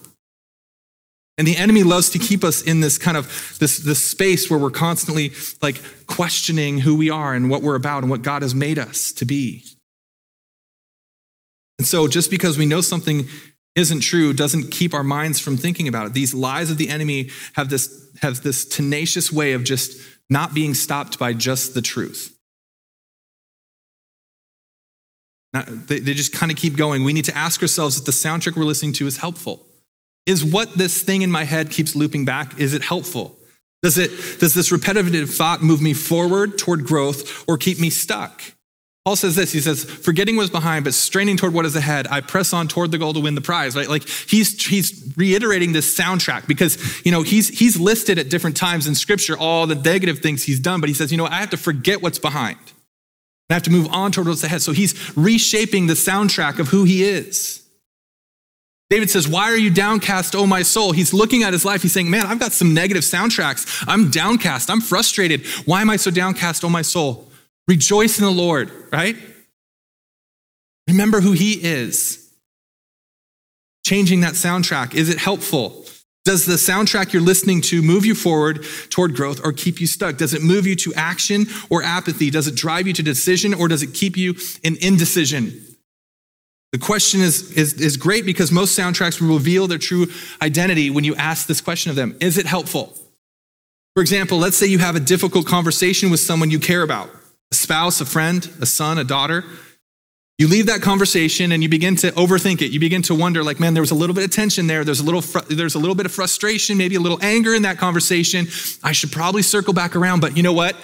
And 1.39 1.47
the 1.47 1.57
enemy 1.57 1.83
loves 1.83 2.11
to 2.11 2.19
keep 2.19 2.45
us 2.45 2.63
in 2.63 2.81
this 2.81 2.99
kind 2.99 3.17
of 3.17 3.57
this, 3.59 3.79
this 3.79 4.03
space 4.03 4.51
where 4.51 4.59
we're 4.59 4.71
constantly 4.71 5.33
like 5.63 5.81
questioning 6.07 6.79
who 6.79 6.97
we 6.97 7.11
are 7.11 7.33
and 7.33 7.49
what 7.49 7.63
we're 7.63 7.77
about 7.77 8.03
and 8.03 8.11
what 8.11 8.23
God 8.23 8.43
has 8.43 8.55
made 8.55 8.79
us 8.79 9.13
to 9.13 9.25
be. 9.25 9.65
And 11.79 11.87
so 11.87 12.09
just 12.09 12.31
because 12.31 12.59
we 12.59 12.67
know 12.67 12.81
something 12.81 13.29
isn't 13.77 14.01
true 14.01 14.33
doesn't 14.33 14.73
keep 14.73 14.93
our 14.93 15.05
minds 15.05 15.39
from 15.39 15.57
thinking 15.57 15.87
about 15.87 16.07
it. 16.07 16.13
These 16.13 16.35
lies 16.35 16.71
of 16.71 16.77
the 16.77 16.89
enemy 16.89 17.31
have 17.53 17.71
this, 17.71 18.09
have 18.21 18.43
this 18.43 18.65
tenacious 18.65 19.33
way 19.33 19.53
of 19.53 19.63
just 19.63 19.97
not 20.29 20.53
being 20.53 20.75
stopped 20.75 21.19
by 21.19 21.33
just 21.33 21.75
the 21.75 21.83
truth. 21.83 22.38
They, 25.53 25.99
they 26.01 26.15
just 26.15 26.33
kind 26.33 26.53
of 26.53 26.59
keep 26.59 26.77
going. 26.77 27.05
We 27.05 27.13
need 27.13 27.25
to 27.25 27.37
ask 27.37 27.63
ourselves 27.63 27.99
if 27.99 28.05
the 28.05 28.13
soundtrack 28.13 28.57
we're 28.57 28.65
listening 28.65 28.93
to 28.95 29.07
is 29.07 29.17
helpful. 29.17 29.67
Is 30.27 30.45
what 30.45 30.75
this 30.75 31.03
thing 31.03 31.23
in 31.23 31.31
my 31.31 31.45
head 31.45 31.71
keeps 31.71 31.97
looping 31.97 32.25
back, 32.25 32.59
is 32.61 32.75
it 32.75 32.83
helpful? 32.83 33.39
Does, 33.83 33.97
it, 33.97 34.11
does 34.41 34.55
this 34.55 34.73
repetitive 34.73 35.31
thought 35.31 35.63
move 35.63 35.81
me 35.81 35.95
forward 35.95 36.59
toward 36.59 36.85
growth 36.85 37.49
or 37.49 37.57
keep 37.57 37.81
me 37.81 37.91
stuck? 37.91 38.43
Paul 39.05 39.17
says 39.17 39.37
this, 39.37 39.53
he 39.53 39.61
says, 39.61 39.85
forgetting 39.85 40.37
what's 40.37 40.51
behind, 40.51 40.85
but 40.85 40.93
straining 40.93 41.39
toward 41.39 41.55
what 41.55 41.65
is 41.65 41.77
ahead, 41.77 42.07
I 42.09 42.21
press 42.21 42.53
on 42.53 42.69
toward 42.69 42.91
the 42.91 42.99
goal 42.99 43.15
to 43.15 43.21
win 43.21 43.35
the 43.35 43.41
prize, 43.41 43.75
right? 43.75 43.89
Like 43.89 44.07
he's, 44.07 44.67
he's 44.67 45.15
reiterating 45.17 45.73
this 45.73 45.97
soundtrack 45.97 46.47
because, 46.47 46.77
you 47.07 47.13
know, 47.13 47.23
he's, 47.23 47.49
he's 47.49 47.81
listed 47.81 48.19
at 48.19 48.29
different 48.29 48.57
times 48.57 48.87
in 48.87 48.95
scripture 48.95 49.39
all 49.39 49.67
the 49.67 49.77
negative 49.77 50.19
things 50.19 50.45
he's 50.45 50.61
done, 50.61 50.81
but 50.81 50.91
he 50.91 50.95
says, 50.95 51.11
you 51.11 51.17
know, 51.17 51.25
I 51.25 51.37
have 51.37 51.51
to 51.51 51.57
forget 51.57 52.03
what's 52.03 52.19
behind. 52.19 52.59
I 53.51 53.55
have 53.55 53.63
to 53.65 53.71
move 53.71 53.89
on 53.91 54.13
toward 54.13 54.29
what's 54.29 54.45
ahead. 54.45 54.63
So 54.63 54.73
he's 54.73 55.17
reshaping 55.17 55.87
the 55.87 55.95
soundtrack 55.95 56.59
of 56.59 56.69
who 56.69 56.85
he 56.85 57.03
is. 57.03 57.65
David 58.91 59.11
says, 59.11 59.29
Why 59.29 59.45
are 59.45 59.57
you 59.57 59.71
downcast, 59.71 60.35
O 60.35 60.47
my 60.47 60.63
soul? 60.63 60.93
He's 60.93 61.13
looking 61.13 61.43
at 61.43 61.53
his 61.53 61.65
life. 61.65 61.83
He's 61.83 61.93
saying, 61.93 62.11
Man, 62.11 62.27
I've 62.27 62.41
got 62.41 62.53
some 62.53 62.75
negative 62.75 63.03
soundtracks. 63.03 63.85
I'm 63.87 64.11
downcast. 64.11 64.71
I'm 64.71 64.81
frustrated. 64.81 65.47
Why 65.67 65.81
am 65.81 65.91
I 65.91 65.97
so 65.97 66.11
downcast, 66.11 66.65
O 66.65 66.69
my 66.69 66.83
soul? 66.83 67.31
Rejoice 67.67 68.19
in 68.19 68.25
the 68.25 68.31
Lord, 68.31 68.71
right? 68.91 69.17
Remember 70.87 71.21
who 71.21 71.33
he 71.33 71.53
is. 71.53 72.33
Changing 73.85 74.21
that 74.23 74.35
soundtrack. 74.35 74.95
Is 74.95 75.11
it 75.11 75.19
helpful? 75.19 75.85
Does 76.29 76.45
the 76.45 76.57
soundtrack 76.57 77.15
you're 77.15 77.23
listening 77.23 77.63
to 77.63 77.81
move 77.81 78.05
you 78.05 78.15
forward 78.15 78.63
toward 78.91 79.17
growth 79.17 79.41
or 79.43 79.51
keep 79.51 79.81
you 79.81 79.87
stuck? 79.87 80.19
Does 80.19 80.35
it 80.35 80.43
move 80.43 80.67
you 80.67 80.77
to 80.77 80.93
action 80.93 81.47
or 81.71 81.83
apathy? 81.83 82.29
Does 82.29 82.47
it 82.47 82.55
drive 82.55 82.87
you 82.87 82.93
to 82.93 83.03
decision 83.03 83.55
or 83.55 83.67
does 83.67 83.83
it 83.83 83.95
keep 83.95 84.15
you 84.15 84.35
in 84.63 84.77
indecision? 84.83 85.59
The 86.73 86.79
question 86.81 87.23
is, 87.23 87.53
is, 87.53 87.81
is 87.81 87.97
great 87.97 88.27
because 88.27 88.53
most 88.53 88.79
soundtracks 88.79 89.23
will 89.23 89.37
reveal 89.37 89.69
their 89.69 89.79
true 89.79 90.09
identity 90.43 90.91
when 90.91 91.03
you 91.03 91.15
ask 91.15 91.47
this 91.47 91.63
question 91.63 91.89
of 91.89 91.97
them 91.97 92.15
Is 92.21 92.37
it 92.37 92.45
helpful? 92.45 92.95
For 93.95 94.03
example, 94.03 94.37
let's 94.37 94.59
say 94.59 94.67
you 94.67 94.81
have 94.81 94.97
a 94.97 95.01
difficult 95.01 95.47
conversation 95.47 96.11
with 96.11 96.21
someone 96.21 96.51
you 96.51 96.61
care 96.61 96.83
about 96.83 97.09
a 97.51 97.55
spouse, 97.55 98.03
a 98.03 98.05
friend, 98.05 98.51
a 98.61 98.67
son, 98.67 98.99
a 98.99 99.05
daughter. 99.05 99.45
You 100.39 100.47
leave 100.47 100.67
that 100.67 100.83
conversation 100.83 101.51
and 101.51 101.65
you 101.65 101.69
begin 101.69 101.97
to 101.97 102.13
overthink 102.13 102.63
it. 102.63 102.71
You 102.71 102.79
begin 102.79 103.03
to 103.03 103.15
wonder, 103.15 103.43
like, 103.43 103.59
man, 103.59 103.75
there 103.75 103.83
was 103.83 103.91
a 103.91 103.97
little 103.97 104.15
bit 104.15 104.25
of 104.25 104.31
tension 104.31 104.69
there. 104.69 104.85
There's 104.85 105.01
a 105.01 105.05
little, 105.05 105.21
fr- 105.21 105.41
there's 105.51 105.75
a 105.75 105.81
little 105.81 105.97
bit 105.97 106.07
of 106.07 106.13
frustration, 106.13 106.79
maybe 106.79 106.95
a 106.95 107.01
little 107.01 107.19
anger 107.23 107.55
in 107.55 107.63
that 107.63 107.79
conversation. 107.79 108.47
I 108.85 108.93
should 108.93 109.11
probably 109.11 109.43
circle 109.43 109.75
back 109.75 109.97
around. 109.97 110.21
But 110.21 110.37
you 110.37 110.45
know 110.45 110.53
what? 110.53 110.77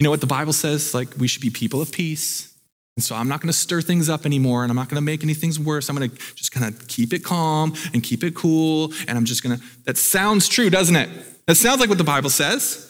You 0.00 0.04
know 0.04 0.10
what 0.10 0.20
the 0.20 0.26
Bible 0.26 0.52
says? 0.52 0.92
Like, 0.92 1.08
we 1.18 1.28
should 1.28 1.42
be 1.42 1.50
people 1.50 1.80
of 1.80 1.92
peace. 1.92 2.52
And 2.96 3.04
so 3.04 3.14
I'm 3.14 3.28
not 3.28 3.40
going 3.40 3.48
to 3.48 3.56
stir 3.56 3.80
things 3.80 4.08
up 4.08 4.26
anymore, 4.26 4.64
and 4.64 4.72
I'm 4.72 4.76
not 4.76 4.88
going 4.88 4.96
to 4.96 5.02
make 5.02 5.22
anything 5.22 5.52
worse. 5.64 5.88
I'm 5.88 5.94
going 5.94 6.10
to 6.10 6.16
just 6.34 6.50
kind 6.50 6.66
of 6.66 6.88
keep 6.88 7.12
it 7.12 7.22
calm 7.22 7.74
and 7.94 8.02
keep 8.02 8.24
it 8.24 8.34
cool. 8.34 8.92
And 9.06 9.16
I'm 9.16 9.24
just 9.24 9.44
going 9.44 9.56
to. 9.56 9.64
That 9.84 9.96
sounds 9.96 10.48
true, 10.48 10.68
doesn't 10.68 10.96
it? 10.96 11.08
That 11.46 11.54
sounds 11.54 11.78
like 11.78 11.88
what 11.88 11.98
the 11.98 12.04
Bible 12.04 12.28
says. 12.28 12.87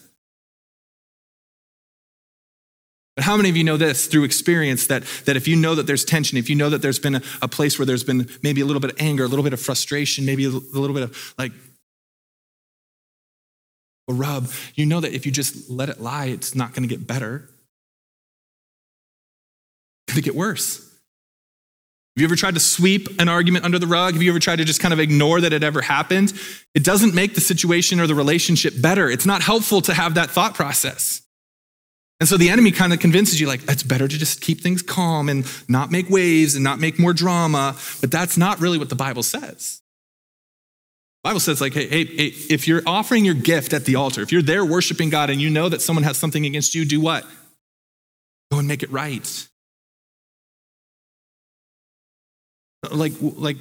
But 3.19 3.25
how 3.25 3.37
many 3.37 3.49
of 3.49 3.57
you 3.57 3.65
know 3.65 3.77
this 3.77 4.07
through 4.07 4.23
experience 4.23 4.87
that, 4.87 5.03
that 5.25 5.37
if 5.37 5.49
you 5.49 5.57
know 5.57 5.75
that 5.75 5.89
there's 5.89 6.05
tension, 6.05 6.39
if 6.39 6.49
you 6.49 6.55
know 6.55 6.71
that 6.71 6.83
there's 6.83 7.01
been 7.01 7.17
a, 7.17 7.23
a 7.43 7.49
place 7.49 7.77
where 7.77 7.85
there's 7.85 8.05
been 8.05 8.29
maybe 8.45 8.61
a 8.61 8.65
little 8.65 8.79
bit 8.79 8.93
of 8.93 8.97
anger, 9.01 9.25
a 9.25 9.27
little 9.27 9.43
bit 9.43 9.53
of 9.53 9.61
frustration, 9.61 10.25
maybe 10.25 10.45
a, 10.45 10.51
a 10.51 10.79
little 10.79 10.95
bit 10.95 11.03
of 11.03 11.35
like 11.37 11.51
a 14.09 14.13
rub, 14.13 14.49
you 14.77 14.87
know 14.87 15.01
that 15.01 15.15
if 15.15 15.27
you 15.27 15.33
just 15.33 15.69
let 15.69 15.89
it 15.89 16.01
lie, 16.01 16.27
it's 16.27 16.55
not 16.55 16.75
going 16.75 16.89
to 16.89 16.97
get 16.97 17.09
better. 17.09 17.49
It's 20.07 20.15
going 20.15 20.23
to 20.23 20.31
get 20.31 20.37
worse. 20.37 20.79
Have 20.79 22.21
you 22.23 22.25
ever 22.25 22.37
tried 22.37 22.55
to 22.55 22.61
sweep 22.61 23.21
an 23.21 23.29
argument 23.29 23.65
under 23.65 23.81
the 23.81 23.89
rug? 23.89 24.13
Have 24.13 24.23
you 24.23 24.31
ever 24.31 24.39
tried 24.39 24.57
to 24.57 24.65
just 24.65 24.81
kind 24.81 24.95
of 24.95 25.01
ignore 25.01 25.41
that 25.41 25.53
it 25.53 25.65
ever 25.65 25.81
happened? 25.81 26.33
It 26.73 26.85
doesn't 26.85 27.17
make 27.17 27.35
the 27.35 27.41
situation 27.41 27.99
or 27.99 28.07
the 28.07 28.15
relationship 28.15 28.75
better. 28.81 29.11
It's 29.11 29.27
not 29.27 29.43
helpful 29.43 29.81
to 29.81 29.93
have 29.93 30.15
that 30.15 30.31
thought 30.31 30.55
process. 30.55 31.23
And 32.21 32.29
so 32.29 32.37
the 32.37 32.51
enemy 32.51 32.73
kind 32.73 32.93
of 32.93 32.99
convinces 32.99 33.41
you, 33.41 33.47
like, 33.47 33.61
it's 33.69 33.85
better 33.85 34.09
to 34.09 34.19
just 34.19 34.41
keep 34.41 34.61
things 34.61 34.83
calm 34.83 35.29
and 35.29 35.47
not 35.69 35.93
make 35.93 36.11
waves 36.11 36.57
and 36.57 36.65
not 36.65 36.81
make 36.81 36.99
more 36.99 37.13
drama. 37.13 37.77
But 38.01 38.11
that's 38.11 38.37
not 38.37 38.61
really 38.61 38.77
what 38.77 38.89
the 38.89 38.97
Bible 38.97 39.23
says. 39.23 39.81
The 41.23 41.31
Bible 41.31 41.41
says, 41.41 41.61
like, 41.61 41.75
hey, 41.75 41.87
hey, 41.89 42.05
hey, 42.05 42.33
if 42.51 42.67
you're 42.67 42.83
offering 42.87 43.25
your 43.25 43.35
gift 43.35 43.73
at 43.73 43.85
the 43.85 43.97
altar, 43.97 44.21
if 44.23 44.33
you're 44.33 44.43
there 44.43 44.65
worshiping 44.65 45.11
God 45.11 45.31
and 45.31 45.41
you 45.41 45.49
know 45.49 45.69
that 45.69 45.81
someone 45.81 46.03
has 46.03 46.17
something 46.17 46.45
against 46.45 46.75
you, 46.75 46.85
do 46.85 47.01
what? 47.01 47.25
Go 48.51 48.59
and 48.59 48.67
make 48.67 48.83
it 48.83 48.91
right. 48.91 49.49
Like, 52.91 53.13
like 53.21 53.59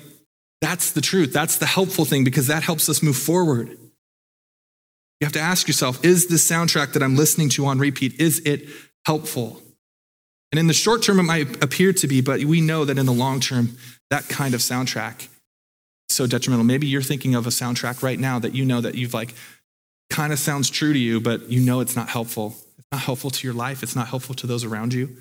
that's 0.61 0.91
the 0.91 1.01
truth. 1.01 1.31
That's 1.31 1.57
the 1.57 1.65
helpful 1.65 2.05
thing 2.05 2.23
because 2.23 2.47
that 2.47 2.63
helps 2.63 2.89
us 2.89 3.03
move 3.03 3.17
forward. 3.17 3.77
You 5.19 5.25
have 5.25 5.33
to 5.33 5.39
ask 5.39 5.67
yourself 5.67 6.03
is 6.05 6.27
this 6.27 6.49
soundtrack 6.49 6.93
that 6.93 7.03
I'm 7.03 7.15
listening 7.15 7.49
to 7.49 7.65
on 7.65 7.79
repeat, 7.79 8.19
is 8.19 8.39
it 8.45 8.67
helpful? 9.05 9.61
And 10.51 10.59
in 10.59 10.67
the 10.67 10.73
short 10.73 11.03
term, 11.03 11.19
it 11.19 11.23
might 11.23 11.63
appear 11.63 11.91
to 11.93 12.07
be, 12.07 12.21
but 12.21 12.43
we 12.43 12.61
know 12.61 12.85
that 12.85 12.97
in 12.97 13.05
the 13.05 13.13
long 13.13 13.39
term, 13.39 13.77
that 14.09 14.29
kind 14.29 14.53
of 14.53 14.61
soundtrack 14.61 15.27
is 16.09 16.15
so 16.15 16.27
detrimental. 16.27 16.65
Maybe 16.65 16.87
you're 16.87 17.01
thinking 17.01 17.35
of 17.35 17.47
a 17.47 17.49
soundtrack 17.49 18.01
right 18.01 18.19
now 18.19 18.39
that 18.39 18.55
you 18.55 18.63
know 18.63 18.79
that 18.79 18.95
you've 18.95 19.13
like 19.13 19.33
kind 20.09 20.31
of 20.31 20.39
sounds 20.39 20.69
true 20.69 20.93
to 20.93 20.99
you, 20.99 21.19
but 21.19 21.49
you 21.49 21.59
know 21.59 21.81
it's 21.81 21.95
not 21.95 22.09
helpful. 22.09 22.55
It's 22.77 22.87
not 22.91 23.01
helpful 23.01 23.29
to 23.29 23.47
your 23.47 23.55
life, 23.55 23.83
it's 23.83 23.95
not 23.95 24.07
helpful 24.07 24.35
to 24.35 24.47
those 24.47 24.63
around 24.63 24.93
you. 24.93 25.15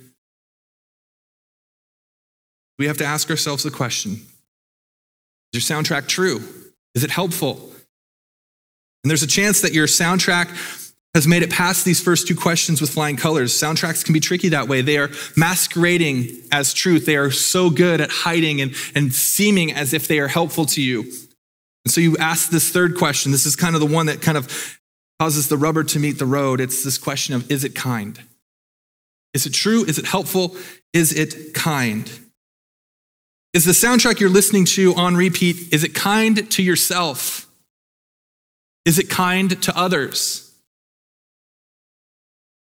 We 2.79 2.87
have 2.87 2.99
to 2.99 3.05
ask 3.05 3.31
ourselves 3.31 3.63
the 3.63 3.71
question 3.71 4.13
Is 5.53 5.69
your 5.69 5.79
soundtrack 5.79 6.07
true? 6.07 6.41
Is 6.95 7.03
it 7.03 7.11
helpful? 7.11 7.73
And 9.07 9.11
there's 9.13 9.23
a 9.23 9.29
chance 9.29 9.61
that 9.61 9.73
your 9.73 9.87
soundtrack 9.87 10.49
has 11.15 11.29
made 11.29 11.45
it 11.45 11.51
past 11.53 11.85
these 11.85 12.03
first 12.03 12.27
two 12.27 12.35
questions 12.35 12.81
with 12.81 12.91
flying 12.91 13.15
colors. 13.15 13.53
Soundtracks 13.53 14.05
can 14.05 14.13
be 14.13 14.19
tricky 14.19 14.49
that 14.49 14.67
way. 14.67 14.81
They 14.81 14.99
are 14.99 15.11
masquerading 15.37 16.27
as 16.51 16.75
truth. 16.75 17.07
They 17.07 17.15
are 17.15 17.31
so 17.31 17.71
good 17.71 18.01
at 18.01 18.11
hiding 18.11 18.61
and, 18.61 18.75
and 18.97 19.15
seeming 19.15 19.73
as 19.73 19.95
if 19.95 20.09
they 20.09 20.19
are 20.19 20.27
helpful 20.27 20.67
to 20.67 20.83
you. 20.83 21.03
And 21.85 21.93
so 21.93 22.01
you 22.01 22.17
ask 22.17 22.51
this 22.51 22.73
third 22.73 22.97
question. 22.97 23.31
This 23.31 23.47
is 23.47 23.55
kind 23.55 23.77
of 23.77 23.81
the 23.81 23.87
one 23.87 24.07
that 24.07 24.23
kind 24.23 24.37
of 24.37 24.81
causes 25.21 25.49
the 25.49 25.57
rubber 25.57 25.85
to 25.85 26.01
meet 26.01 26.19
the 26.19 26.27
road. 26.27 26.61
It's 26.61 26.83
this 26.83 26.99
question 26.99 27.37
of 27.37 27.49
is 27.49 27.63
it 27.63 27.77
kind? 27.77 28.21
Is 29.35 29.47
it 29.47 29.55
true? 29.55 29.85
Is 29.85 30.01
it 30.01 30.07
helpful? 30.07 30.57
Is 30.93 31.13
it 31.13 31.55
kind? 31.55 32.11
Is 33.55 33.67
the 33.67 33.71
soundtrack 33.71 34.19
you're 34.19 34.31
listening 34.31 34.65
to 34.65 34.97
on 34.97 35.15
repeat, 35.15 35.73
is 35.73 35.85
it 35.85 35.95
kind 35.95 36.51
to 36.51 36.61
yourself? 36.61 37.46
Is 38.87 39.01
it 39.01 39.11
kind 39.11 39.61
to 39.65 39.77
others? 39.77 40.55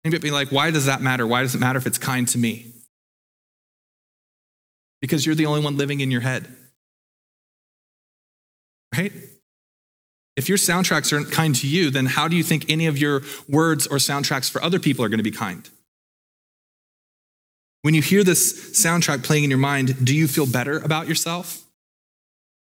Anybody 0.04 0.30
be 0.30 0.32
like, 0.32 0.52
why 0.52 0.72
does 0.72 0.88
that 0.88 1.02
matter? 1.02 1.28
Why 1.28 1.44
does 1.44 1.54
it 1.54 1.60
matter 1.60 1.78
if 1.78 1.86
it's 1.86 2.00
kind 2.00 2.28
to 2.30 2.38
me? 2.38 2.74
Because 5.02 5.26
you're 5.26 5.36
the 5.36 5.46
only 5.46 5.62
one 5.62 5.78
living 5.78 6.00
in 6.00 6.10
your 6.10 6.22
head. 6.22 6.48
Right? 8.98 9.14
If 10.36 10.50
your 10.50 10.58
soundtracks 10.58 11.14
aren't 11.14 11.32
kind 11.32 11.54
to 11.56 11.68
you, 11.68 11.92
then 11.92 12.08
how 12.08 12.28
do 12.28 12.36
you 12.36 12.44
think 12.44 12.70
any 12.70 12.88
of 12.88 12.98
your 12.98 13.22
words 13.48 13.86
or 13.86 13.98
soundtracks 13.98 14.50
for 14.50 14.64
other 14.64 14.80
people 14.80 15.06
are 15.06 15.10
going 15.10 15.20
to 15.20 15.24
be 15.24 15.32
kind? 15.32 15.70
When 17.84 17.94
you 17.94 18.02
hear 18.02 18.24
this 18.24 18.82
soundtrack 18.84 19.24
playing 19.24 19.44
in 19.44 19.50
your 19.50 19.60
mind, 19.60 20.04
do 20.04 20.16
you 20.16 20.28
feel 20.28 20.48
better 20.48 20.80
about 20.80 21.08
yourself? 21.08 21.62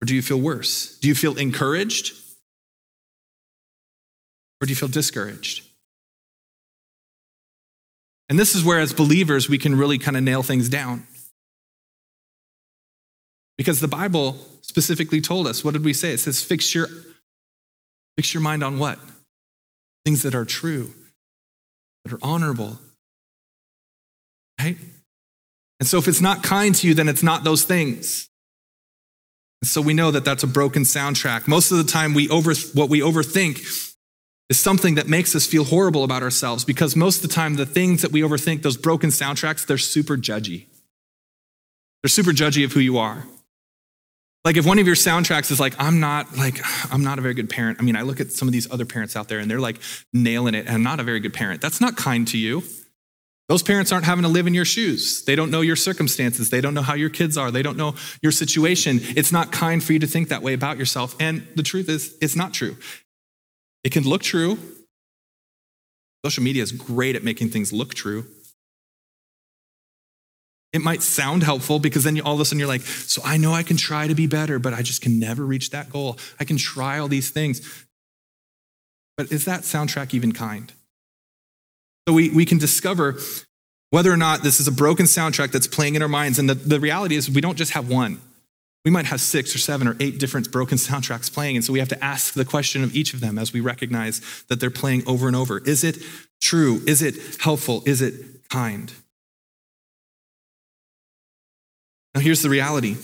Or 0.03 0.07
do 0.07 0.15
you 0.15 0.23
feel 0.23 0.41
worse? 0.41 0.99
Do 0.99 1.09
you 1.09 1.15
feel 1.15 1.39
encouraged? 1.39 2.22
Or 4.63 4.67
do 4.67 4.71
you 4.71 4.77
feel 4.77 4.89
discouraged? 4.89 5.65
And 8.29 8.39
this 8.39 8.55
is 8.55 8.65
where, 8.65 8.79
as 8.79 8.95
believers, 8.95 9.49
we 9.49 9.59
can 9.59 9.75
really 9.75 9.99
kind 9.99 10.17
of 10.17 10.23
nail 10.23 10.45
things 10.45 10.69
down. 10.69 11.05
Because 13.59 13.81
the 13.81 13.89
Bible 13.89 14.37
specifically 14.63 15.21
told 15.21 15.49
us, 15.49 15.65
what 15.65 15.73
did 15.73 15.85
we 15.85 15.93
say? 15.93 16.13
It 16.13 16.21
says, 16.21 16.43
fix 16.43 16.75
your, 16.75 16.87
fix 18.17 18.33
your 18.33 18.41
mind 18.41 18.63
on 18.63 18.79
what? 18.79 19.01
Things 20.05 20.23
that 20.23 20.35
are 20.35 20.45
true, 20.45 20.93
that 22.05 22.13
are 22.15 22.21
honorable. 22.23 22.79
Right? 24.61 24.79
And 25.81 25.89
so 25.89 25.99
if 25.99 26.07
it's 26.07 26.21
not 26.21 26.45
kind 26.45 26.73
to 26.77 26.87
you, 26.87 26.95
then 26.95 27.09
it's 27.09 27.23
not 27.23 27.43
those 27.43 27.65
things. 27.65 28.29
And 29.61 29.69
so 29.69 29.81
we 29.81 29.93
know 29.93 30.13
that 30.13 30.25
that's 30.25 30.45
a 30.45 30.49
broken 30.49 30.85
soundtrack. 30.85 31.49
Most 31.49 31.73
of 31.73 31.79
the 31.79 31.85
time, 31.85 32.15
we 32.15 32.29
over, 32.29 32.55
what 32.75 32.89
we 32.89 33.01
overthink 33.01 33.89
is 34.53 34.61
something 34.61 34.97
that 34.97 35.09
makes 35.09 35.35
us 35.35 35.47
feel 35.47 35.65
horrible 35.65 36.05
about 36.05 36.23
ourselves 36.23 36.63
because 36.63 36.95
most 36.95 37.25
of 37.25 37.31
the 37.31 37.35
time, 37.35 37.55
the 37.55 37.65
things 37.65 38.03
that 38.03 38.13
we 38.13 38.21
overthink, 38.21 38.61
those 38.61 38.77
broken 38.77 39.09
soundtracks, 39.09 39.65
they're 39.65 39.79
super 39.79 40.15
judgy. 40.19 40.67
They're 42.03 42.11
super 42.11 42.33
judgy 42.33 42.63
of 42.63 42.73
who 42.73 42.81
you 42.81 42.99
are. 42.99 43.25
Like 44.45 44.59
if 44.59 44.67
one 44.67 44.79
of 44.79 44.87
your 44.87 44.95
soundtracks 44.95 45.51
is 45.51 45.59
like, 45.59 45.75
I'm 45.79 46.01
not 46.01 46.37
like, 46.37 46.61
I'm 46.93 47.03
not 47.03 47.19
a 47.19 47.23
very 47.23 47.33
good 47.33 47.49
parent. 47.49 47.79
I 47.81 47.83
mean, 47.83 47.97
I 47.97 48.03
look 48.03 48.21
at 48.21 48.31
some 48.31 48.47
of 48.47 48.53
these 48.53 48.71
other 48.71 48.85
parents 48.85 49.17
out 49.17 49.29
there 49.29 49.39
and 49.39 49.51
they're 49.51 49.59
like 49.59 49.81
nailing 50.13 50.55
it 50.55 50.67
and 50.67 50.75
I'm 50.75 50.83
not 50.83 51.01
a 51.01 51.03
very 51.03 51.21
good 51.21 51.33
parent. 51.33 51.63
That's 51.63 51.81
not 51.81 51.97
kind 51.97 52.29
to 52.29 52.37
you. 52.37 52.63
Those 53.49 53.63
parents 53.63 53.91
aren't 53.91 54.05
having 54.05 54.25
to 54.25 54.29
live 54.29 54.47
in 54.47 54.53
your 54.53 54.67
shoes. 54.67 55.25
They 55.25 55.35
don't 55.35 55.51
know 55.51 55.63
your 55.63 55.77
circumstances. 55.77 56.51
They 56.51 56.61
don't 56.61 56.75
know 56.75 56.83
how 56.83 56.95
your 56.95 57.09
kids 57.09 57.39
are. 57.39 57.51
They 57.51 57.63
don't 57.63 57.79
know 57.79 57.95
your 58.21 58.33
situation. 58.33 59.01
It's 59.17 59.33
not 59.33 59.51
kind 59.51 59.83
for 59.83 59.95
you 59.95 59.99
to 60.01 60.07
think 60.07 60.29
that 60.29 60.43
way 60.43 60.53
about 60.53 60.77
yourself. 60.77 61.17
And 61.19 61.49
the 61.57 61.63
truth 61.63 61.89
is, 61.89 62.19
it's 62.21 62.37
not 62.37 62.53
true. 62.53 62.77
It 63.85 63.93
can 63.93 64.05
look 64.05 64.23
true. 64.23 64.59
Social 66.25 66.43
media 66.43 66.63
is 66.63 66.73
great 66.73 67.17
at 67.17 67.25
making 67.25 67.49
things 67.49 67.73
look 67.73 67.95
true. 67.95 68.27
It 70.73 70.81
might 70.81 71.03
sound 71.03 71.43
helpful 71.43 71.79
because 71.79 72.05
then 72.05 72.21
all 72.21 72.35
of 72.35 72.41
a 72.41 72.45
sudden 72.45 72.59
you're 72.59 72.69
like, 72.69 72.83
so 72.83 73.21
I 73.25 73.37
know 73.37 73.53
I 73.53 73.63
can 73.63 73.77
try 73.77 74.07
to 74.07 74.15
be 74.15 74.27
better, 74.27 74.59
but 74.59 74.73
I 74.73 74.83
just 74.83 75.03
can 75.03 75.19
never 75.19 75.45
reach 75.45 75.71
that 75.71 75.91
goal. 75.91 76.17
I 76.41 76.45
can 76.45 76.57
try 76.57 76.99
all 76.99 77.09
these 77.09 77.31
things. 77.31 77.87
But 79.17 79.31
is 79.31 79.45
that 79.45 79.63
soundtrack 79.63 80.15
even 80.15 80.33
kind? 80.33 80.73
So 82.09 82.15
we, 82.15 82.31
we 82.31 82.47
can 82.47 82.59
discover 82.59 83.19
whether 83.91 84.11
or 84.11 84.17
not 84.17 84.43
this 84.43 84.59
is 84.61 84.67
a 84.67 84.73
broken 84.73 85.05
soundtrack 85.05 85.53
that's 85.53 85.67
playing 85.67 85.95
in 85.95 86.03
our 86.03 86.09
minds. 86.09 86.39
And 86.39 86.49
the, 86.49 86.55
the 86.55 86.81
reality 86.81 87.17
is, 87.17 87.31
we 87.31 87.43
don't 87.43 87.59
just 87.59 87.73
have 87.73 87.91
one. 87.91 88.21
We 88.85 88.91
might 88.91 89.07
have 89.07 89.21
six 89.21 89.55
or 89.55 89.59
seven 89.59 89.87
or 89.87 89.97
eight 90.01 90.19
different 90.19 90.51
broken 90.51 90.77
soundtracks 90.77 91.33
playing. 91.33 91.57
And 91.57 91.65
so 91.65 91.73
we 91.73 91.79
have 91.79 91.89
to 91.89 92.05
ask 92.05 92.35
the 92.35 92.45
question 92.45 92.83
of 92.83 92.95
each 92.97 93.15
of 93.15 93.21
them 93.21 93.39
as 93.39 93.53
we 93.53 93.61
recognize 93.61 94.21
that 94.49 94.59
they're 94.59 94.71
playing 94.71 95.05
over 95.07 95.29
and 95.29 95.37
over. 95.37 95.59
Is 95.59 95.85
it 95.85 95.99
true? 96.41 96.83
Is 96.87 97.01
it 97.01 97.15
helpful? 97.41 97.83
Is 97.87 98.03
it 98.03 98.49
kind? 98.49 98.93
Now, 102.15 102.21
here's 102.21 102.43
the 102.43 102.51
reality. 102.51 102.97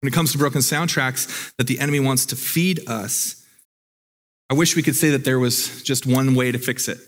When 0.00 0.12
it 0.12 0.12
comes 0.12 0.32
to 0.32 0.38
broken 0.38 0.60
soundtracks 0.60 1.54
that 1.56 1.66
the 1.66 1.80
enemy 1.80 2.00
wants 2.00 2.26
to 2.26 2.36
feed 2.36 2.86
us, 2.86 3.42
I 4.50 4.54
wish 4.54 4.76
we 4.76 4.82
could 4.82 4.94
say 4.94 5.10
that 5.10 5.24
there 5.24 5.38
was 5.38 5.82
just 5.82 6.06
one 6.06 6.34
way 6.34 6.52
to 6.52 6.58
fix 6.58 6.86
it. 6.86 6.98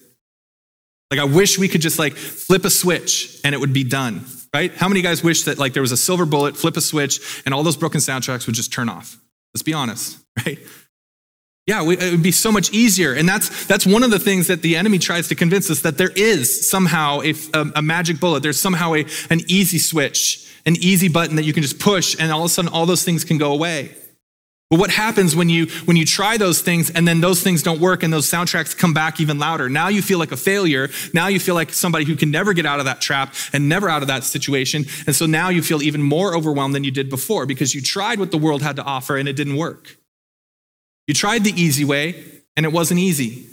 Like, 1.10 1.20
I 1.20 1.24
wish 1.24 1.58
we 1.58 1.68
could 1.68 1.82
just 1.82 1.98
like 1.98 2.14
flip 2.14 2.64
a 2.64 2.70
switch 2.70 3.40
and 3.44 3.54
it 3.54 3.58
would 3.58 3.74
be 3.74 3.84
done 3.84 4.24
right? 4.56 4.74
How 4.74 4.88
many 4.88 5.02
guys 5.02 5.22
wish 5.22 5.42
that 5.42 5.58
like 5.58 5.74
there 5.74 5.82
was 5.82 5.92
a 5.92 5.98
silver 5.98 6.24
bullet, 6.24 6.56
flip 6.56 6.78
a 6.78 6.80
switch, 6.80 7.42
and 7.44 7.52
all 7.52 7.62
those 7.62 7.76
broken 7.76 8.00
soundtracks 8.00 8.46
would 8.46 8.54
just 8.54 8.72
turn 8.72 8.88
off? 8.88 9.18
Let's 9.52 9.62
be 9.62 9.74
honest, 9.74 10.18
right? 10.46 10.58
Yeah, 11.66 11.82
we, 11.82 11.98
it 11.98 12.10
would 12.10 12.22
be 12.22 12.32
so 12.32 12.50
much 12.50 12.72
easier. 12.72 13.12
And 13.12 13.28
that's, 13.28 13.66
that's 13.66 13.84
one 13.84 14.02
of 14.02 14.10
the 14.10 14.20
things 14.20 14.46
that 14.46 14.62
the 14.62 14.76
enemy 14.76 14.98
tries 14.98 15.28
to 15.28 15.34
convince 15.34 15.68
us 15.68 15.80
that 15.80 15.98
there 15.98 16.12
is 16.14 16.70
somehow 16.70 17.20
a, 17.22 17.34
a, 17.52 17.72
a 17.76 17.82
magic 17.82 18.20
bullet. 18.20 18.42
There's 18.42 18.60
somehow 18.60 18.94
a, 18.94 19.04
an 19.30 19.40
easy 19.48 19.78
switch, 19.78 20.48
an 20.64 20.76
easy 20.76 21.08
button 21.08 21.36
that 21.36 21.42
you 21.42 21.52
can 21.52 21.62
just 21.62 21.78
push, 21.78 22.16
and 22.18 22.32
all 22.32 22.40
of 22.40 22.46
a 22.46 22.48
sudden 22.48 22.70
all 22.70 22.86
those 22.86 23.04
things 23.04 23.24
can 23.24 23.36
go 23.36 23.52
away. 23.52 23.94
But 24.68 24.80
what 24.80 24.90
happens 24.90 25.36
when 25.36 25.48
you 25.48 25.66
when 25.84 25.96
you 25.96 26.04
try 26.04 26.36
those 26.38 26.60
things 26.60 26.90
and 26.90 27.06
then 27.06 27.20
those 27.20 27.40
things 27.40 27.62
don't 27.62 27.80
work 27.80 28.02
and 28.02 28.12
those 28.12 28.28
soundtracks 28.28 28.76
come 28.76 28.92
back 28.92 29.20
even 29.20 29.38
louder? 29.38 29.68
Now 29.68 29.88
you 29.88 30.02
feel 30.02 30.18
like 30.18 30.32
a 30.32 30.36
failure. 30.36 30.88
Now 31.14 31.28
you 31.28 31.38
feel 31.38 31.54
like 31.54 31.72
somebody 31.72 32.04
who 32.04 32.16
can 32.16 32.32
never 32.32 32.52
get 32.52 32.66
out 32.66 32.80
of 32.80 32.86
that 32.86 33.00
trap 33.00 33.34
and 33.52 33.68
never 33.68 33.88
out 33.88 34.02
of 34.02 34.08
that 34.08 34.24
situation. 34.24 34.86
And 35.06 35.14
so 35.14 35.26
now 35.26 35.50
you 35.50 35.62
feel 35.62 35.82
even 35.82 36.02
more 36.02 36.36
overwhelmed 36.36 36.74
than 36.74 36.82
you 36.82 36.90
did 36.90 37.08
before 37.08 37.46
because 37.46 37.76
you 37.76 37.80
tried 37.80 38.18
what 38.18 38.32
the 38.32 38.38
world 38.38 38.62
had 38.62 38.74
to 38.76 38.82
offer 38.82 39.16
and 39.16 39.28
it 39.28 39.34
didn't 39.34 39.56
work. 39.56 39.98
You 41.06 41.14
tried 41.14 41.44
the 41.44 41.52
easy 41.52 41.84
way, 41.84 42.24
and 42.56 42.66
it 42.66 42.72
wasn't 42.72 43.00
easy. 43.00 43.46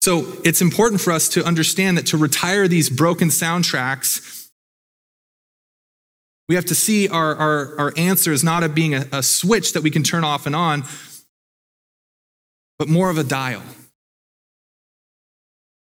So 0.00 0.26
it's 0.44 0.60
important 0.60 1.00
for 1.00 1.12
us 1.12 1.28
to 1.30 1.44
understand 1.44 1.98
that 1.98 2.06
to 2.06 2.16
retire 2.16 2.68
these 2.68 2.88
broken 2.88 3.28
soundtracks, 3.28 4.45
we 6.48 6.54
have 6.54 6.64
to 6.66 6.74
see 6.74 7.08
our, 7.08 7.34
our, 7.34 7.78
our 7.78 7.92
answer 7.96 8.32
as 8.32 8.44
not 8.44 8.62
of 8.62 8.74
being 8.74 8.94
a, 8.94 9.06
a 9.12 9.22
switch 9.22 9.72
that 9.72 9.82
we 9.82 9.90
can 9.90 10.02
turn 10.02 10.24
off 10.24 10.46
and 10.46 10.54
on, 10.54 10.84
but 12.78 12.88
more 12.88 13.10
of 13.10 13.18
a 13.18 13.24
dial. 13.24 13.62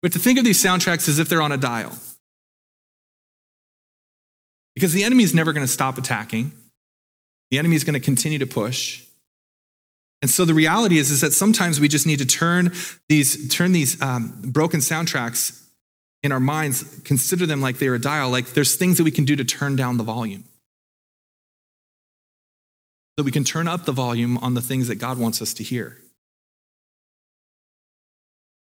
We 0.02 0.08
have 0.08 0.12
to 0.12 0.18
think 0.18 0.38
of 0.38 0.44
these 0.44 0.62
soundtracks 0.62 1.08
as 1.08 1.18
if 1.18 1.28
they're 1.28 1.42
on 1.42 1.52
a 1.52 1.56
dial. 1.56 1.92
Because 4.74 4.92
the 4.92 5.04
enemy 5.04 5.24
is 5.24 5.34
never 5.34 5.52
going 5.52 5.66
to 5.66 5.72
stop 5.72 5.98
attacking. 5.98 6.52
The 7.50 7.58
enemy 7.58 7.76
is 7.76 7.84
going 7.84 7.94
to 7.94 8.00
continue 8.00 8.38
to 8.38 8.46
push. 8.46 9.02
And 10.20 10.30
so 10.30 10.44
the 10.44 10.54
reality 10.54 10.98
is, 10.98 11.10
is 11.10 11.20
that 11.20 11.32
sometimes 11.32 11.80
we 11.80 11.88
just 11.88 12.06
need 12.06 12.18
to 12.18 12.26
turn 12.26 12.72
these, 13.08 13.48
turn 13.48 13.72
these 13.72 14.00
um, 14.00 14.40
broken 14.44 14.80
soundtracks 14.80 15.63
in 16.24 16.32
our 16.32 16.40
minds, 16.40 17.00
consider 17.04 17.44
them 17.44 17.60
like 17.60 17.78
they're 17.78 17.94
a 17.94 18.00
dial, 18.00 18.30
like 18.30 18.54
there's 18.54 18.74
things 18.76 18.96
that 18.96 19.04
we 19.04 19.10
can 19.10 19.26
do 19.26 19.36
to 19.36 19.44
turn 19.44 19.76
down 19.76 19.98
the 19.98 20.02
volume. 20.02 20.44
So 23.18 23.24
we 23.24 23.30
can 23.30 23.44
turn 23.44 23.68
up 23.68 23.84
the 23.84 23.92
volume 23.92 24.38
on 24.38 24.54
the 24.54 24.62
things 24.62 24.88
that 24.88 24.96
God 24.96 25.18
wants 25.18 25.42
us 25.42 25.52
to 25.54 25.62
hear. 25.62 25.98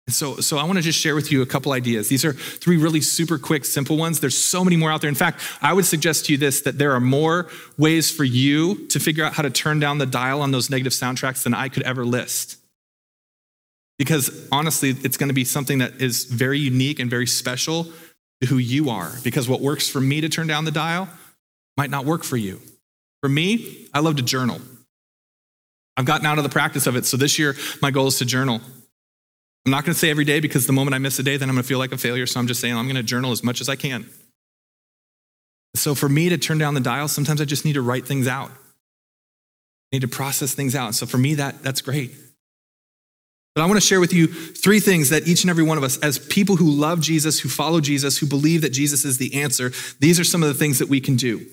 So, 0.08 0.38
so 0.38 0.58
I 0.58 0.64
want 0.64 0.78
to 0.78 0.82
just 0.82 0.98
share 0.98 1.14
with 1.14 1.32
you 1.32 1.42
a 1.42 1.46
couple 1.46 1.74
ideas. 1.74 2.08
These 2.08 2.26
are 2.26 2.34
three 2.34 2.78
really 2.78 3.02
super 3.02 3.38
quick, 3.38 3.66
simple 3.66 3.98
ones. 3.98 4.22
There's 4.22 4.38
so 4.38 4.64
many 4.64 4.76
more 4.76 4.90
out 4.90 5.02
there. 5.02 5.10
In 5.10 5.14
fact, 5.14 5.42
I 5.62 5.74
would 5.74 5.86
suggest 5.86 6.26
to 6.26 6.32
you 6.32 6.38
this 6.38 6.62
that 6.62 6.78
there 6.78 6.94
are 6.94 7.02
more 7.02 7.48
ways 7.78 8.10
for 8.10 8.24
you 8.24 8.88
to 8.88 9.00
figure 9.00 9.24
out 9.24 9.34
how 9.34 9.44
to 9.44 9.52
turn 9.52 9.80
down 9.80 9.98
the 9.98 10.08
dial 10.08 10.42
on 10.42 10.52
those 10.52 10.70
negative 10.70 10.94
soundtracks 10.94 11.44
than 11.44 11.54
I 11.54 11.68
could 11.68 11.84
ever 11.84 12.06
list. 12.06 12.59
Because 14.00 14.48
honestly, 14.52 14.90
it's 15.04 15.18
going 15.18 15.28
to 15.28 15.36
be 15.36 15.44
something 15.44 15.80
that 15.80 16.02
is 16.02 16.24
very 16.24 16.58
unique 16.58 17.00
and 17.00 17.10
very 17.10 17.28
special 17.28 17.86
to 18.42 18.48
who 18.48 18.58
you 18.58 18.90
are. 18.90 19.12
Because 19.24 19.48
what 19.48 19.62
works 19.62 19.88
for 19.88 20.02
me 20.02 20.22
to 20.22 20.30
turn 20.30 20.48
down 20.48 20.66
the 20.66 20.72
dial 20.72 21.08
might 21.78 21.92
not 21.92 22.06
work 22.06 22.24
for 22.24 22.38
you. 22.38 22.60
For 23.22 23.30
me, 23.30 23.88
I 23.94 24.00
love 24.00 24.16
to 24.16 24.24
journal. 24.24 24.62
I've 25.98 26.06
gotten 26.06 26.26
out 26.26 26.38
of 26.38 26.46
the 26.46 26.50
practice 26.50 26.88
of 26.88 26.96
it. 26.96 27.06
So 27.06 27.18
this 27.18 27.38
year, 27.38 27.56
my 27.82 27.92
goal 27.92 28.08
is 28.08 28.18
to 28.20 28.26
journal. 28.26 28.62
I'm 29.66 29.72
not 29.72 29.84
going 29.84 29.94
to 29.94 30.00
say 30.00 30.10
every 30.10 30.24
day 30.24 30.40
because 30.40 30.66
the 30.66 30.74
moment 30.74 30.96
I 30.96 30.98
miss 30.98 31.20
a 31.20 31.24
day, 31.24 31.36
then 31.36 31.50
I'm 31.50 31.56
going 31.56 31.64
to 31.64 31.68
feel 31.68 31.78
like 31.78 31.92
a 31.92 31.98
failure. 31.98 32.26
So 32.26 32.40
I'm 32.40 32.48
just 32.48 32.62
saying 32.62 32.76
I'm 32.76 32.86
going 32.86 32.96
to 32.96 33.04
journal 33.04 33.32
as 33.32 33.44
much 33.44 33.60
as 33.60 33.68
I 33.68 33.76
can. 33.76 34.10
So 35.76 35.94
for 35.94 36.08
me 36.08 36.30
to 36.30 36.38
turn 36.38 36.58
down 36.58 36.74
the 36.74 36.80
dial, 36.80 37.10
sometimes 37.10 37.42
I 37.42 37.46
just 37.46 37.66
need 37.66 37.74
to 37.74 37.82
write 37.82 38.08
things 38.08 38.28
out. 38.28 38.50
I 38.50 39.96
need 39.96 40.02
to 40.02 40.08
process 40.08 40.54
things 40.54 40.74
out. 40.76 40.96
So 40.96 41.06
for 41.06 41.18
me, 41.18 41.36
that, 41.36 41.62
that's 41.62 41.82
great. 41.82 42.12
But 43.56 43.64
I 43.64 43.66
want 43.66 43.78
to 43.78 43.86
share 43.86 44.00
with 44.00 44.14
you 44.14 44.28
three 44.28 44.80
things 44.80 45.10
that 45.10 45.28
each 45.28 45.44
and 45.44 45.50
every 45.50 45.64
one 45.64 45.78
of 45.78 45.84
us, 45.84 45.98
as 46.00 46.20
people 46.20 46.56
who 46.56 46.70
love 46.70 47.02
Jesus, 47.02 47.40
who 47.40 47.50
follow 47.50 47.82
Jesus, 47.82 48.18
who 48.18 48.26
believe 48.26 48.62
that 48.62 48.70
Jesus 48.70 49.04
is 49.04 49.18
the 49.18 49.42
answer, 49.42 49.72
these 50.00 50.20
are 50.20 50.24
some 50.24 50.44
of 50.44 50.50
the 50.50 50.56
things 50.56 50.80
that 50.80 50.88
we 50.88 51.02
can 51.02 51.16
do. 51.16 51.46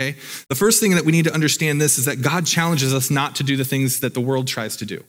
Okay? 0.00 0.16
The 0.48 0.54
first 0.54 0.80
thing 0.80 0.94
that 0.94 1.04
we 1.04 1.12
need 1.12 1.24
to 1.24 1.34
understand 1.34 1.80
this 1.80 1.98
is 1.98 2.04
that 2.04 2.22
God 2.22 2.46
challenges 2.46 2.94
us 2.94 3.10
not 3.10 3.34
to 3.36 3.42
do 3.42 3.56
the 3.56 3.64
things 3.64 4.00
that 4.00 4.14
the 4.14 4.20
world 4.20 4.46
tries 4.46 4.76
to 4.76 4.86
do. 4.86 5.02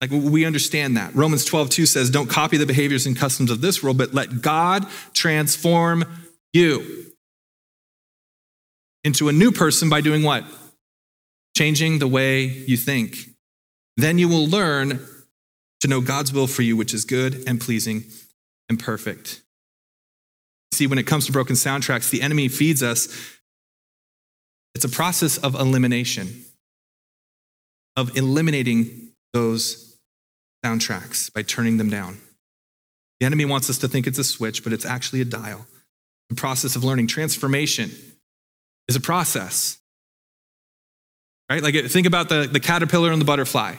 Like 0.00 0.10
we 0.10 0.44
understand 0.44 0.96
that. 0.96 1.14
Romans 1.14 1.44
12, 1.44 1.70
2 1.70 1.86
says, 1.86 2.10
Don't 2.10 2.30
copy 2.30 2.56
the 2.56 2.66
behaviors 2.66 3.04
and 3.06 3.16
customs 3.16 3.50
of 3.50 3.60
this 3.60 3.82
world, 3.82 3.98
but 3.98 4.14
let 4.14 4.42
God 4.42 4.86
transform 5.12 6.04
you 6.52 7.06
into 9.02 9.28
a 9.28 9.32
new 9.32 9.50
person 9.50 9.88
by 9.88 10.00
doing 10.00 10.22
what? 10.22 10.44
Changing 11.56 11.98
the 11.98 12.06
way 12.06 12.44
you 12.44 12.76
think. 12.76 13.16
Then 13.98 14.16
you 14.16 14.28
will 14.28 14.46
learn 14.46 15.04
to 15.80 15.88
know 15.88 16.00
God's 16.00 16.32
will 16.32 16.46
for 16.46 16.62
you, 16.62 16.76
which 16.76 16.94
is 16.94 17.04
good 17.04 17.42
and 17.48 17.60
pleasing 17.60 18.04
and 18.68 18.78
perfect. 18.78 19.42
See, 20.72 20.86
when 20.86 20.98
it 20.98 21.06
comes 21.06 21.26
to 21.26 21.32
broken 21.32 21.56
soundtracks, 21.56 22.08
the 22.08 22.22
enemy 22.22 22.46
feeds 22.46 22.80
us. 22.80 23.08
It's 24.76 24.84
a 24.84 24.88
process 24.88 25.36
of 25.36 25.56
elimination, 25.56 26.44
of 27.96 28.16
eliminating 28.16 29.08
those 29.32 29.98
soundtracks 30.64 31.32
by 31.32 31.42
turning 31.42 31.76
them 31.78 31.90
down. 31.90 32.18
The 33.18 33.26
enemy 33.26 33.46
wants 33.46 33.68
us 33.68 33.78
to 33.78 33.88
think 33.88 34.06
it's 34.06 34.18
a 34.18 34.24
switch, 34.24 34.62
but 34.62 34.72
it's 34.72 34.84
actually 34.84 35.22
a 35.22 35.24
dial. 35.24 35.66
The 36.28 36.36
process 36.36 36.76
of 36.76 36.84
learning 36.84 37.08
transformation 37.08 37.90
is 38.86 38.94
a 38.94 39.00
process. 39.00 39.78
Right? 41.50 41.62
Like 41.62 41.74
think 41.86 42.06
about 42.06 42.28
the, 42.28 42.48
the 42.50 42.60
caterpillar 42.60 43.10
and 43.10 43.20
the 43.20 43.26
butterfly. 43.26 43.74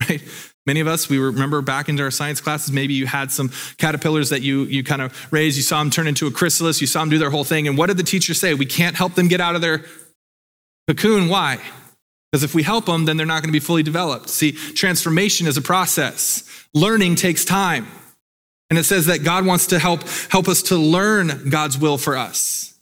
Right? 0.08 0.22
Many 0.66 0.80
of 0.80 0.88
us, 0.88 1.08
we 1.08 1.18
remember 1.18 1.62
back 1.62 1.88
into 1.88 2.02
our 2.02 2.10
science 2.10 2.40
classes, 2.40 2.72
maybe 2.72 2.92
you 2.92 3.06
had 3.06 3.30
some 3.30 3.50
caterpillars 3.78 4.30
that 4.30 4.42
you, 4.42 4.64
you 4.64 4.82
kind 4.82 5.00
of 5.00 5.32
raised. 5.32 5.56
You 5.56 5.62
saw 5.62 5.78
them 5.78 5.90
turn 5.90 6.08
into 6.08 6.26
a 6.26 6.30
chrysalis. 6.32 6.80
You 6.80 6.88
saw 6.88 7.00
them 7.00 7.08
do 7.08 7.18
their 7.18 7.30
whole 7.30 7.44
thing. 7.44 7.68
And 7.68 7.78
what 7.78 7.86
did 7.86 7.96
the 7.96 8.02
teacher 8.02 8.34
say? 8.34 8.52
We 8.52 8.66
can't 8.66 8.96
help 8.96 9.14
them 9.14 9.28
get 9.28 9.40
out 9.40 9.54
of 9.54 9.60
their 9.60 9.84
cocoon. 10.88 11.28
Why? 11.28 11.60
Because 12.30 12.42
if 12.42 12.52
we 12.52 12.64
help 12.64 12.86
them, 12.86 13.04
then 13.04 13.16
they're 13.16 13.26
not 13.26 13.42
going 13.42 13.48
to 13.48 13.52
be 13.52 13.60
fully 13.60 13.84
developed. 13.84 14.28
See, 14.28 14.52
transformation 14.52 15.46
is 15.46 15.56
a 15.56 15.62
process. 15.62 16.42
Learning 16.74 17.14
takes 17.14 17.44
time. 17.44 17.86
And 18.68 18.78
it 18.78 18.84
says 18.84 19.06
that 19.06 19.22
God 19.22 19.46
wants 19.46 19.68
to 19.68 19.78
help, 19.78 20.02
help 20.30 20.48
us 20.48 20.62
to 20.62 20.76
learn 20.76 21.48
God's 21.48 21.78
will 21.78 21.98
for 21.98 22.16
us. 22.16 22.75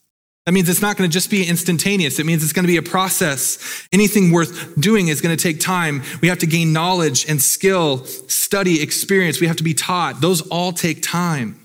That 0.47 0.53
means 0.53 0.69
it's 0.69 0.83
not 0.83 0.99
going 0.99 1.09
to 1.09 1.13
just 1.13 1.31
be 1.31 1.47
instantaneous. 1.47 2.19
It 2.19 2.27
means 2.27 2.43
it's 2.43 2.53
going 2.53 2.65
to 2.65 2.73
be 2.73 2.77
a 2.77 2.83
process. 2.83 3.89
Anything 3.93 4.31
worth 4.31 4.79
doing 4.79 5.09
is 5.09 5.23
going 5.23 5.35
to 5.35 5.43
take 5.43 5.59
time. 5.59 6.03
We 6.21 6.29
have 6.29 6.39
to 6.41 6.47
gain 6.47 6.73
knowledge 6.73 7.29
and 7.29 7.41
skill, 7.41 8.05
study, 8.05 8.83
experience. 8.83 9.41
We 9.41 9.47
have 9.47 9.57
to 9.57 9.63
be 9.63 9.73
taught. 9.73 10.21
Those 10.21 10.43
all 10.49 10.73
take 10.73 11.03
time. 11.03 11.61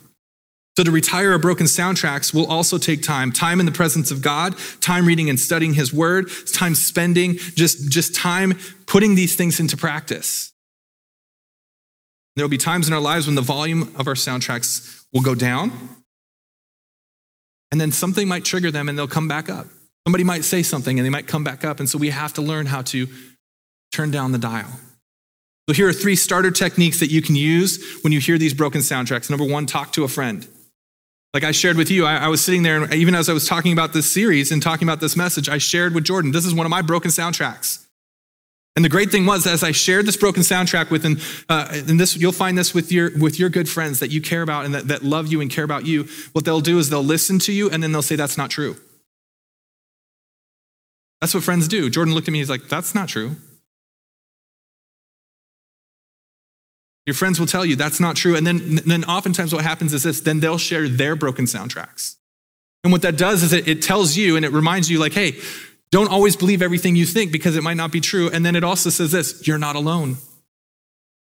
So, 0.78 0.86
to 0.86 0.92
retire 0.92 1.34
our 1.34 1.40
broken 1.40 1.66
soundtracks 1.66 2.34
will 2.34 2.50
also 2.50 2.78
take 2.78 3.04
time 3.04 3.34
time 3.34 3.60
in 3.60 3.66
the 3.66 3.72
presence 3.74 4.12
of 4.12 4.22
God, 4.22 4.56
time 4.80 5.06
reading 5.06 5.30
and 5.30 5.38
studying 5.38 5.74
His 5.74 5.94
Word, 5.94 6.30
time 6.54 6.74
spending, 6.74 7.36
just, 7.36 7.92
just 7.92 8.16
time 8.16 8.58
putting 8.86 9.16
these 9.16 9.36
things 9.36 9.60
into 9.60 9.76
practice. 9.76 10.54
There 12.38 12.46
will 12.46 12.50
be 12.50 12.58
times 12.58 12.88
in 12.88 12.94
our 12.94 13.02
lives 13.02 13.26
when 13.26 13.36
the 13.36 13.42
volume 13.42 13.94
of 13.98 14.08
our 14.08 14.14
soundtracks 14.14 15.04
will 15.12 15.22
go 15.22 15.36
down, 15.36 15.99
and 17.72 17.80
then 17.80 17.92
something 17.92 18.28
might 18.28 18.46
trigger 18.46 18.72
them 18.72 18.90
and 18.90 18.98
they'll 18.98 19.08
come 19.08 19.28
back 19.28 19.50
up. 19.50 19.68
Somebody 20.08 20.24
might 20.24 20.44
say 20.44 20.64
something 20.64 20.98
and 20.98 21.06
they 21.06 21.10
might 21.10 21.28
come 21.28 21.44
back 21.44 21.64
up. 21.64 21.80
And 21.80 21.88
so 21.90 21.98
we 21.98 22.10
have 22.10 22.34
to 22.34 22.42
learn 22.42 22.66
how 22.66 22.82
to 22.84 23.08
turn 23.92 24.12
down 24.12 24.32
the 24.32 24.38
dial. 24.38 24.80
So 25.68 25.74
here 25.74 25.88
are 25.88 25.94
three 25.94 26.16
starter 26.16 26.50
techniques 26.50 27.00
that 27.00 27.12
you 27.12 27.22
can 27.22 27.36
use 27.36 28.00
when 28.02 28.12
you 28.12 28.20
hear 28.20 28.40
these 28.40 28.56
broken 28.56 28.82
soundtracks. 28.82 29.30
Number 29.30 29.46
one, 29.46 29.68
talk 29.68 29.94
to 29.94 30.04
a 30.04 30.08
friend. 30.08 30.48
Like 31.34 31.44
I 31.44 31.52
shared 31.52 31.78
with 31.78 31.92
you, 31.92 32.06
I, 32.06 32.18
I, 32.18 32.28
was 32.28 32.44
sitting 32.44 32.64
there, 32.64 32.82
and 32.82 32.92
even 32.92 33.14
as 33.14 33.30
I 33.30 33.34
was 33.34 33.48
talking 33.48 33.72
about 33.72 33.94
this 33.94 34.12
series 34.12 34.52
and 34.52 34.64
talking 34.64 34.88
about 34.88 35.00
this 35.00 35.16
message, 35.16 35.48
I 35.48 35.60
shared 35.60 35.94
with 35.94 36.06
Jordan, 36.06 36.32
this 36.32 36.44
is 36.44 36.56
one 36.56 36.66
of 36.66 36.72
my 36.72 36.82
broken 36.82 37.12
soundtracks. 37.12 37.86
And 38.76 38.86
the 38.86 38.90
great 38.90 39.12
thing 39.12 39.26
was, 39.26 39.46
as 39.46 39.64
I 39.64 39.72
shared 39.72 40.06
this 40.06 40.16
broken 40.16 40.42
soundtrack 40.42 40.90
with, 40.90 41.04
and, 41.04 41.20
uh, 41.50 41.68
and 41.72 42.00
this, 42.00 42.16
you'll 42.16 42.32
find 42.32 42.58
this 42.58 42.74
with 42.74 42.92
your, 42.92 43.12
with 43.18 43.40
your 43.40 43.50
good 43.50 43.68
friends 43.68 44.00
that 44.00 44.12
you 44.12 44.22
care 44.22 44.42
about 44.42 44.66
and 44.66 44.74
that, 44.74 44.88
that 44.88 45.04
love 45.04 45.28
you 45.28 45.42
and 45.42 45.50
care 45.50 45.64
about 45.66 45.86
you, 45.86 46.08
what 46.32 46.46
they'll 46.46 46.62
do 46.62 46.80
is 46.80 46.90
they'll 46.90 47.04
listen 47.04 47.40
to 47.40 47.52
you 47.52 47.70
and 47.70 47.84
then 47.84 47.92
they'll 47.92 48.02
say, 48.02 48.16
that's 48.16 48.38
not 48.38 48.50
true. 48.50 48.78
That's 51.20 51.34
what 51.34 51.44
friends 51.44 51.68
do. 51.68 51.90
Jordan 51.90 52.14
looked 52.14 52.28
at 52.28 52.32
me, 52.32 52.40
he's 52.40 52.50
like, 52.50 52.70
that's 52.70 52.96
not 52.96 53.10
true. 53.10 53.36
Your 57.06 57.16
friends 57.16 57.40
will 57.40 57.48
tell 57.48 57.66
you 57.66 57.76
that's 57.76 58.00
not 58.00 58.16
true. 58.16 58.36
And 58.36 58.46
then, 58.46 58.76
then 58.86 59.04
oftentimes 59.04 59.52
what 59.52 59.64
happens 59.64 59.94
is 59.94 60.04
this 60.04 60.22
then 60.22 60.42
they'll 60.42 60.60
share 60.60 60.88
their 60.88 61.16
broken 61.16 61.46
soundtracks. 61.46 62.18
And 62.84 62.94
what 62.94 63.02
that 63.02 63.18
does 63.18 63.44
is 63.44 63.52
it, 63.52 63.68
it 63.68 63.82
tells 63.82 64.16
you 64.16 64.36
and 64.36 64.46
it 64.46 64.54
reminds 64.54 64.90
you, 64.90 65.00
like, 65.00 65.14
hey, 65.14 65.38
don't 65.92 66.10
always 66.10 66.36
believe 66.36 66.62
everything 66.62 66.96
you 66.96 67.06
think 67.06 67.32
because 67.32 67.56
it 67.56 67.64
might 67.64 67.78
not 67.78 67.92
be 67.92 68.00
true. 68.00 68.30
And 68.30 68.46
then 68.46 68.56
it 68.56 68.64
also 68.64 68.90
says 68.90 69.12
this 69.12 69.48
you're 69.48 69.58
not 69.58 69.76
alone. 69.76 70.18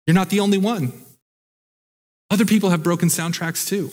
You're 0.05 0.15
not 0.15 0.29
the 0.29 0.39
only 0.39 0.57
one. 0.57 0.93
Other 2.29 2.45
people 2.45 2.69
have 2.69 2.83
broken 2.83 3.09
soundtracks 3.09 3.67
too. 3.67 3.91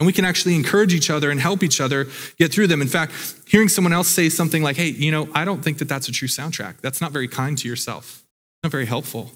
And 0.00 0.06
we 0.06 0.12
can 0.12 0.24
actually 0.24 0.54
encourage 0.54 0.94
each 0.94 1.10
other 1.10 1.30
and 1.30 1.40
help 1.40 1.64
each 1.64 1.80
other 1.80 2.06
get 2.38 2.52
through 2.52 2.68
them. 2.68 2.80
In 2.80 2.86
fact, 2.88 3.12
hearing 3.48 3.68
someone 3.68 3.92
else 3.92 4.06
say 4.06 4.28
something 4.28 4.62
like, 4.62 4.76
hey, 4.76 4.88
you 4.88 5.10
know, 5.10 5.28
I 5.34 5.44
don't 5.44 5.62
think 5.62 5.78
that 5.78 5.88
that's 5.88 6.08
a 6.08 6.12
true 6.12 6.28
soundtrack. 6.28 6.80
That's 6.80 7.00
not 7.00 7.10
very 7.10 7.26
kind 7.26 7.58
to 7.58 7.68
yourself, 7.68 8.22
not 8.62 8.70
very 8.70 8.86
helpful. 8.86 9.32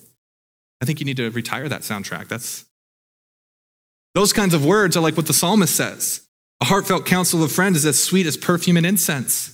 I 0.80 0.84
think 0.84 1.00
you 1.00 1.06
need 1.06 1.16
to 1.16 1.30
retire 1.30 1.68
that 1.68 1.80
soundtrack. 1.80 2.28
That's 2.28 2.64
those 4.14 4.32
kinds 4.32 4.54
of 4.54 4.64
words 4.64 4.96
are 4.96 5.00
like 5.00 5.16
what 5.16 5.26
the 5.26 5.32
psalmist 5.32 5.74
says. 5.74 6.26
A 6.60 6.66
heartfelt 6.66 7.06
counsel 7.06 7.42
of 7.42 7.50
a 7.50 7.52
friend 7.52 7.74
is 7.74 7.84
as 7.84 8.00
sweet 8.00 8.26
as 8.26 8.36
perfume 8.36 8.76
and 8.76 8.86
incense. 8.86 9.51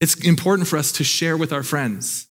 It's 0.00 0.14
important 0.26 0.68
for 0.68 0.78
us 0.78 0.92
to 0.92 1.04
share 1.04 1.36
with 1.36 1.52
our 1.52 1.62
friends. 1.62 2.28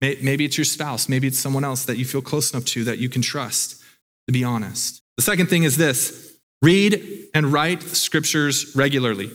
Maybe 0.00 0.44
it's 0.44 0.58
your 0.58 0.64
spouse, 0.64 1.08
maybe 1.08 1.28
it's 1.28 1.38
someone 1.38 1.62
else 1.62 1.84
that 1.84 1.96
you 1.96 2.04
feel 2.04 2.22
close 2.22 2.52
enough 2.52 2.64
to 2.66 2.82
that 2.84 2.98
you 2.98 3.08
can 3.08 3.22
trust, 3.22 3.80
to 4.26 4.32
be 4.32 4.42
honest. 4.42 5.00
The 5.16 5.22
second 5.22 5.46
thing 5.46 5.62
is 5.62 5.76
this 5.76 6.36
read 6.60 7.28
and 7.34 7.52
write 7.52 7.82
scriptures 7.82 8.74
regularly. 8.74 9.30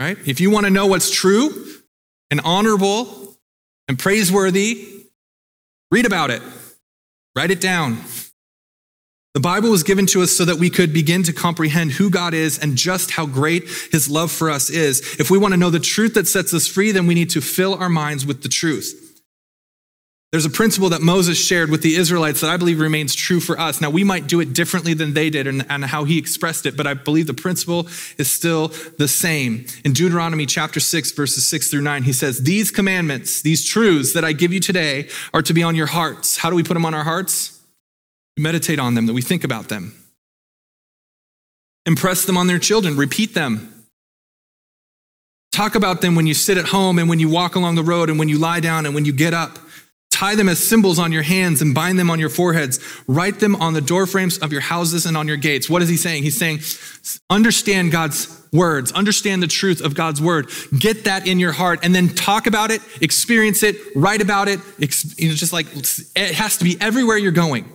Right? 0.00 0.18
If 0.26 0.40
you 0.40 0.50
want 0.50 0.66
to 0.66 0.70
know 0.70 0.86
what's 0.86 1.12
true 1.12 1.76
and 2.32 2.40
honorable 2.44 3.36
and 3.86 3.96
praiseworthy, 3.96 5.06
read 5.92 6.06
about 6.06 6.32
it, 6.32 6.42
write 7.36 7.52
it 7.52 7.60
down. 7.60 7.98
The 9.34 9.40
Bible 9.40 9.70
was 9.70 9.82
given 9.82 10.04
to 10.06 10.20
us 10.20 10.36
so 10.36 10.44
that 10.44 10.56
we 10.56 10.68
could 10.68 10.92
begin 10.92 11.22
to 11.22 11.32
comprehend 11.32 11.92
who 11.92 12.10
God 12.10 12.34
is 12.34 12.58
and 12.58 12.76
just 12.76 13.12
how 13.12 13.24
great 13.24 13.66
his 13.90 14.10
love 14.10 14.30
for 14.30 14.50
us 14.50 14.68
is. 14.68 15.00
If 15.18 15.30
we 15.30 15.38
want 15.38 15.54
to 15.54 15.58
know 15.58 15.70
the 15.70 15.80
truth 15.80 16.14
that 16.14 16.28
sets 16.28 16.52
us 16.52 16.68
free, 16.68 16.92
then 16.92 17.06
we 17.06 17.14
need 17.14 17.30
to 17.30 17.40
fill 17.40 17.74
our 17.74 17.88
minds 17.88 18.26
with 18.26 18.42
the 18.42 18.50
truth. 18.50 18.98
There's 20.32 20.46
a 20.46 20.50
principle 20.50 20.90
that 20.90 21.02
Moses 21.02 21.38
shared 21.38 21.70
with 21.70 21.82
the 21.82 21.96
Israelites 21.96 22.40
that 22.40 22.48
I 22.48 22.56
believe 22.56 22.80
remains 22.80 23.14
true 23.14 23.40
for 23.40 23.58
us. 23.58 23.82
Now, 23.82 23.90
we 23.90 24.02
might 24.02 24.26
do 24.26 24.40
it 24.40 24.54
differently 24.54 24.94
than 24.94 25.12
they 25.12 25.28
did 25.28 25.46
and, 25.46 25.64
and, 25.68 25.84
how 25.84 26.04
he 26.04 26.16
expressed 26.16 26.64
it, 26.64 26.74
but 26.74 26.86
I 26.86 26.94
believe 26.94 27.26
the 27.26 27.34
principle 27.34 27.86
is 28.16 28.30
still 28.30 28.68
the 28.98 29.08
same. 29.08 29.66
In 29.84 29.92
Deuteronomy 29.92 30.46
chapter 30.46 30.80
6, 30.80 31.12
verses 31.12 31.46
6 31.46 31.68
through 31.68 31.82
9, 31.82 32.04
he 32.04 32.14
says, 32.14 32.44
These 32.44 32.70
commandments, 32.70 33.42
these 33.42 33.62
truths 33.66 34.14
that 34.14 34.24
I 34.24 34.32
give 34.32 34.54
you 34.54 34.60
today 34.60 35.08
are 35.34 35.42
to 35.42 35.52
be 35.52 35.62
on 35.62 35.74
your 35.74 35.88
hearts. 35.88 36.38
How 36.38 36.48
do 36.48 36.56
we 36.56 36.62
put 36.62 36.74
them 36.74 36.86
on 36.86 36.94
our 36.94 37.04
hearts? 37.04 37.61
We 38.36 38.42
meditate 38.42 38.78
on 38.78 38.94
them, 38.94 39.06
that 39.06 39.12
we 39.12 39.22
think 39.22 39.44
about 39.44 39.68
them. 39.68 39.94
Impress 41.84 42.24
them 42.24 42.36
on 42.36 42.46
their 42.46 42.58
children, 42.58 42.96
repeat 42.96 43.34
them. 43.34 43.68
Talk 45.52 45.74
about 45.74 46.00
them 46.00 46.14
when 46.14 46.26
you 46.26 46.32
sit 46.32 46.56
at 46.56 46.66
home 46.66 46.98
and 46.98 47.08
when 47.08 47.18
you 47.18 47.28
walk 47.28 47.56
along 47.56 47.74
the 47.74 47.82
road 47.82 48.08
and 48.08 48.18
when 48.18 48.28
you 48.28 48.38
lie 48.38 48.60
down 48.60 48.86
and 48.86 48.94
when 48.94 49.04
you 49.04 49.12
get 49.12 49.34
up. 49.34 49.58
Tie 50.10 50.34
them 50.34 50.48
as 50.48 50.58
symbols 50.58 50.98
on 50.98 51.10
your 51.10 51.22
hands 51.22 51.60
and 51.60 51.74
bind 51.74 51.98
them 51.98 52.10
on 52.10 52.18
your 52.18 52.28
foreheads. 52.28 52.78
Write 53.08 53.40
them 53.40 53.56
on 53.56 53.72
the 53.74 53.80
doorframes 53.80 54.38
of 54.38 54.52
your 54.52 54.60
houses 54.60 55.04
and 55.04 55.16
on 55.16 55.26
your 55.26 55.36
gates. 55.36 55.68
What 55.68 55.82
is 55.82 55.88
he 55.88 55.96
saying? 55.96 56.22
He's 56.22 56.38
saying, 56.38 56.60
understand 57.28 57.92
God's 57.92 58.40
words, 58.52 58.92
understand 58.92 59.42
the 59.42 59.46
truth 59.46 59.82
of 59.82 59.94
God's 59.94 60.22
word, 60.22 60.48
get 60.78 61.04
that 61.04 61.26
in 61.26 61.38
your 61.38 61.52
heart, 61.52 61.80
and 61.82 61.94
then 61.94 62.08
talk 62.08 62.46
about 62.46 62.70
it, 62.70 62.80
experience 63.02 63.62
it, 63.62 63.76
write 63.96 64.20
about 64.20 64.48
it. 64.48 64.60
Know, 64.78 64.86
just 64.86 65.52
like 65.52 65.66
it 65.74 66.34
has 66.34 66.58
to 66.58 66.64
be 66.64 66.76
everywhere 66.80 67.16
you're 67.16 67.32
going. 67.32 67.70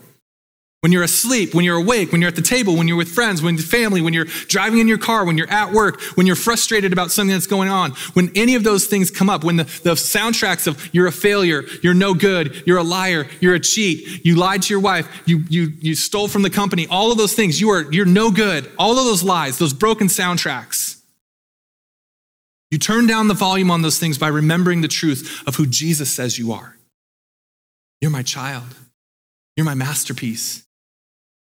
When 0.82 0.92
you're 0.92 1.04
asleep, 1.04 1.56
when 1.56 1.66
you're 1.66 1.78
awake, 1.78 2.12
when 2.12 2.22
you're 2.22 2.28
at 2.28 2.36
the 2.36 2.42
table, 2.42 2.76
when 2.76 2.88
you're 2.88 2.98
with 2.98 3.10
friends, 3.10 3.42
when 3.42 3.58
family, 3.58 4.00
when 4.00 4.14
you're 4.14 4.28
driving 4.48 4.80
in 4.80 4.88
your 4.88 5.00
car, 5.00 5.26
when 5.26 5.36
you're 5.36 5.50
at 5.50 5.72
work, 5.72 6.00
when 6.16 6.28
you're 6.28 6.36
frustrated 6.36 6.94
about 6.94 7.10
something 7.10 7.34
that's 7.34 7.48
going 7.48 7.68
on, 7.68 7.94
when 8.14 8.30
any 8.36 8.54
of 8.54 8.64
those 8.64 8.86
things 8.86 9.10
come 9.10 9.28
up, 9.28 9.44
when 9.44 9.56
the, 9.56 9.64
the 9.64 9.96
soundtracks 9.96 10.68
of 10.68 10.94
you're 10.94 11.08
a 11.08 11.12
failure, 11.12 11.64
you're 11.82 11.96
no 11.96 12.14
good, 12.14 12.62
you're 12.68 12.78
a 12.78 12.84
liar, 12.84 13.28
you're 13.40 13.56
a 13.56 13.60
cheat, 13.60 14.24
you 14.24 14.36
lied 14.36 14.62
to 14.62 14.74
your 14.74 14.80
wife, 14.80 15.24
you, 15.26 15.44
you, 15.50 15.74
you 15.80 15.96
stole 15.96 16.28
from 16.28 16.44
the 16.44 16.50
company, 16.50 16.86
all 16.92 17.12
of 17.12 17.18
those 17.18 17.34
things, 17.34 17.60
you 17.60 17.72
are, 17.72 17.92
you're 17.92 18.06
no 18.06 18.30
good, 18.30 18.72
all 18.78 19.00
of 19.00 19.06
those 19.06 19.24
lies, 19.24 19.58
those 19.58 19.74
broken 19.74 20.08
soundtracks. 20.08 21.02
You 22.70 22.78
turn 22.78 23.08
down 23.08 23.30
the 23.30 23.34
volume 23.34 23.72
on 23.72 23.82
those 23.82 23.98
things 23.98 24.20
by 24.20 24.28
remembering 24.28 24.82
the 24.82 24.88
truth 24.88 25.42
of 25.48 25.56
who 25.56 25.66
Jesus 25.66 26.14
says 26.14 26.38
you 26.38 26.52
are. 26.52 26.78
You're 28.00 28.12
my 28.12 28.22
child. 28.22 28.76
You're 29.56 29.66
my 29.66 29.74
masterpiece. 29.74 30.67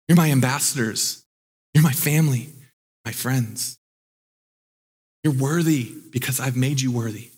You're 0.07 0.17
my 0.17 0.31
ambassadors. 0.31 1.23
You're 1.73 1.83
my 1.83 1.93
family, 1.93 2.49
my 3.05 3.11
friends. 3.11 3.77
You're 5.23 5.33
worthy 5.33 5.91
because 6.11 6.39
I've 6.39 6.57
made 6.57 6.81
you 6.81 6.91
worthy. 6.91 7.29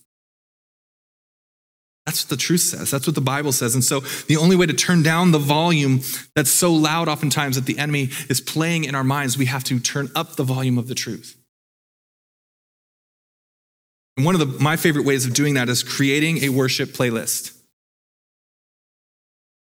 That's 2.05 2.25
what 2.25 2.29
the 2.29 2.37
truth 2.37 2.61
says. 2.61 2.91
That's 2.91 3.07
what 3.07 3.15
the 3.15 3.21
Bible 3.21 3.53
says. 3.53 3.75
And 3.75 3.83
so 3.83 4.01
the 4.27 4.35
only 4.35 4.55
way 4.55 4.65
to 4.65 4.73
turn 4.73 5.03
down 5.03 5.31
the 5.31 5.39
volume 5.39 6.01
that's 6.35 6.49
so 6.49 6.73
loud 6.73 7.07
oftentimes 7.07 7.55
that 7.55 7.65
the 7.65 7.79
enemy 7.79 8.09
is 8.29 8.41
playing 8.41 8.83
in 8.83 8.93
our 8.93 9.05
minds, 9.05 9.37
we 9.37 9.45
have 9.45 9.63
to 9.65 9.79
turn 9.79 10.09
up 10.15 10.35
the 10.35 10.43
volume 10.43 10.77
of 10.77 10.87
the 10.87 10.95
truth. 10.95 11.37
And 14.17 14.25
one 14.25 14.35
of 14.35 14.39
the, 14.39 14.61
my 14.61 14.75
favorite 14.75 15.05
ways 15.05 15.25
of 15.25 15.33
doing 15.33 15.53
that 15.53 15.69
is 15.69 15.81
creating 15.81 16.43
a 16.43 16.49
worship 16.49 16.89
playlist 16.89 17.57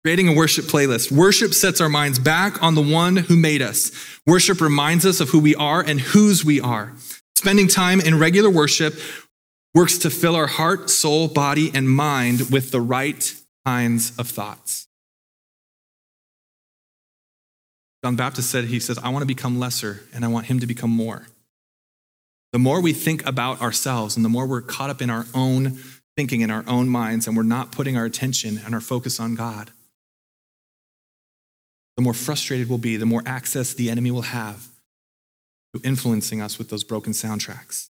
creating 0.07 0.29
a 0.29 0.33
worship 0.33 0.63
playlist. 0.63 1.11
Worship 1.11 1.53
sets 1.53 1.81
our 1.81 1.89
minds 1.89 2.17
back 2.17 2.63
on 2.63 2.75
the 2.75 2.81
one 2.81 3.17
who 3.17 3.35
made 3.35 3.61
us. 3.61 3.91
Worship 4.25 4.61
reminds 4.61 5.05
us 5.05 5.19
of 5.19 5.27
who 5.31 5.39
we 5.39 5.53
are 5.55 5.81
and 5.81 5.99
whose 5.99 6.45
we 6.45 6.61
are. 6.61 6.93
Spending 7.35 7.67
time 7.67 7.99
in 7.99 8.17
regular 8.17 8.49
worship 8.49 8.97
works 9.75 9.97
to 9.97 10.09
fill 10.09 10.33
our 10.33 10.47
heart, 10.47 10.89
soul, 10.89 11.27
body, 11.27 11.71
and 11.73 11.89
mind 11.89 12.49
with 12.49 12.71
the 12.71 12.79
right 12.79 13.35
kinds 13.65 14.17
of 14.17 14.29
thoughts. 14.29 14.87
John 18.01 18.15
Baptist 18.15 18.49
said, 18.49 18.63
he 18.63 18.79
says, 18.79 18.97
I 18.99 19.09
want 19.09 19.23
to 19.23 19.27
become 19.27 19.59
lesser 19.59 20.03
and 20.13 20.23
I 20.23 20.29
want 20.29 20.45
him 20.45 20.61
to 20.61 20.67
become 20.67 20.89
more. 20.89 21.27
The 22.53 22.59
more 22.59 22.79
we 22.79 22.93
think 22.93 23.25
about 23.25 23.61
ourselves 23.61 24.15
and 24.15 24.23
the 24.23 24.29
more 24.29 24.47
we're 24.47 24.61
caught 24.61 24.89
up 24.89 25.01
in 25.01 25.09
our 25.09 25.25
own 25.33 25.79
thinking 26.15 26.39
in 26.39 26.49
our 26.49 26.63
own 26.65 26.87
minds 26.87 27.27
and 27.27 27.35
we're 27.35 27.43
not 27.43 27.73
putting 27.73 27.97
our 27.97 28.05
attention 28.05 28.61
and 28.63 28.73
our 28.73 28.79
focus 28.79 29.19
on 29.19 29.35
God, 29.35 29.71
the 31.97 32.03
more 32.03 32.13
frustrated 32.13 32.69
we'll 32.69 32.77
be, 32.77 32.95
the 32.95 33.05
more 33.05 33.23
access 33.25 33.73
the 33.73 33.89
enemy 33.89 34.11
will 34.11 34.21
have 34.21 34.67
to 35.73 35.81
influencing 35.83 36.41
us 36.41 36.57
with 36.57 36.69
those 36.69 36.83
broken 36.83 37.11
soundtracks. 37.11 37.89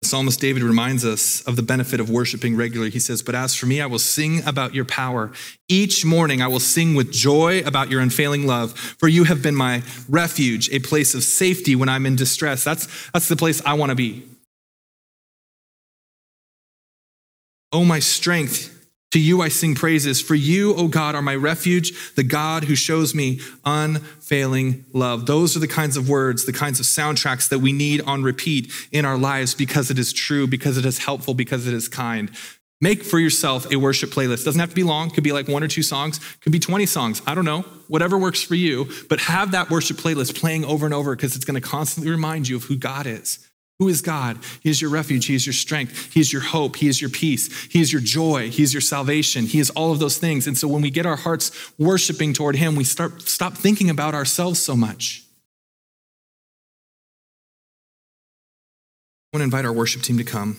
The 0.00 0.06
psalmist 0.06 0.40
David 0.40 0.62
reminds 0.62 1.04
us 1.04 1.42
of 1.42 1.56
the 1.56 1.62
benefit 1.62 1.98
of 1.98 2.08
worshiping 2.08 2.54
regularly. 2.54 2.92
He 2.92 3.00
says, 3.00 3.20
But 3.20 3.34
as 3.34 3.56
for 3.56 3.66
me, 3.66 3.80
I 3.80 3.86
will 3.86 3.98
sing 3.98 4.46
about 4.46 4.72
your 4.72 4.84
power. 4.84 5.32
Each 5.68 6.04
morning 6.04 6.40
I 6.40 6.46
will 6.46 6.60
sing 6.60 6.94
with 6.94 7.10
joy 7.10 7.62
about 7.66 7.90
your 7.90 8.00
unfailing 8.00 8.46
love, 8.46 8.78
for 8.78 9.08
you 9.08 9.24
have 9.24 9.42
been 9.42 9.56
my 9.56 9.82
refuge, 10.08 10.70
a 10.70 10.78
place 10.78 11.14
of 11.14 11.24
safety 11.24 11.74
when 11.74 11.88
I'm 11.88 12.06
in 12.06 12.14
distress. 12.14 12.62
That's, 12.62 13.10
that's 13.10 13.26
the 13.26 13.34
place 13.34 13.60
I 13.66 13.74
want 13.74 13.90
to 13.90 13.96
be. 13.96 14.22
Oh, 17.72 17.84
my 17.84 17.98
strength, 17.98 18.77
to 19.10 19.18
you 19.18 19.40
I 19.40 19.48
sing 19.48 19.74
praises. 19.74 20.20
For 20.20 20.34
you, 20.34 20.74
O 20.74 20.88
God, 20.88 21.14
are 21.14 21.22
my 21.22 21.34
refuge, 21.34 22.14
the 22.14 22.22
God 22.22 22.64
who 22.64 22.74
shows 22.74 23.14
me 23.14 23.40
unfailing 23.64 24.84
love. 24.92 25.26
Those 25.26 25.56
are 25.56 25.60
the 25.60 25.68
kinds 25.68 25.96
of 25.96 26.08
words, 26.08 26.44
the 26.44 26.52
kinds 26.52 26.78
of 26.78 26.86
soundtracks 26.86 27.48
that 27.48 27.60
we 27.60 27.72
need 27.72 28.02
on 28.02 28.22
repeat 28.22 28.70
in 28.92 29.04
our 29.04 29.16
lives 29.16 29.54
because 29.54 29.90
it 29.90 29.98
is 29.98 30.12
true, 30.12 30.46
because 30.46 30.76
it 30.76 30.84
is 30.84 30.98
helpful, 30.98 31.34
because 31.34 31.66
it 31.66 31.74
is 31.74 31.88
kind. 31.88 32.30
Make 32.80 33.02
for 33.02 33.18
yourself 33.18 33.72
a 33.72 33.76
worship 33.76 34.10
playlist. 34.10 34.44
Doesn't 34.44 34.60
have 34.60 34.68
to 34.68 34.74
be 34.76 34.84
long, 34.84 35.10
could 35.10 35.24
be 35.24 35.32
like 35.32 35.48
one 35.48 35.64
or 35.64 35.68
two 35.68 35.82
songs, 35.82 36.20
could 36.40 36.52
be 36.52 36.60
20 36.60 36.86
songs. 36.86 37.22
I 37.26 37.34
don't 37.34 37.44
know, 37.44 37.62
whatever 37.88 38.16
works 38.16 38.42
for 38.42 38.54
you, 38.54 38.88
but 39.08 39.20
have 39.20 39.50
that 39.50 39.68
worship 39.68 39.96
playlist 39.96 40.38
playing 40.38 40.64
over 40.64 40.84
and 40.84 40.94
over 40.94 41.16
because 41.16 41.34
it's 41.34 41.44
going 41.44 41.60
to 41.60 41.66
constantly 41.66 42.10
remind 42.10 42.46
you 42.46 42.56
of 42.56 42.64
who 42.64 42.76
God 42.76 43.06
is 43.06 43.47
who 43.78 43.88
is 43.88 44.02
God? 44.02 44.38
He 44.60 44.70
is 44.70 44.82
your 44.82 44.90
refuge. 44.90 45.26
He 45.26 45.36
is 45.36 45.46
your 45.46 45.52
strength. 45.52 46.12
He 46.12 46.18
is 46.18 46.32
your 46.32 46.42
hope. 46.42 46.76
He 46.76 46.88
is 46.88 47.00
your 47.00 47.10
peace. 47.10 47.66
He 47.66 47.80
is 47.80 47.92
your 47.92 48.02
joy. 48.02 48.50
He 48.50 48.64
is 48.64 48.74
your 48.74 48.80
salvation. 48.80 49.44
He 49.44 49.60
is 49.60 49.70
all 49.70 49.92
of 49.92 50.00
those 50.00 50.18
things. 50.18 50.48
And 50.48 50.58
so 50.58 50.66
when 50.66 50.82
we 50.82 50.90
get 50.90 51.06
our 51.06 51.16
hearts 51.16 51.52
worshiping 51.78 52.32
toward 52.32 52.56
Him, 52.56 52.74
we 52.74 52.82
start 52.82 53.22
stop 53.22 53.54
thinking 53.54 53.88
about 53.88 54.14
ourselves 54.14 54.60
so 54.60 54.74
much. 54.74 55.22
I 59.32 59.36
want 59.36 59.42
to 59.42 59.44
invite 59.44 59.64
our 59.64 59.72
worship 59.72 60.02
team 60.02 60.18
to 60.18 60.24
come. 60.24 60.56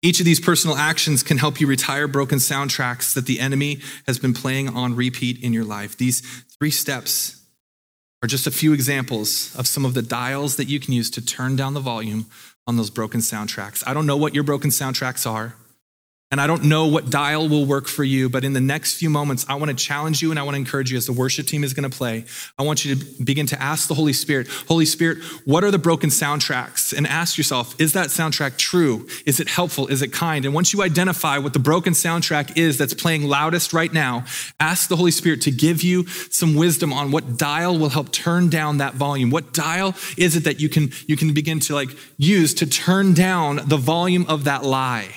Each 0.00 0.20
of 0.20 0.26
these 0.26 0.40
personal 0.40 0.76
actions 0.76 1.22
can 1.22 1.36
help 1.36 1.60
you 1.60 1.66
retire 1.66 2.08
broken 2.08 2.38
soundtracks 2.38 3.12
that 3.14 3.26
the 3.26 3.38
enemy 3.38 3.80
has 4.06 4.18
been 4.18 4.32
playing 4.32 4.70
on 4.70 4.96
repeat 4.96 5.42
in 5.42 5.52
your 5.52 5.64
life. 5.64 5.98
These 5.98 6.20
three 6.58 6.70
steps 6.70 7.41
are 8.22 8.28
just 8.28 8.46
a 8.46 8.50
few 8.50 8.72
examples 8.72 9.54
of 9.56 9.66
some 9.66 9.84
of 9.84 9.94
the 9.94 10.02
dials 10.02 10.56
that 10.56 10.68
you 10.68 10.78
can 10.78 10.92
use 10.92 11.10
to 11.10 11.24
turn 11.24 11.56
down 11.56 11.74
the 11.74 11.80
volume 11.80 12.26
on 12.66 12.76
those 12.76 12.90
broken 12.90 13.20
soundtracks. 13.20 13.82
I 13.86 13.94
don't 13.94 14.06
know 14.06 14.16
what 14.16 14.34
your 14.34 14.44
broken 14.44 14.70
soundtracks 14.70 15.28
are. 15.28 15.56
And 16.32 16.40
I 16.40 16.46
don't 16.46 16.64
know 16.64 16.86
what 16.86 17.10
dial 17.10 17.46
will 17.46 17.66
work 17.66 17.86
for 17.86 18.04
you, 18.04 18.30
but 18.30 18.42
in 18.42 18.54
the 18.54 18.60
next 18.60 18.94
few 18.94 19.10
moments, 19.10 19.44
I 19.50 19.54
want 19.56 19.68
to 19.68 19.76
challenge 19.76 20.22
you 20.22 20.30
and 20.30 20.40
I 20.40 20.42
want 20.44 20.54
to 20.54 20.58
encourage 20.58 20.90
you 20.90 20.96
as 20.96 21.04
the 21.04 21.12
worship 21.12 21.46
team 21.46 21.62
is 21.62 21.74
going 21.74 21.88
to 21.88 21.94
play. 21.94 22.24
I 22.58 22.62
want 22.62 22.86
you 22.86 22.96
to 22.96 23.22
begin 23.22 23.46
to 23.48 23.62
ask 23.62 23.86
the 23.86 23.92
Holy 23.92 24.14
Spirit, 24.14 24.48
Holy 24.66 24.86
Spirit, 24.86 25.18
what 25.44 25.62
are 25.62 25.70
the 25.70 25.78
broken 25.78 26.08
soundtracks? 26.08 26.96
And 26.96 27.06
ask 27.06 27.36
yourself, 27.36 27.78
is 27.78 27.92
that 27.92 28.06
soundtrack 28.08 28.56
true? 28.56 29.06
Is 29.26 29.40
it 29.40 29.48
helpful? 29.48 29.88
Is 29.88 30.00
it 30.00 30.10
kind? 30.10 30.46
And 30.46 30.54
once 30.54 30.72
you 30.72 30.82
identify 30.82 31.36
what 31.36 31.52
the 31.52 31.58
broken 31.58 31.92
soundtrack 31.92 32.56
is 32.56 32.78
that's 32.78 32.94
playing 32.94 33.24
loudest 33.24 33.74
right 33.74 33.92
now, 33.92 34.24
ask 34.58 34.88
the 34.88 34.96
Holy 34.96 35.10
Spirit 35.10 35.42
to 35.42 35.50
give 35.50 35.82
you 35.82 36.06
some 36.06 36.54
wisdom 36.54 36.94
on 36.94 37.10
what 37.10 37.36
dial 37.36 37.78
will 37.78 37.90
help 37.90 38.10
turn 38.10 38.48
down 38.48 38.78
that 38.78 38.94
volume. 38.94 39.28
What 39.28 39.52
dial 39.52 39.94
is 40.16 40.34
it 40.34 40.44
that 40.44 40.60
you 40.60 40.70
can, 40.70 40.92
you 41.06 41.18
can 41.18 41.34
begin 41.34 41.60
to 41.60 41.74
like 41.74 41.90
use 42.16 42.54
to 42.54 42.66
turn 42.66 43.12
down 43.12 43.60
the 43.66 43.76
volume 43.76 44.24
of 44.30 44.44
that 44.44 44.64
lie? 44.64 45.16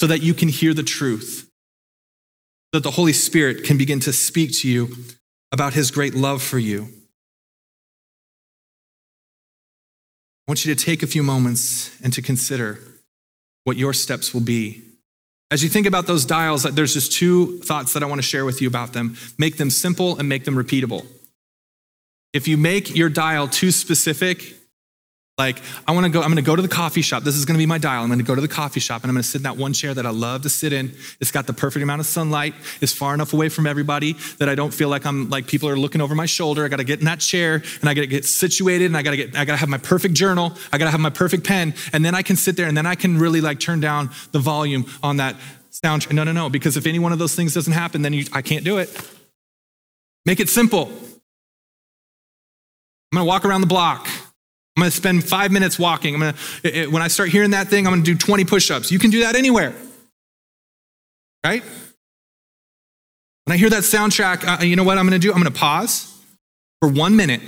So 0.00 0.06
that 0.06 0.22
you 0.22 0.34
can 0.34 0.48
hear 0.48 0.74
the 0.74 0.82
truth, 0.82 1.48
that 2.72 2.82
the 2.82 2.92
Holy 2.92 3.12
Spirit 3.12 3.64
can 3.64 3.78
begin 3.78 4.00
to 4.00 4.12
speak 4.12 4.52
to 4.58 4.68
you 4.68 4.94
about 5.52 5.74
his 5.74 5.90
great 5.90 6.14
love 6.14 6.42
for 6.42 6.58
you. 6.58 6.88
I 10.46 10.52
want 10.52 10.64
you 10.64 10.74
to 10.74 10.84
take 10.84 11.02
a 11.02 11.06
few 11.06 11.22
moments 11.22 11.90
and 12.02 12.12
to 12.12 12.22
consider 12.22 12.78
what 13.64 13.76
your 13.76 13.92
steps 13.92 14.32
will 14.32 14.42
be. 14.42 14.82
As 15.50 15.62
you 15.62 15.68
think 15.68 15.86
about 15.86 16.06
those 16.06 16.24
dials, 16.24 16.66
uh, 16.66 16.70
there's 16.70 16.94
just 16.94 17.12
two 17.12 17.58
thoughts 17.60 17.92
that 17.92 18.02
I 18.02 18.06
want 18.06 18.18
to 18.18 18.26
share 18.26 18.44
with 18.44 18.60
you 18.60 18.68
about 18.68 18.92
them. 18.92 19.16
Make 19.38 19.56
them 19.56 19.70
simple 19.70 20.18
and 20.18 20.28
make 20.28 20.44
them 20.44 20.56
repeatable. 20.56 21.06
If 22.32 22.46
you 22.46 22.56
make 22.56 22.94
your 22.94 23.08
dial 23.08 23.48
too 23.48 23.70
specific, 23.70 24.55
like, 25.38 25.60
I 25.86 25.92
want 25.92 26.06
to 26.06 26.10
go, 26.10 26.22
I'm 26.22 26.34
to 26.34 26.40
go 26.40 26.56
to 26.56 26.62
the 26.62 26.68
coffee 26.68 27.02
shop. 27.02 27.22
This 27.22 27.34
is 27.34 27.44
to 27.44 27.52
be 27.58 27.66
my 27.66 27.76
dial. 27.76 28.02
I'm 28.02 28.16
to 28.16 28.24
go 28.24 28.34
to 28.34 28.40
the 28.40 28.48
coffee 28.48 28.80
shop 28.80 29.02
and 29.02 29.10
I'm 29.10 29.16
to 29.18 29.22
sit 29.22 29.40
in 29.40 29.42
that 29.42 29.58
one 29.58 29.74
chair 29.74 29.92
that 29.92 30.06
I 30.06 30.08
love 30.08 30.42
to 30.42 30.48
sit 30.48 30.72
in. 30.72 30.94
It's 31.20 31.30
got 31.30 31.46
the 31.46 31.52
perfect 31.52 31.82
amount 31.82 32.00
of 32.00 32.06
sunlight. 32.06 32.54
It's 32.80 32.94
far 32.94 33.12
enough 33.12 33.34
away 33.34 33.50
from 33.50 33.66
everybody 33.66 34.14
that 34.38 34.48
I 34.48 34.54
don't 34.54 34.72
feel 34.72 34.88
like 34.88 35.04
I'm 35.04 35.28
like 35.28 35.46
people 35.46 35.68
are 35.68 35.76
looking 35.76 36.00
over 36.00 36.14
my 36.14 36.24
shoulder. 36.24 36.64
I 36.64 36.68
got 36.68 36.78
to 36.78 36.84
get 36.84 37.00
in 37.00 37.04
that 37.04 37.20
chair 37.20 37.62
and 37.80 37.88
I 37.88 37.92
got 37.92 38.00
to 38.00 38.06
get 38.06 38.24
situated 38.24 38.86
and 38.86 38.96
I 38.96 39.02
got 39.02 39.10
to 39.10 39.16
get, 39.18 39.36
I 39.36 39.44
got 39.44 39.52
to 39.52 39.58
have 39.58 39.68
my 39.68 39.76
perfect 39.76 40.14
journal. 40.14 40.54
I 40.72 40.78
got 40.78 40.86
to 40.86 40.90
have 40.90 41.00
my 41.00 41.10
perfect 41.10 41.44
pen. 41.44 41.74
And 41.92 42.02
then 42.02 42.14
I 42.14 42.22
can 42.22 42.36
sit 42.36 42.56
there 42.56 42.66
and 42.66 42.74
then 42.74 42.86
I 42.86 42.94
can 42.94 43.18
really 43.18 43.42
like 43.42 43.60
turn 43.60 43.80
down 43.80 44.08
the 44.32 44.38
volume 44.38 44.86
on 45.02 45.18
that 45.18 45.36
sound. 45.68 46.10
No, 46.10 46.24
no, 46.24 46.32
no. 46.32 46.48
Because 46.48 46.78
if 46.78 46.86
any 46.86 46.98
one 46.98 47.12
of 47.12 47.18
those 47.18 47.34
things 47.34 47.52
doesn't 47.52 47.74
happen, 47.74 48.00
then 48.00 48.14
you, 48.14 48.24
I 48.32 48.40
can't 48.40 48.64
do 48.64 48.78
it. 48.78 48.88
Make 50.24 50.40
it 50.40 50.48
simple. 50.48 50.90
I'm 53.12 53.18
to 53.18 53.24
walk 53.24 53.44
around 53.44 53.60
the 53.60 53.66
block. 53.66 54.08
I'm 54.76 54.82
going 54.82 54.90
to 54.90 54.96
spend 54.96 55.24
five 55.24 55.50
minutes 55.50 55.78
walking. 55.78 56.14
I'm 56.14 56.20
going 56.20 56.34
to, 56.64 56.86
when 56.88 57.00
I 57.00 57.08
start 57.08 57.30
hearing 57.30 57.52
that 57.52 57.68
thing, 57.68 57.86
I'm 57.86 57.92
going 57.92 58.04
to 58.04 58.12
do 58.12 58.18
20 58.18 58.44
push 58.44 58.70
ups. 58.70 58.92
You 58.92 58.98
can 58.98 59.10
do 59.10 59.20
that 59.20 59.34
anywhere, 59.34 59.74
right? 61.44 61.62
When 63.44 63.54
I 63.54 63.56
hear 63.56 63.70
that 63.70 63.84
soundtrack, 63.84 64.60
uh, 64.60 64.64
you 64.64 64.76
know 64.76 64.84
what 64.84 64.98
I'm 64.98 65.08
going 65.08 65.18
to 65.18 65.24
do? 65.24 65.32
I'm 65.32 65.40
going 65.40 65.52
to 65.52 65.58
pause 65.58 66.12
for 66.82 66.90
one 66.90 67.16
minute 67.16 67.40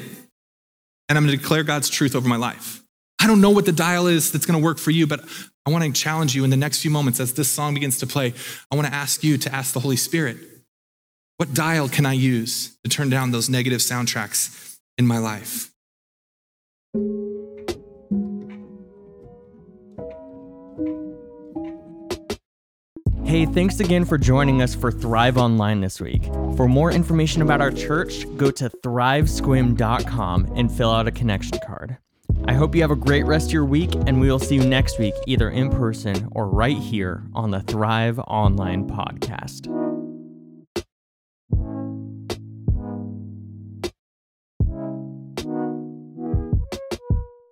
and 1.09 1.19
I'm 1.19 1.27
going 1.27 1.37
to 1.37 1.43
declare 1.43 1.65
God's 1.65 1.91
truth 1.91 2.15
over 2.15 2.27
my 2.27 2.37
life. 2.37 2.83
I 3.21 3.27
don't 3.27 3.41
know 3.41 3.51
what 3.51 3.67
the 3.67 3.73
dial 3.73 4.07
is 4.07 4.33
that's 4.33 4.47
going 4.47 4.59
to 4.59 4.65
work 4.65 4.79
for 4.79 4.91
you, 4.91 5.07
but 5.07 5.21
I 5.67 5.71
want 5.71 5.85
to 5.85 5.93
challenge 5.93 6.35
you 6.35 6.45
in 6.45 6.51
the 6.51 6.57
next 6.57 6.81
few 6.81 6.91
moments 6.91 7.21
as 7.21 7.35
this 7.35 7.51
song 7.51 7.75
begins 7.75 7.99
to 7.99 8.07
play. 8.07 8.33
I 8.71 8.77
want 8.77 8.89
to 8.89 8.95
ask 8.95 9.23
you 9.23 9.37
to 9.39 9.55
ask 9.55 9.75
the 9.75 9.81
Holy 9.81 9.97
Spirit, 9.97 10.39
what 11.37 11.53
dial 11.53 11.89
can 11.89 12.07
I 12.07 12.15
use 12.15 12.79
to 12.85 12.91
turn 12.91 13.11
down 13.11 13.33
those 13.33 13.51
negative 13.51 13.81
soundtracks 13.81 14.79
in 14.97 15.07
my 15.07 15.19
life? 15.19 15.71
Hey, 23.29 23.45
thanks 23.45 23.79
again 23.79 24.07
for 24.07 24.17
joining 24.17 24.63
us 24.63 24.75
for 24.75 24.91
Thrive 24.91 25.37
Online 25.37 25.83
this 25.83 26.01
week. 26.01 26.25
For 26.57 26.67
more 26.67 26.91
information 26.91 27.43
about 27.43 27.61
our 27.61 27.71
church, 27.71 28.25
go 28.39 28.51
to 28.53 28.71
thrivesquim.com 28.71 30.53
and 30.57 30.73
fill 30.73 30.91
out 30.91 31.07
a 31.07 31.11
connection 31.11 31.59
card. 31.67 31.99
I 32.47 32.55
hope 32.55 32.75
you 32.75 32.81
have 32.81 32.91
a 32.91 32.97
great 32.97 33.27
rest 33.27 33.49
of 33.49 33.53
your 33.53 33.67
week, 33.67 33.95
and 33.95 34.19
we 34.19 34.31
will 34.31 34.39
see 34.39 34.55
you 34.55 34.65
next 34.65 34.99
week, 34.99 35.13
either 35.27 35.51
in 35.51 35.69
person 35.69 36.29
or 36.33 36.49
right 36.49 36.79
here 36.79 37.23
on 37.35 37.51
the 37.51 37.61
Thrive 37.61 38.19
Online 38.21 38.89
podcast. 38.89 39.88